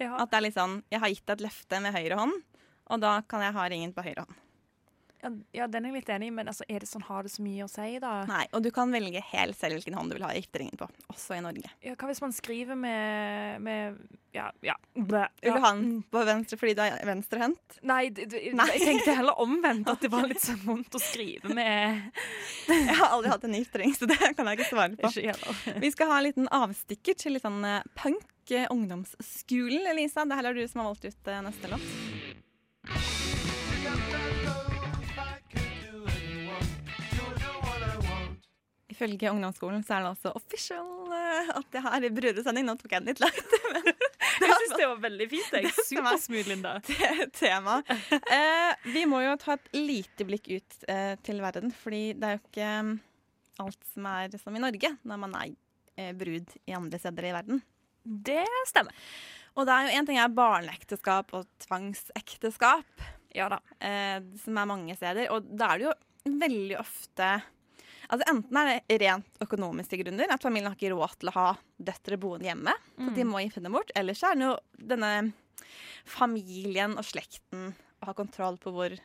Ja. 0.00 0.14
At 0.22 0.30
det 0.30 0.38
er 0.38 0.46
litt 0.46 0.56
sånn, 0.56 0.80
Jeg 0.90 1.02
har 1.02 1.12
gitt 1.12 1.26
deg 1.26 1.38
et 1.38 1.46
løfte 1.48 1.80
med 1.82 1.96
høyre 1.96 2.20
hånd, 2.20 2.36
og 2.90 3.02
da 3.02 3.18
kan 3.28 3.42
jeg 3.44 3.56
ha 3.56 3.66
ringen 3.68 3.92
på 3.92 4.04
høyre 4.06 4.24
hånd. 4.24 4.38
Ja, 5.20 5.30
ja, 5.52 5.66
den 5.68 5.84
er 5.84 5.92
jeg 5.92 6.00
litt 6.00 6.10
enig 6.14 6.30
i, 6.30 6.32
men 6.32 6.48
altså, 6.48 6.64
er 6.70 6.80
det 6.80 6.88
sånn, 6.88 7.04
har 7.04 7.26
det 7.26 7.32
så 7.34 7.42
mye 7.44 7.66
å 7.66 7.68
si, 7.68 7.88
da? 8.00 8.12
Nei, 8.28 8.46
Og 8.56 8.64
du 8.64 8.70
kan 8.72 8.92
velge 8.92 9.20
helt 9.32 9.58
selv 9.58 9.76
hvilken 9.76 9.98
hånd 9.98 10.12
du 10.12 10.16
vil 10.16 10.24
ha 10.24 10.32
gifteringen 10.36 10.80
på, 10.80 10.88
også 11.12 11.36
i 11.36 11.42
Norge. 11.44 11.72
Ja, 11.84 11.96
hva 12.00 12.08
hvis 12.08 12.22
man 12.24 12.32
skriver 12.36 12.78
med, 12.80 13.60
med 13.66 14.00
Ja, 14.32 14.48
ja. 14.64 14.76
Blæ. 14.94 15.26
Vil 15.42 15.58
du 15.58 15.60
ha 15.60 15.72
den 15.76 16.00
på 16.08 16.24
venstre 16.24 16.56
fordi 16.60 16.76
du 16.78 16.82
er 16.86 17.04
venstrehendt? 17.08 17.80
Nei, 17.82 18.02
Nei. 18.14 18.68
jeg 18.76 18.82
tenkte 18.86 19.16
heller 19.18 19.40
omvendt. 19.42 19.90
At 19.90 20.00
det 20.04 20.12
var 20.12 20.28
litt 20.30 20.42
så 20.44 20.56
vondt 20.64 20.96
å 20.96 21.02
skrive 21.02 21.52
med 21.52 22.10
Jeg 22.70 22.96
har 22.96 23.10
aldri 23.10 23.32
hatt 23.32 23.46
en 23.48 23.56
giftering, 23.58 23.94
så 23.96 24.08
det 24.08 24.18
kan 24.20 24.48
jeg 24.48 24.60
ikke 24.60 24.70
svare 24.70 24.96
på. 25.00 25.12
Ikke. 25.20 25.78
Vi 25.82 25.92
skal 25.92 26.12
ha 26.12 26.20
en 26.20 26.28
liten 26.30 26.50
avstikker 26.60 27.18
til 27.18 27.36
litt 27.36 27.44
sånn 27.44 27.64
eh, 27.66 27.82
punk 27.98 28.54
eh, 28.54 28.68
ungdomsskolen, 28.72 29.88
Elisa. 29.92 30.24
Det 30.24 30.40
er 30.40 30.54
du 30.54 30.66
som 30.68 30.84
har 30.84 30.92
valgt 30.92 31.10
ut 31.10 31.34
eh, 31.34 31.42
neste 31.50 31.74
låt. 31.74 33.18
Ifølge 39.00 39.30
ungdomsskolen 39.32 39.80
så 39.86 39.94
er 39.96 40.02
det 40.04 40.08
altså 40.10 40.30
official 40.36 41.12
eh, 41.16 41.50
at 41.56 41.76
jeg 41.78 41.82
har 41.86 42.04
brødresending. 42.12 42.66
Nå 42.68 42.74
tok 42.76 42.92
jeg 42.92 43.00
den 43.00 43.08
litt 43.14 43.22
langt. 43.22 43.54
men 43.72 43.86
Jeg 44.44 44.56
syns 44.60 44.74
det 44.76 44.88
var 44.90 44.98
veldig 45.06 45.26
fint. 45.30 45.54
Jeg. 45.56 45.70
Er 45.70 45.86
Supersmooth, 45.88 46.48
Linda. 46.50 46.74
te- 46.84 47.26
tema. 47.38 47.78
Eh, 48.20 48.74
vi 48.92 49.06
må 49.08 49.22
jo 49.24 49.32
ta 49.40 49.56
et 49.56 49.70
lite 49.76 50.26
blikk 50.28 50.50
ut 50.52 50.76
eh, 50.92 51.14
til 51.24 51.40
verden, 51.40 51.72
fordi 51.72 52.02
det 52.20 52.28
er 52.28 52.36
jo 52.36 52.42
ikke 52.44 52.68
mm, 52.90 52.92
alt 53.64 53.88
som 53.94 54.08
er 54.12 54.36
som 54.40 54.56
i 54.56 54.62
Norge 54.62 54.92
når 55.08 55.20
man 55.24 55.36
er 55.40 55.54
eh, 55.96 56.12
brud 56.20 56.52
i 56.68 56.76
andre 56.76 57.00
steder 57.00 57.30
i 57.30 57.34
verden. 57.38 57.62
Det 58.04 58.44
stemmer. 58.68 58.92
Og 59.56 59.64
det 59.68 59.74
er 59.78 59.88
jo 59.88 59.96
en 60.02 60.10
ting 60.12 60.20
er 60.22 60.36
barneekteskap 60.36 61.32
og 61.40 61.48
tvangsekteskap, 61.64 63.08
Ja 63.36 63.48
da. 63.52 63.60
eh, 63.80 64.20
som 64.44 64.60
er 64.60 64.68
mange 64.70 64.96
steder. 65.00 65.30
Og 65.34 65.48
da 65.56 65.72
er 65.74 65.80
det 65.82 65.88
jo 65.88 65.96
veldig 66.44 66.78
ofte 66.80 67.30
Altså 68.10 68.26
Enten 68.32 68.56
er 68.58 68.80
det 68.88 68.96
rent 69.04 69.42
økonomiske 69.44 69.98
grunner, 70.02 70.32
at 70.34 70.42
familien 70.42 70.66
har 70.72 70.74
ikke 70.78 70.90
råd 70.90 71.12
til 71.20 71.30
å 71.30 71.34
ha 71.36 71.48
døtre 71.78 72.18
boende 72.18 72.48
hjemme. 72.48 72.72
Så 72.96 73.06
Mm. 73.10 73.14
de 73.14 73.24
må 73.24 73.38
gifte 73.44 73.62
dem 73.62 73.72
bort. 73.72 73.90
Eller 73.94 74.14
så 74.18 74.32
er 74.32 74.34
det 74.34 74.48
jo 74.48 74.56
denne 74.90 75.32
familien 76.04 76.96
og 76.98 77.04
slekten 77.06 77.72
å 78.02 78.06
ha 78.10 78.14
kontroll 78.16 78.58
på 78.58 78.72
hvor 78.74 78.96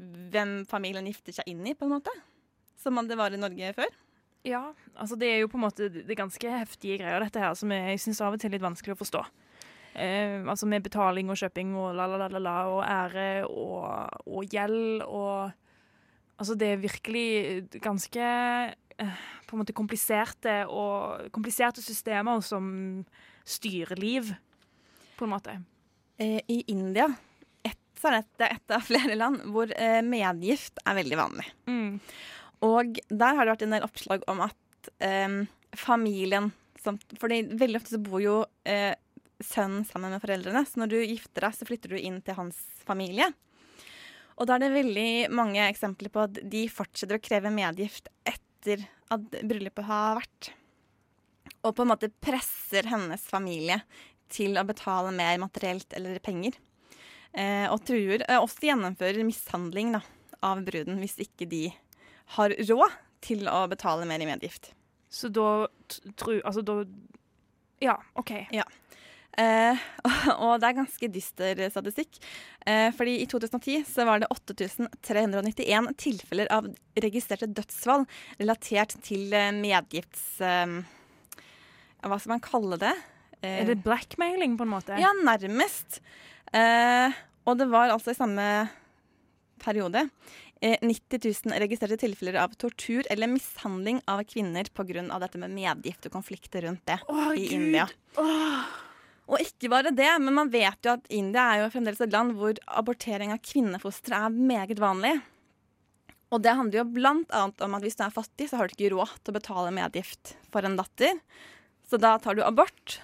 hvem 0.00 0.64
familien 0.70 1.06
gifter 1.06 1.32
seg 1.36 1.48
inn 1.50 1.66
i, 1.66 1.74
på 1.74 1.84
en 1.86 1.94
måte. 1.98 2.12
Som 2.80 2.96
det 3.06 3.18
var 3.20 3.30
i 3.32 3.40
Norge 3.40 3.74
før. 3.76 3.90
Ja, 4.48 4.72
altså 4.96 5.18
det 5.20 5.28
er 5.28 5.40
jo 5.42 5.50
på 5.52 5.58
en 5.60 5.66
måte 5.66 5.90
det 5.92 6.16
ganske 6.16 6.48
heftige 6.48 6.96
greier, 7.02 7.20
dette 7.20 7.42
her, 7.42 7.52
som 7.54 7.70
jeg 7.74 7.98
syns 8.00 8.22
av 8.24 8.32
og 8.32 8.40
til 8.40 8.48
er 8.48 8.56
litt 8.56 8.64
vanskelig 8.64 8.94
å 8.96 9.00
forstå. 9.02 9.24
Eh, 10.00 10.40
altså 10.48 10.66
med 10.70 10.82
betaling 10.86 11.28
og 11.28 11.36
kjøping 11.36 11.74
og 11.76 11.92
la-la-la-la 11.98 12.54
og 12.70 12.80
ære 12.86 13.44
og, 13.50 14.22
og 14.30 14.46
gjeld 14.48 15.02
og 15.04 15.52
Altså 16.40 16.56
det 16.56 16.70
er 16.72 16.80
virkelig 16.80 17.80
ganske 17.84 18.20
eh, 18.24 19.24
på 19.46 19.56
en 19.56 19.62
måte 19.62 19.76
kompliserte 19.76 20.62
og 20.72 21.28
kompliserte 21.34 21.84
systemer 21.84 22.40
som 22.44 22.70
styrer 23.44 24.00
liv, 24.00 24.30
på 25.18 25.26
en 25.26 25.34
måte. 25.34 25.58
Eh, 26.20 26.40
I 26.48 26.62
India 26.72 27.10
et, 27.66 27.76
så 28.00 28.08
er 28.08 28.20
dette 28.22 28.48
et 28.56 28.76
av 28.76 28.86
flere 28.86 29.18
land 29.18 29.42
hvor 29.52 29.72
eh, 29.76 30.00
medgift 30.06 30.80
er 30.86 30.96
veldig 30.96 31.20
vanlig. 31.20 31.46
Mm. 31.68 32.00
Og 32.64 33.00
der 33.08 33.36
har 33.36 33.44
det 33.44 33.54
vært 33.54 33.66
en 33.68 33.76
del 33.76 33.84
oppslag 33.84 34.24
om 34.30 34.40
at 34.48 34.90
eh, 35.04 35.42
familien 35.76 36.50
som, 36.80 36.96
fordi 37.20 37.42
veldig 37.60 37.80
ofte 37.80 37.96
så 37.96 38.00
bor 38.00 38.22
jo 38.24 38.40
eh, 38.64 38.94
sønnen 39.44 39.84
sammen 39.88 40.12
med 40.14 40.22
foreldrene, 40.22 40.64
så 40.64 40.80
når 40.80 40.92
du 40.92 40.98
gifter 41.00 41.46
deg, 41.46 41.56
så 41.56 41.68
flytter 41.68 41.92
du 41.92 42.00
inn 42.00 42.20
til 42.24 42.36
hans 42.36 42.60
familie. 42.86 43.28
Og 44.40 44.48
da 44.48 44.56
er 44.56 44.64
det 44.64 44.72
veldig 44.72 45.10
mange 45.36 45.60
eksempler 45.68 46.12
på 46.12 46.24
at 46.24 46.40
de 46.52 46.64
fortsetter 46.72 47.18
å 47.18 47.22
kreve 47.22 47.52
medgift 47.52 48.08
etter 48.24 48.86
at 49.12 49.36
bryllupet 49.44 49.84
har 49.84 50.16
vært. 50.22 50.50
Og 51.60 51.74
på 51.76 51.84
en 51.84 51.90
måte 51.92 52.08
presser 52.24 52.88
hennes 52.88 53.26
familie 53.28 53.82
til 54.32 54.56
å 54.56 54.64
betale 54.64 55.12
mer 55.12 55.36
materielt 55.42 55.92
eller 55.98 56.22
penger. 56.24 56.56
Eh, 57.36 57.66
og 57.68 57.84
truer, 57.84 58.24
eh, 58.24 58.40
også 58.40 58.70
gjennomfører 58.70 59.26
mishandling 59.26 59.92
da, 59.98 60.00
av 60.42 60.64
bruden 60.64 60.98
hvis 61.02 61.18
ikke 61.20 61.46
de 61.50 61.66
har 62.36 62.54
råd 62.56 62.96
til 63.20 63.44
å 63.50 63.66
betale 63.70 64.08
mer 64.08 64.22
i 64.24 64.28
medgift. 64.30 64.72
Så 65.10 65.28
da 65.28 65.68
tru... 66.16 66.40
Altså 66.40 66.64
da 66.64 66.84
Ja, 67.82 67.98
OK. 68.14 68.32
Ja. 68.54 68.64
Eh, 69.40 69.84
og 70.44 70.58
det 70.60 70.68
er 70.68 70.78
ganske 70.80 71.10
dyster 71.12 71.62
statistikk. 71.72 72.20
Eh, 72.68 72.88
fordi 72.96 73.18
i 73.22 73.28
2010 73.30 73.86
så 73.88 74.06
var 74.08 74.22
det 74.22 74.30
8391 74.34 75.92
tilfeller 76.00 76.50
av 76.52 76.68
registrerte 77.00 77.48
dødsfall 77.48 78.06
relatert 78.40 78.96
til 79.06 79.32
eh, 79.36 79.52
medgifts... 79.56 80.32
Eh, 80.44 80.80
hva 82.00 82.16
skal 82.16 82.32
man 82.38 82.44
kalle 82.44 82.78
det? 82.80 82.94
Er 83.44 83.66
det 83.68 83.82
blackmailing, 83.84 84.54
på 84.56 84.64
en 84.64 84.70
måte? 84.72 84.96
Ja, 85.00 85.10
nærmest. 85.24 85.98
Eh, 86.52 87.12
og 87.48 87.58
det 87.60 87.66
var 87.72 87.92
altså 87.92 88.12
i 88.12 88.16
samme 88.16 88.46
periode 89.60 90.06
eh, 90.60 90.78
90 90.80 91.20
000 91.46 91.60
registrerte 91.62 92.00
tilfeller 92.00 92.40
av 92.42 92.56
tortur 92.60 93.08
eller 93.12 93.30
mishandling 93.30 94.00
av 94.08 94.24
kvinner 94.28 94.68
pga. 94.74 95.04
dette 95.20 95.40
med 95.40 95.52
medgift 95.56 96.08
og 96.08 96.16
konflikter 96.16 96.66
rundt 96.68 96.86
det 96.88 97.00
Åh, 97.08 97.32
i 97.36 97.48
Gud. 97.48 97.52
India. 97.58 97.88
Og 99.30 99.42
ikke 99.44 99.70
bare 99.70 99.92
det, 99.94 100.10
men 100.18 100.34
man 100.34 100.50
vet 100.50 100.86
jo 100.86 100.96
at 100.96 101.04
India 101.14 101.44
er 101.52 101.62
jo 101.62 101.72
fremdeles 101.74 102.02
et 102.02 102.14
land 102.14 102.34
hvor 102.38 102.56
abortering 102.66 103.30
av 103.34 103.42
kvinnefostre 103.46 104.18
er 104.26 104.34
meget 104.34 104.82
vanlig. 104.82 105.14
Og 106.30 106.42
det 106.42 106.54
handler 106.54 106.80
jo 106.80 106.90
blant 106.94 107.30
annet 107.34 107.62
om 107.62 107.76
at 107.76 107.86
hvis 107.86 107.98
du 107.98 108.04
er 108.06 108.14
fattig, 108.14 108.48
så 108.50 108.58
har 108.58 108.68
du 108.68 108.74
ikke 108.74 108.92
råd 108.94 109.14
til 109.18 109.32
å 109.32 109.38
betale 109.38 109.74
medgift 109.74 110.34
for 110.50 110.66
en 110.66 110.76
datter. 110.78 111.18
Så 111.90 111.98
da 111.98 112.16
tar 112.22 112.38
du 112.38 112.44
abort. 112.46 113.00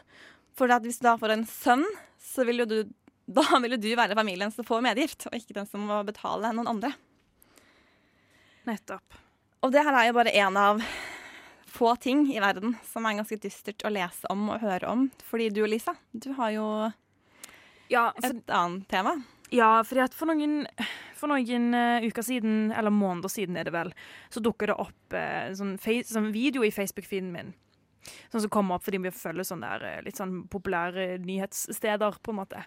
For 0.59 0.70
at 0.72 0.87
hvis 0.87 0.99
du 1.03 1.07
da 1.09 1.16
får 1.18 1.35
en 1.35 1.47
sønn, 1.51 1.85
så 2.22 2.47
vil 2.47 2.62
jo 2.64 2.70
du 2.70 2.79
da 3.37 3.59
vil 3.59 3.74
jo 3.74 3.83
du 3.83 3.89
være 3.99 4.14
familien 4.14 4.53
som 4.55 4.66
får 4.66 4.85
medgift, 4.87 5.27
og 5.27 5.35
ikke 5.35 5.57
den 5.57 5.66
som 5.66 5.83
må 5.89 5.99
betale 6.07 6.53
noen 6.55 6.70
andre. 6.77 6.93
Nettopp. 8.66 9.18
Og 9.66 9.72
det 9.74 9.83
her 9.83 9.99
er 9.99 10.07
jo 10.07 10.14
bare 10.14 10.35
én 10.35 10.59
av 10.61 10.83
få 11.77 11.93
ting 12.01 12.27
i 12.33 12.41
verden 12.43 12.74
som 12.89 13.07
er 13.07 13.18
ganske 13.20 13.39
dystert 13.43 13.85
å 13.85 13.93
lese 13.93 14.29
om 14.33 14.49
og 14.49 14.62
høre 14.64 14.89
om. 14.91 15.09
Fordi 15.29 15.51
du, 15.55 15.62
Lisa, 15.68 15.97
du 16.12 16.33
har 16.39 16.55
jo 16.55 16.68
et 17.93 18.51
annet 18.51 18.87
tema. 18.91 19.16
Ja, 19.55 19.85
fordi 19.87 20.03
at 20.03 20.14
for 20.16 20.27
noen, 20.27 20.64
for 21.14 21.31
noen 21.31 21.68
uh, 21.77 22.03
uker 22.03 22.24
siden, 22.27 22.72
eller 22.74 22.91
måneder 22.91 23.31
siden 23.31 23.59
er 23.59 23.68
det 23.68 23.74
vel, 23.77 23.93
så 24.33 24.43
dukker 24.43 24.72
det 24.72 24.79
opp 24.83 25.14
uh, 25.14 25.53
sånn, 25.55 25.77
face, 25.83 26.11
sånn 26.11 26.33
video 26.35 26.66
i 26.66 26.72
Facebook-feeden 26.74 27.31
min. 27.35 27.55
Sånn 28.31 28.43
som 28.45 28.53
kommer 28.53 28.77
opp 28.77 28.87
fordi 28.87 29.01
vi 29.03 29.14
følger 29.14 29.47
sånne 29.47 29.70
der, 29.72 29.85
eh, 29.87 30.03
litt 30.07 30.18
sånn 30.18 30.45
populære 30.51 31.16
nyhetssteder, 31.24 32.18
på 32.22 32.35
en 32.35 32.41
måte. 32.41 32.62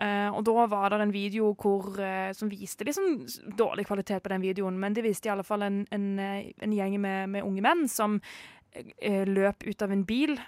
Eh, 0.00 0.30
og 0.32 0.44
da 0.48 0.64
var 0.70 0.94
det 0.94 1.02
en 1.04 1.12
video 1.12 1.50
hvor, 1.60 1.90
uh, 2.00 2.30
som 2.36 2.48
viste 2.48 2.88
sånn 2.96 3.18
dårlig 3.58 3.84
kvalitet 3.84 4.22
på 4.24 4.30
den 4.32 4.40
videoen, 4.40 4.78
men 4.80 4.94
det 4.96 5.04
viste 5.04 5.28
i 5.28 5.32
alle 5.34 5.44
fall 5.44 5.66
en, 5.66 5.82
en, 5.92 6.06
eh, 6.16 6.54
en 6.64 6.72
gjeng 6.72 6.96
med, 7.02 7.28
med 7.34 7.44
unge 7.44 7.64
menn 7.66 7.84
som 7.90 8.16
uh, 8.16 9.24
løp 9.28 9.66
ut 9.66 9.84
av 9.84 9.92
en 9.92 10.06
bil 10.08 10.38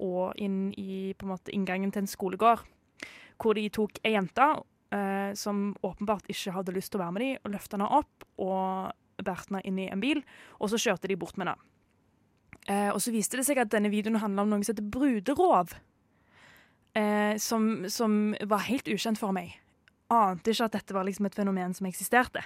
og 0.00 0.38
inn 0.40 0.70
i 0.80 1.12
på 1.18 1.26
en 1.26 1.32
måte 1.34 1.52
inngangen 1.52 1.92
til 1.92 2.04
en 2.04 2.08
skolegård, 2.08 2.62
hvor 3.42 3.58
de 3.58 3.66
tok 3.74 4.00
ei 4.06 4.14
jente 4.14 4.46
som 5.38 5.58
åpenbart 5.86 6.26
ikke 6.32 6.50
hadde 6.50 6.72
lyst 6.74 6.90
til 6.90 6.98
å 6.98 7.04
være 7.04 7.14
med 7.14 7.22
dem, 7.22 7.36
og 7.44 7.52
løfta 7.52 7.76
henne 7.76 7.86
opp 7.94 8.24
og 8.42 9.22
båret 9.22 9.50
henne 9.50 9.60
inn 9.68 9.76
i 9.78 9.86
en 9.90 10.02
bil, 10.02 10.22
og 10.58 10.72
så 10.72 10.80
kjørte 10.82 11.10
de 11.10 11.18
bort 11.20 11.38
med 11.38 11.46
henne. 11.46 12.90
Og 12.90 12.98
så 13.02 13.12
viste 13.14 13.38
det 13.38 13.46
seg 13.46 13.60
at 13.62 13.70
denne 13.70 13.92
videoen 13.92 14.18
handla 14.18 14.42
om 14.42 14.50
noe 14.50 14.66
som 14.66 14.74
heter 14.74 14.88
bruderov. 14.90 15.76
Eh, 16.94 17.36
som, 17.38 17.84
som 17.88 18.34
var 18.50 18.66
helt 18.66 18.88
ukjent 18.90 19.18
for 19.20 19.34
meg. 19.34 19.54
Ante 20.10 20.50
ikke 20.50 20.66
at 20.66 20.74
dette 20.74 20.96
var 20.96 21.06
liksom 21.06 21.28
et 21.28 21.36
fenomen 21.38 21.74
som 21.76 21.86
eksisterte. 21.86 22.42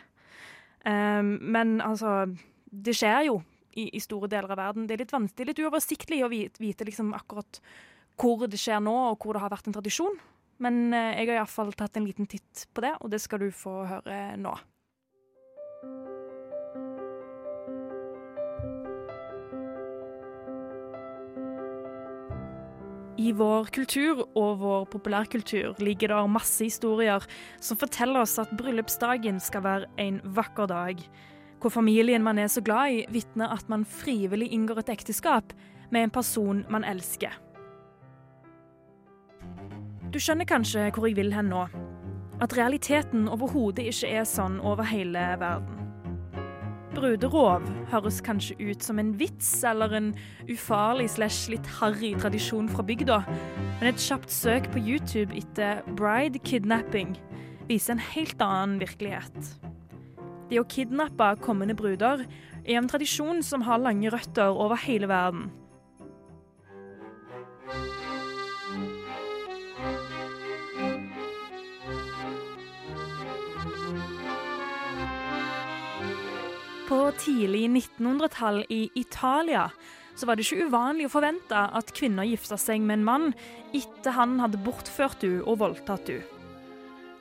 Eh, 0.85 1.23
men 1.25 1.79
altså 1.81 2.27
Det 2.69 2.93
skjer 2.97 3.31
jo 3.31 3.39
i, 3.73 3.89
i 3.97 4.01
store 4.03 4.29
deler 4.29 4.53
av 4.53 4.61
verden. 4.61 4.87
Det 4.87 4.97
er 4.97 5.05
litt 5.05 5.15
vanskelig, 5.15 5.53
litt 5.53 5.65
uoversiktlig 5.65 6.21
å 6.25 6.31
vite, 6.33 6.61
vite 6.61 6.85
liksom 6.85 7.15
akkurat 7.17 7.61
hvor 8.21 8.45
det 8.47 8.61
skjer 8.61 8.83
nå, 8.85 8.95
og 9.11 9.25
hvor 9.25 9.35
det 9.35 9.43
har 9.43 9.51
vært 9.51 9.71
en 9.71 9.79
tradisjon. 9.79 10.21
Men 10.63 10.93
eh, 10.93 11.17
jeg 11.23 11.33
har 11.33 11.41
iallfall 11.41 11.73
tatt 11.75 11.97
en 11.99 12.07
liten 12.07 12.29
titt 12.31 12.67
på 12.75 12.85
det, 12.85 12.95
og 13.01 13.11
det 13.15 13.23
skal 13.25 13.43
du 13.43 13.49
få 13.55 13.81
høre 13.89 14.21
nå. 14.39 14.55
I 23.25 23.31
vår 23.33 23.71
kultur 23.73 24.19
og 24.37 24.59
vår 24.61 24.83
populærkultur 24.93 25.79
ligger 25.81 26.13
det 26.13 26.25
masse 26.29 26.67
historier 26.67 27.25
som 27.63 27.79
forteller 27.81 28.21
oss 28.21 28.35
at 28.43 28.53
bryllupsdagen 28.59 29.39
skal 29.41 29.65
være 29.65 29.89
en 30.03 30.19
vakker 30.37 30.69
dag. 30.69 31.01
Hvor 31.63 31.73
familien 31.73 32.25
man 32.27 32.39
er 32.39 32.51
så 32.53 32.61
glad 32.61 32.93
i, 32.93 33.05
vitner 33.09 33.55
at 33.55 33.71
man 33.73 33.87
frivillig 33.89 34.51
inngår 34.53 34.83
et 34.83 34.93
ekteskap 34.99 35.55
med 35.91 36.05
en 36.05 36.13
person 36.13 36.65
man 36.69 36.85
elsker. 36.85 37.33
Du 40.13 40.21
skjønner 40.21 40.45
kanskje 40.45 40.91
hvor 40.93 41.09
jeg 41.09 41.17
vil 41.17 41.33
hen 41.33 41.49
nå. 41.55 41.65
At 42.45 42.59
realiteten 42.59 43.31
overhodet 43.31 43.89
ikke 43.89 44.11
er 44.19 44.29
sånn 44.29 44.61
over 44.61 44.85
hele 44.91 45.25
verden. 45.41 45.84
Bruderov 46.95 47.65
høres 47.91 48.21
kanskje 48.23 48.55
ut 48.61 48.85
som 48.85 49.01
en 49.03 49.11
vits 49.19 49.49
eller 49.67 49.93
en 49.99 50.11
ufarlig 50.47 51.09
slash 51.11 51.51
litt 51.51 51.67
harry 51.81 52.13
tradisjon 52.21 52.69
fra 52.71 52.85
bygda, 52.87 53.19
men 53.81 53.89
et 53.91 53.99
kjapt 53.99 54.31
søk 54.31 54.69
på 54.71 54.83
YouTube 54.83 55.35
etter 55.35 55.83
'bride 55.99 56.39
kidnapping' 56.47 57.17
viser 57.67 57.97
en 57.97 58.05
helt 58.13 58.41
annen 58.45 58.79
virkelighet. 58.79 59.51
Det 60.51 60.61
å 60.61 60.69
kidnappe 60.71 61.33
kommende 61.43 61.75
bruder 61.75 62.23
er 62.65 62.79
en 62.79 62.89
tradisjon 62.89 63.43
som 63.43 63.65
har 63.67 63.83
lange 63.83 64.13
røtter 64.13 64.55
over 64.55 64.77
hele 64.77 65.09
verden. 65.11 65.51
På 76.85 77.11
tidlig 77.17 77.71
1900-tall 77.71 78.65
i 78.69 78.91
Italia 78.95 79.71
så 80.15 80.27
var 80.27 80.37
det 80.37 80.45
ikke 80.45 80.69
uvanlig 80.69 81.07
å 81.09 81.13
forvente 81.15 81.57
at 81.57 81.93
kvinner 81.97 82.29
gifta 82.29 82.59
seg 82.61 82.83
med 82.85 82.99
en 82.99 83.07
mann 83.07 83.31
etter 83.75 84.13
han 84.15 84.37
hadde 84.43 84.61
bortført 84.63 85.25
henne 85.25 85.43
og 85.49 85.63
voldtatt 85.63 86.13
henne. 86.13 86.29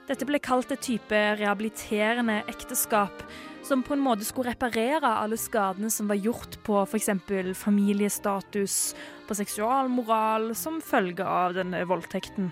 Dette 0.03 0.28
ble 0.28 0.41
kalt 0.43 0.74
et 0.76 0.84
type 0.84 1.16
rehabiliterende 1.39 2.41
ekteskap, 2.51 3.24
som 3.64 3.86
på 3.88 3.95
en 3.95 4.03
måte 4.03 4.28
skulle 4.28 4.51
reparere 4.51 5.07
alle 5.07 5.38
skadene 5.39 5.88
som 5.88 6.09
var 6.11 6.20
gjort 6.20 6.57
på 6.68 6.82
f.eks. 6.84 7.07
familiestatus, 7.55 8.76
på 9.24 9.38
seksualmoral, 9.39 10.51
som 10.59 10.82
følge 10.84 11.24
av 11.24 11.55
denne 11.55 11.86
voldtekten. 11.88 12.51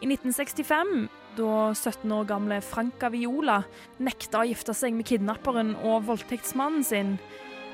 I 0.00 0.08
1965 0.08 1.04
da 1.36 1.72
17 1.74 2.12
år 2.12 2.26
gamle 2.28 2.60
Franca 2.64 3.10
Viola 3.12 3.62
nekta 4.02 4.42
å 4.42 4.48
gifte 4.48 4.74
seg 4.76 4.94
med 4.96 5.08
kidnapperen 5.08 5.74
og 5.82 6.06
voldtektsmannen 6.08 6.84
sin, 6.86 7.16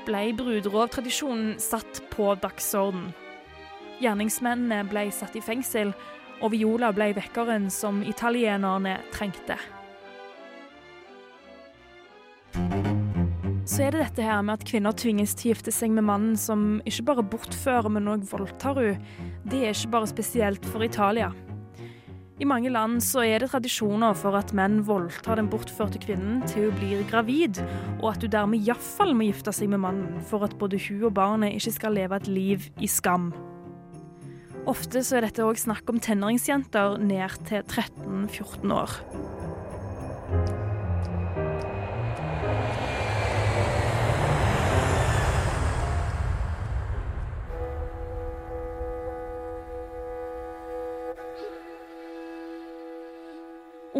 ble 0.07 0.31
bruderovtradisjonen 0.37 1.59
satt 1.61 2.01
på 2.13 2.31
dagsorden. 2.41 3.11
Gjerningsmennene 4.01 4.81
ble 4.89 5.05
satt 5.13 5.37
i 5.37 5.43
fengsel, 5.45 5.93
og 6.41 6.55
Viola 6.55 6.89
ble 6.95 7.11
vekkeren 7.13 7.69
som 7.69 8.01
italienerne 8.01 8.97
trengte. 9.13 9.59
Så 13.71 13.85
er 13.85 13.93
det 13.93 14.01
dette 14.01 14.25
her 14.25 14.41
med 14.43 14.57
at 14.57 14.65
kvinner 14.67 14.95
tvinges 14.97 15.35
til 15.37 15.51
å 15.51 15.53
gifte 15.53 15.71
seg 15.71 15.93
med 15.93 16.03
mannen 16.09 16.33
som 16.39 16.81
ikke 16.89 17.05
bare 17.11 17.23
bortfører, 17.29 17.93
men 17.93 18.09
òg 18.11 18.25
voldtar 18.27 18.81
henne. 18.81 19.13
Det 19.45 19.61
er 19.63 19.77
ikke 19.77 19.93
bare 19.93 20.09
spesielt 20.09 20.65
for 20.73 20.83
Italia. 20.83 21.29
I 22.39 22.47
mange 22.47 22.71
land 22.71 23.01
så 23.03 23.25
er 23.27 23.43
det 23.43 23.51
tradisjoner 23.51 24.15
for 24.17 24.37
at 24.39 24.53
menn 24.57 24.79
voldtar 24.87 25.37
den 25.37 25.49
bortførte 25.51 25.99
kvinnen 26.01 26.39
til 26.49 26.69
hun 26.69 26.77
blir 26.79 27.03
gravid, 27.09 27.59
og 27.99 28.13
at 28.13 28.25
hun 28.25 28.33
dermed 28.33 28.63
iallfall 28.63 29.13
må 29.17 29.27
gifte 29.27 29.53
seg 29.55 29.69
med 29.73 29.83
mannen 29.83 30.23
for 30.29 30.47
at 30.47 30.55
både 30.61 30.79
hun 30.87 31.09
og 31.09 31.15
barnet 31.19 31.57
ikke 31.57 31.75
skal 31.75 31.97
leve 31.99 32.17
et 32.17 32.31
liv 32.31 32.69
i 32.79 32.89
skam. 32.89 33.31
Ofte 34.69 35.01
så 35.03 35.17
er 35.17 35.25
dette 35.25 35.45
òg 35.45 35.57
snakk 35.57 35.89
om 35.89 35.99
tenåringsjenter 36.01 36.99
ned 37.01 37.37
til 37.49 37.65
13-14 37.65 38.75
år. 38.77 38.99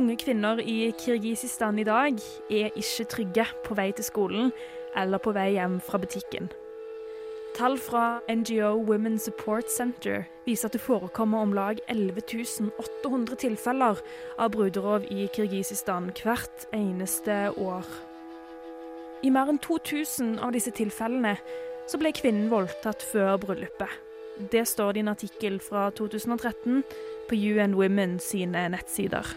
Unge 0.02 0.16
kvinner 0.18 0.58
i 0.58 0.92
Kirgisistan 0.98 1.78
i 1.80 1.84
dag 1.86 2.16
er 2.50 2.72
ikke 2.74 3.06
trygge 3.06 3.44
på 3.62 3.76
vei 3.78 3.92
til 3.94 4.06
skolen 4.08 4.48
eller 4.98 5.22
på 5.22 5.30
vei 5.36 5.52
hjem 5.54 5.76
fra 5.86 6.00
butikken. 6.02 6.48
Tall 7.54 7.78
fra 7.78 8.06
NGO 8.26 8.80
Women 8.88 9.20
Support 9.22 9.70
Center 9.70 10.24
viser 10.48 10.72
at 10.72 10.74
det 10.74 10.82
forekommer 10.82 11.46
om 11.46 11.54
lag 11.54 11.84
11 11.86 12.72
800 12.82 13.38
tilfeller 13.44 14.02
av 14.40 14.50
bruderov 14.56 15.06
i 15.14 15.30
Kirgisistan 15.36 16.10
hvert 16.18 16.66
eneste 16.74 17.52
år. 17.62 17.86
I 19.22 19.30
mer 19.30 19.54
enn 19.54 19.62
2000 19.62 20.40
av 20.42 20.58
disse 20.58 20.74
tilfellene 20.74 21.36
så 21.86 22.02
ble 22.02 22.10
kvinnen 22.18 22.50
voldtatt 22.50 23.06
før 23.06 23.38
bryllupet. 23.46 24.02
Det 24.50 24.66
står 24.66 24.96
det 24.96 25.04
i 25.04 25.06
en 25.06 25.14
artikkel 25.14 25.62
fra 25.62 25.92
2013 25.94 26.82
på 27.30 27.42
UN 27.54 27.78
Women 27.78 28.18
sine 28.18 28.66
nettsider. 28.74 29.36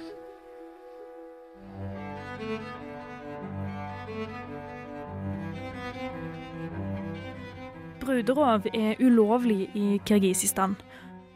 Bruderov 8.05 8.67
er 8.75 8.99
ulovlig 9.01 9.71
i 9.75 10.01
Kirgisistan, 10.05 10.75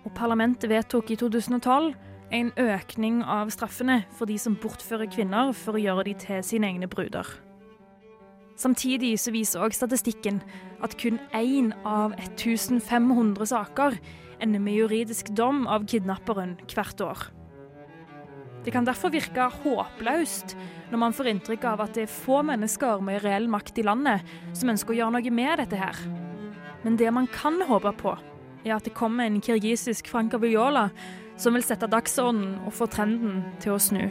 og 0.04 0.12
parlamentet 0.12 0.68
vedtok 0.68 1.10
i 1.10 1.16
2012 1.16 1.94
en 2.36 2.50
økning 2.60 3.22
av 3.24 3.48
straffene 3.54 4.02
for 4.18 4.28
de 4.28 4.36
som 4.36 4.56
bortfører 4.60 5.08
kvinner 5.08 5.54
for 5.56 5.78
å 5.78 5.80
gjøre 5.80 6.04
de 6.10 6.14
til 6.26 6.44
sine 6.44 6.68
egne 6.68 6.90
bruder. 6.92 7.24
Samtidig 8.60 9.14
så 9.22 9.32
viser 9.32 9.64
også 9.64 9.80
statistikken 9.80 10.42
at 10.84 10.98
kun 11.00 11.16
én 11.32 11.72
av 11.88 12.12
1500 12.18 13.48
saker 13.48 13.96
ender 14.44 14.60
med 14.60 14.76
juridisk 14.76 15.32
dom 15.32 15.64
av 15.64 15.88
kidnapperen 15.88 16.58
hvert 16.68 17.00
år. 17.00 17.26
Det 18.66 18.76
kan 18.76 18.84
derfor 18.84 19.14
virke 19.14 19.48
håpløst 19.62 20.58
når 20.92 21.00
man 21.00 21.16
får 21.16 21.32
inntrykk 21.32 21.68
av 21.72 21.86
at 21.86 21.96
det 21.96 22.04
er 22.04 22.16
få 22.20 22.42
mennesker 22.44 23.00
med 23.00 23.22
reell 23.24 23.48
makt 23.48 23.78
i 23.80 23.88
landet 23.88 24.26
som 24.52 24.68
ønsker 24.68 24.92
å 24.92 25.00
gjøre 25.04 25.16
noe 25.16 25.38
med 25.40 25.62
dette 25.64 25.80
her. 25.80 26.27
Men 26.88 26.96
det 26.96 27.10
man 27.10 27.26
kan 27.26 27.62
håpe 27.62 27.90
på, 27.92 28.14
er 28.64 28.78
at 28.78 28.86
det 28.86 28.94
kommer 28.96 29.26
en 29.26 29.42
kirgisisk 29.44 30.06
Franka 30.08 30.38
Viola 30.40 30.86
som 31.36 31.52
vil 31.52 31.60
sette 31.60 31.84
dagsordenen 31.84 32.62
og 32.64 32.72
få 32.72 32.86
trenden 32.88 33.42
til 33.60 33.74
å 33.74 33.76
snu. 33.76 34.06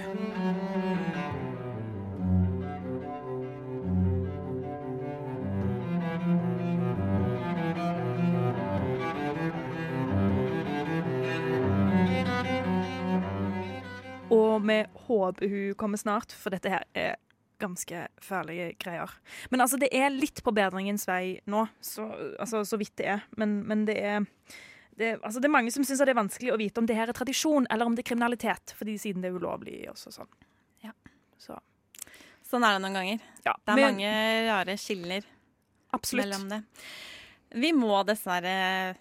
Og 14.30 14.68
vi 14.70 14.84
håper 15.10 15.50
hun 15.50 15.74
kommer 15.82 15.98
snart, 15.98 16.30
for 16.30 16.54
dette 16.54 16.70
her 16.70 16.86
er 16.94 17.18
ganske 17.62 18.06
farlige 18.24 18.72
greier. 18.82 19.12
Men 19.52 19.64
altså, 19.64 19.80
det 19.82 19.90
er 19.96 20.10
litt 20.14 20.42
på 20.46 20.54
bedringens 20.56 21.08
vei 21.10 21.40
nå, 21.50 21.66
så, 21.82 22.08
altså, 22.40 22.64
så 22.68 22.80
vidt 22.80 22.96
det 23.02 23.08
er. 23.18 23.24
Men, 23.38 23.60
men 23.68 23.86
det 23.90 23.98
er 24.02 24.26
det, 24.98 25.12
altså, 25.22 25.38
det 25.40 25.46
er 25.46 25.54
mange 25.54 25.72
som 25.74 25.86
syns 25.86 26.02
det 26.02 26.10
er 26.10 26.18
vanskelig 26.18 26.54
å 26.56 26.58
vite 26.58 26.82
om 26.82 26.88
det 26.90 26.96
her 26.98 27.12
er 27.12 27.18
tradisjon 27.18 27.68
eller 27.70 27.86
om 27.86 27.94
det 27.98 28.02
er 28.02 28.10
kriminalitet, 28.10 28.74
fordi 28.80 28.96
siden 28.98 29.22
det 29.22 29.30
er 29.30 29.38
ulovlig. 29.38 29.84
Også 29.92 30.10
sånn. 30.16 30.30
Ja, 30.86 30.94
så. 31.42 31.60
Sånn 32.48 32.66
er 32.66 32.78
det 32.78 32.82
noen 32.86 32.98
ganger. 32.98 33.28
Ja, 33.46 33.54
det 33.54 33.74
er 33.74 33.78
men- 33.78 34.00
mange 34.00 34.14
rare 34.48 34.78
skiller 34.82 35.28
Absolutt. 35.94 36.26
mellom 36.26 36.50
det. 36.50 36.62
Vi 37.62 37.72
må 37.78 38.02
dessverre 38.08 38.96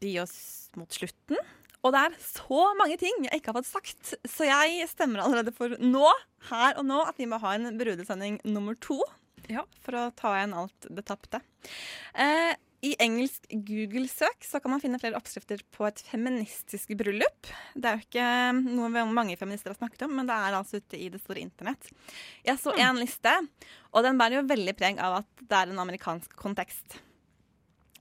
bi 0.00 0.16
oss 0.18 0.70
mot 0.76 0.88
slutten. 0.90 1.36
Og 1.82 1.94
det 1.94 2.02
er 2.06 2.18
så 2.22 2.64
mange 2.78 2.98
ting 3.00 3.24
jeg 3.26 3.40
ikke 3.40 3.50
har 3.50 3.58
fått 3.58 3.70
sagt, 3.70 4.12
så 4.30 4.46
jeg 4.46 4.86
stemmer 4.90 5.24
allerede 5.24 5.54
for 5.54 5.74
nå, 5.82 6.06
her 6.50 6.78
og 6.78 6.86
nå, 6.86 7.00
at 7.08 7.18
vi 7.18 7.26
må 7.30 7.40
ha 7.42 7.56
en 7.56 7.72
brudesending 7.78 8.38
nummer 8.46 8.78
to. 8.78 9.00
Ja. 9.50 9.64
For 9.82 9.98
å 9.98 10.10
ta 10.14 10.36
igjen 10.38 10.54
alt 10.54 10.86
det 10.86 11.02
tapte. 11.08 11.42
Eh, 12.14 12.54
I 12.86 12.94
engelsk 13.02 13.48
Google-søk 13.50 14.46
så 14.46 14.60
kan 14.62 14.74
man 14.74 14.82
finne 14.82 14.98
flere 15.02 15.18
oppskrifter 15.18 15.62
på 15.74 15.86
et 15.88 16.02
feministisk 16.06 16.94
bryllup. 16.98 17.50
Det 17.74 17.90
er 17.90 17.98
jo 17.98 18.06
ikke 18.06 18.30
noe 18.62 19.06
mange 19.10 19.38
feminister 19.40 19.74
har 19.74 19.80
snakket 19.80 20.06
om, 20.06 20.14
men 20.18 20.30
det 20.30 20.38
er 20.38 20.58
altså 20.58 20.78
ute 20.78 20.98
i 20.98 21.10
det 21.10 21.22
store 21.22 21.42
internett. 21.42 21.90
Jeg 22.46 22.62
så 22.62 22.74
en 22.78 23.02
liste, 23.02 23.34
og 23.90 24.06
den 24.06 24.22
bærer 24.22 24.38
jo 24.40 24.50
veldig 24.50 24.78
preg 24.78 25.02
av 25.02 25.24
at 25.24 25.42
det 25.42 25.58
er 25.58 25.74
en 25.74 25.82
amerikansk 25.82 26.38
kontekst. 26.38 27.02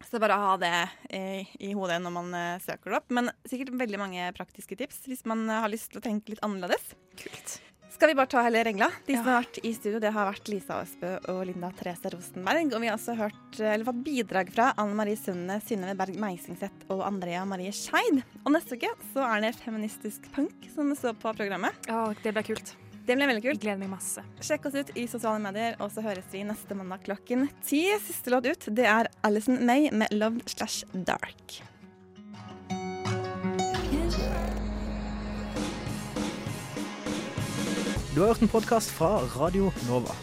Så 0.10 0.22
bare 0.22 0.38
ha 0.40 0.54
det 0.62 0.76
i, 1.14 1.24
i 1.68 1.74
hodet 1.78 2.00
når 2.04 2.16
man 2.16 2.38
eh, 2.38 2.62
søker 2.64 2.94
det 2.94 3.02
opp. 3.02 3.12
Men 3.14 3.32
sikkert 3.48 3.76
veldig 3.80 4.00
mange 4.02 4.30
praktiske 4.38 4.78
tips 4.80 5.04
hvis 5.10 5.26
man 5.30 5.46
eh, 5.50 5.62
har 5.64 5.72
lyst 5.72 5.92
til 5.92 6.02
å 6.02 6.06
tenke 6.06 6.34
litt 6.34 6.44
annerledes. 6.46 6.96
Kult. 7.20 7.60
Skal 7.92 8.08
vi 8.08 8.16
bare 8.16 8.32
ta 8.32 8.42
hele 8.42 8.64
regla? 8.64 8.88
De 9.06 9.14
som 9.18 9.28
har 9.28 9.42
vært 9.42 9.58
i 9.68 9.74
studio, 9.76 10.00
det 10.02 10.14
har 10.16 10.30
vært 10.30 10.48
Lisa 10.50 10.78
Aasbø 10.80 11.10
og 11.34 11.42
Linda 11.50 11.70
Therese 11.76 12.10
Rosenberg. 12.14 12.72
Og 12.72 12.82
vi 12.82 12.88
har 12.88 12.96
også 12.96 13.18
hørt, 13.20 13.60
eller 13.60 13.86
fått 13.86 14.00
bidrag 14.06 14.52
fra 14.56 14.70
Anne 14.80 14.96
Marie 14.98 15.20
Sunde, 15.20 15.60
Synnøve 15.68 15.98
Berg 16.00 16.16
Meisingseth 16.24 16.88
og 16.94 17.04
Andrea 17.06 17.44
Marie 17.46 17.74
Skeid. 17.76 18.24
Og 18.46 18.56
neste 18.56 18.80
uke 18.80 18.94
så 19.12 19.28
er 19.28 19.44
det 19.44 19.58
feministisk 19.60 20.32
punk 20.34 20.72
som 20.74 20.96
står 20.98 21.20
på 21.20 21.36
programmet. 21.44 21.92
Ja, 21.92 22.08
det 22.24 22.34
blir 22.38 22.48
kult. 22.54 22.74
Det 23.06 23.16
blir 23.18 23.28
veldig 23.28 23.44
kult. 23.44 23.62
Gleder 23.64 23.82
meg 23.82 23.90
masse. 23.92 24.22
Sjekk 24.46 24.68
oss 24.70 24.78
ut 24.78 24.94
i 24.96 25.08
sosiale 25.10 25.42
medier, 25.42 25.76
og 25.82 25.90
så 25.94 26.04
høres 26.06 26.28
vi 26.32 26.44
neste 26.46 26.78
mandag 26.78 27.04
klokken 27.08 27.48
ti. 27.66 27.84
Siste 28.06 28.34
låt 28.34 28.46
ut, 28.46 28.70
det 28.70 28.86
er 28.86 29.10
Alison 29.26 29.58
May 29.66 29.90
med 29.92 30.14
'Love 30.14 30.46
Slash 30.46 30.86
Dark'. 30.94 31.62
Du 38.14 38.20
har 38.20 38.28
hørt 38.28 38.42
en 38.42 38.48
podkast 38.52 38.92
fra 38.92 39.22
Radio 39.40 39.72
Nova. 39.88 40.14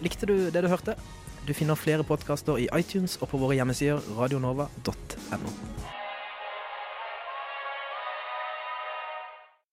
Likte 0.00 0.26
du 0.26 0.50
det 0.50 0.62
du 0.62 0.68
hørte? 0.68 0.96
Du 1.46 1.54
finner 1.54 1.74
flere 1.74 2.04
podkaster 2.04 2.58
i 2.58 2.68
iTunes 2.72 3.18
og 3.20 3.28
på 3.28 3.38
våre 3.38 3.58
hjemmesider 3.58 4.00
radionova.no. 4.16 5.71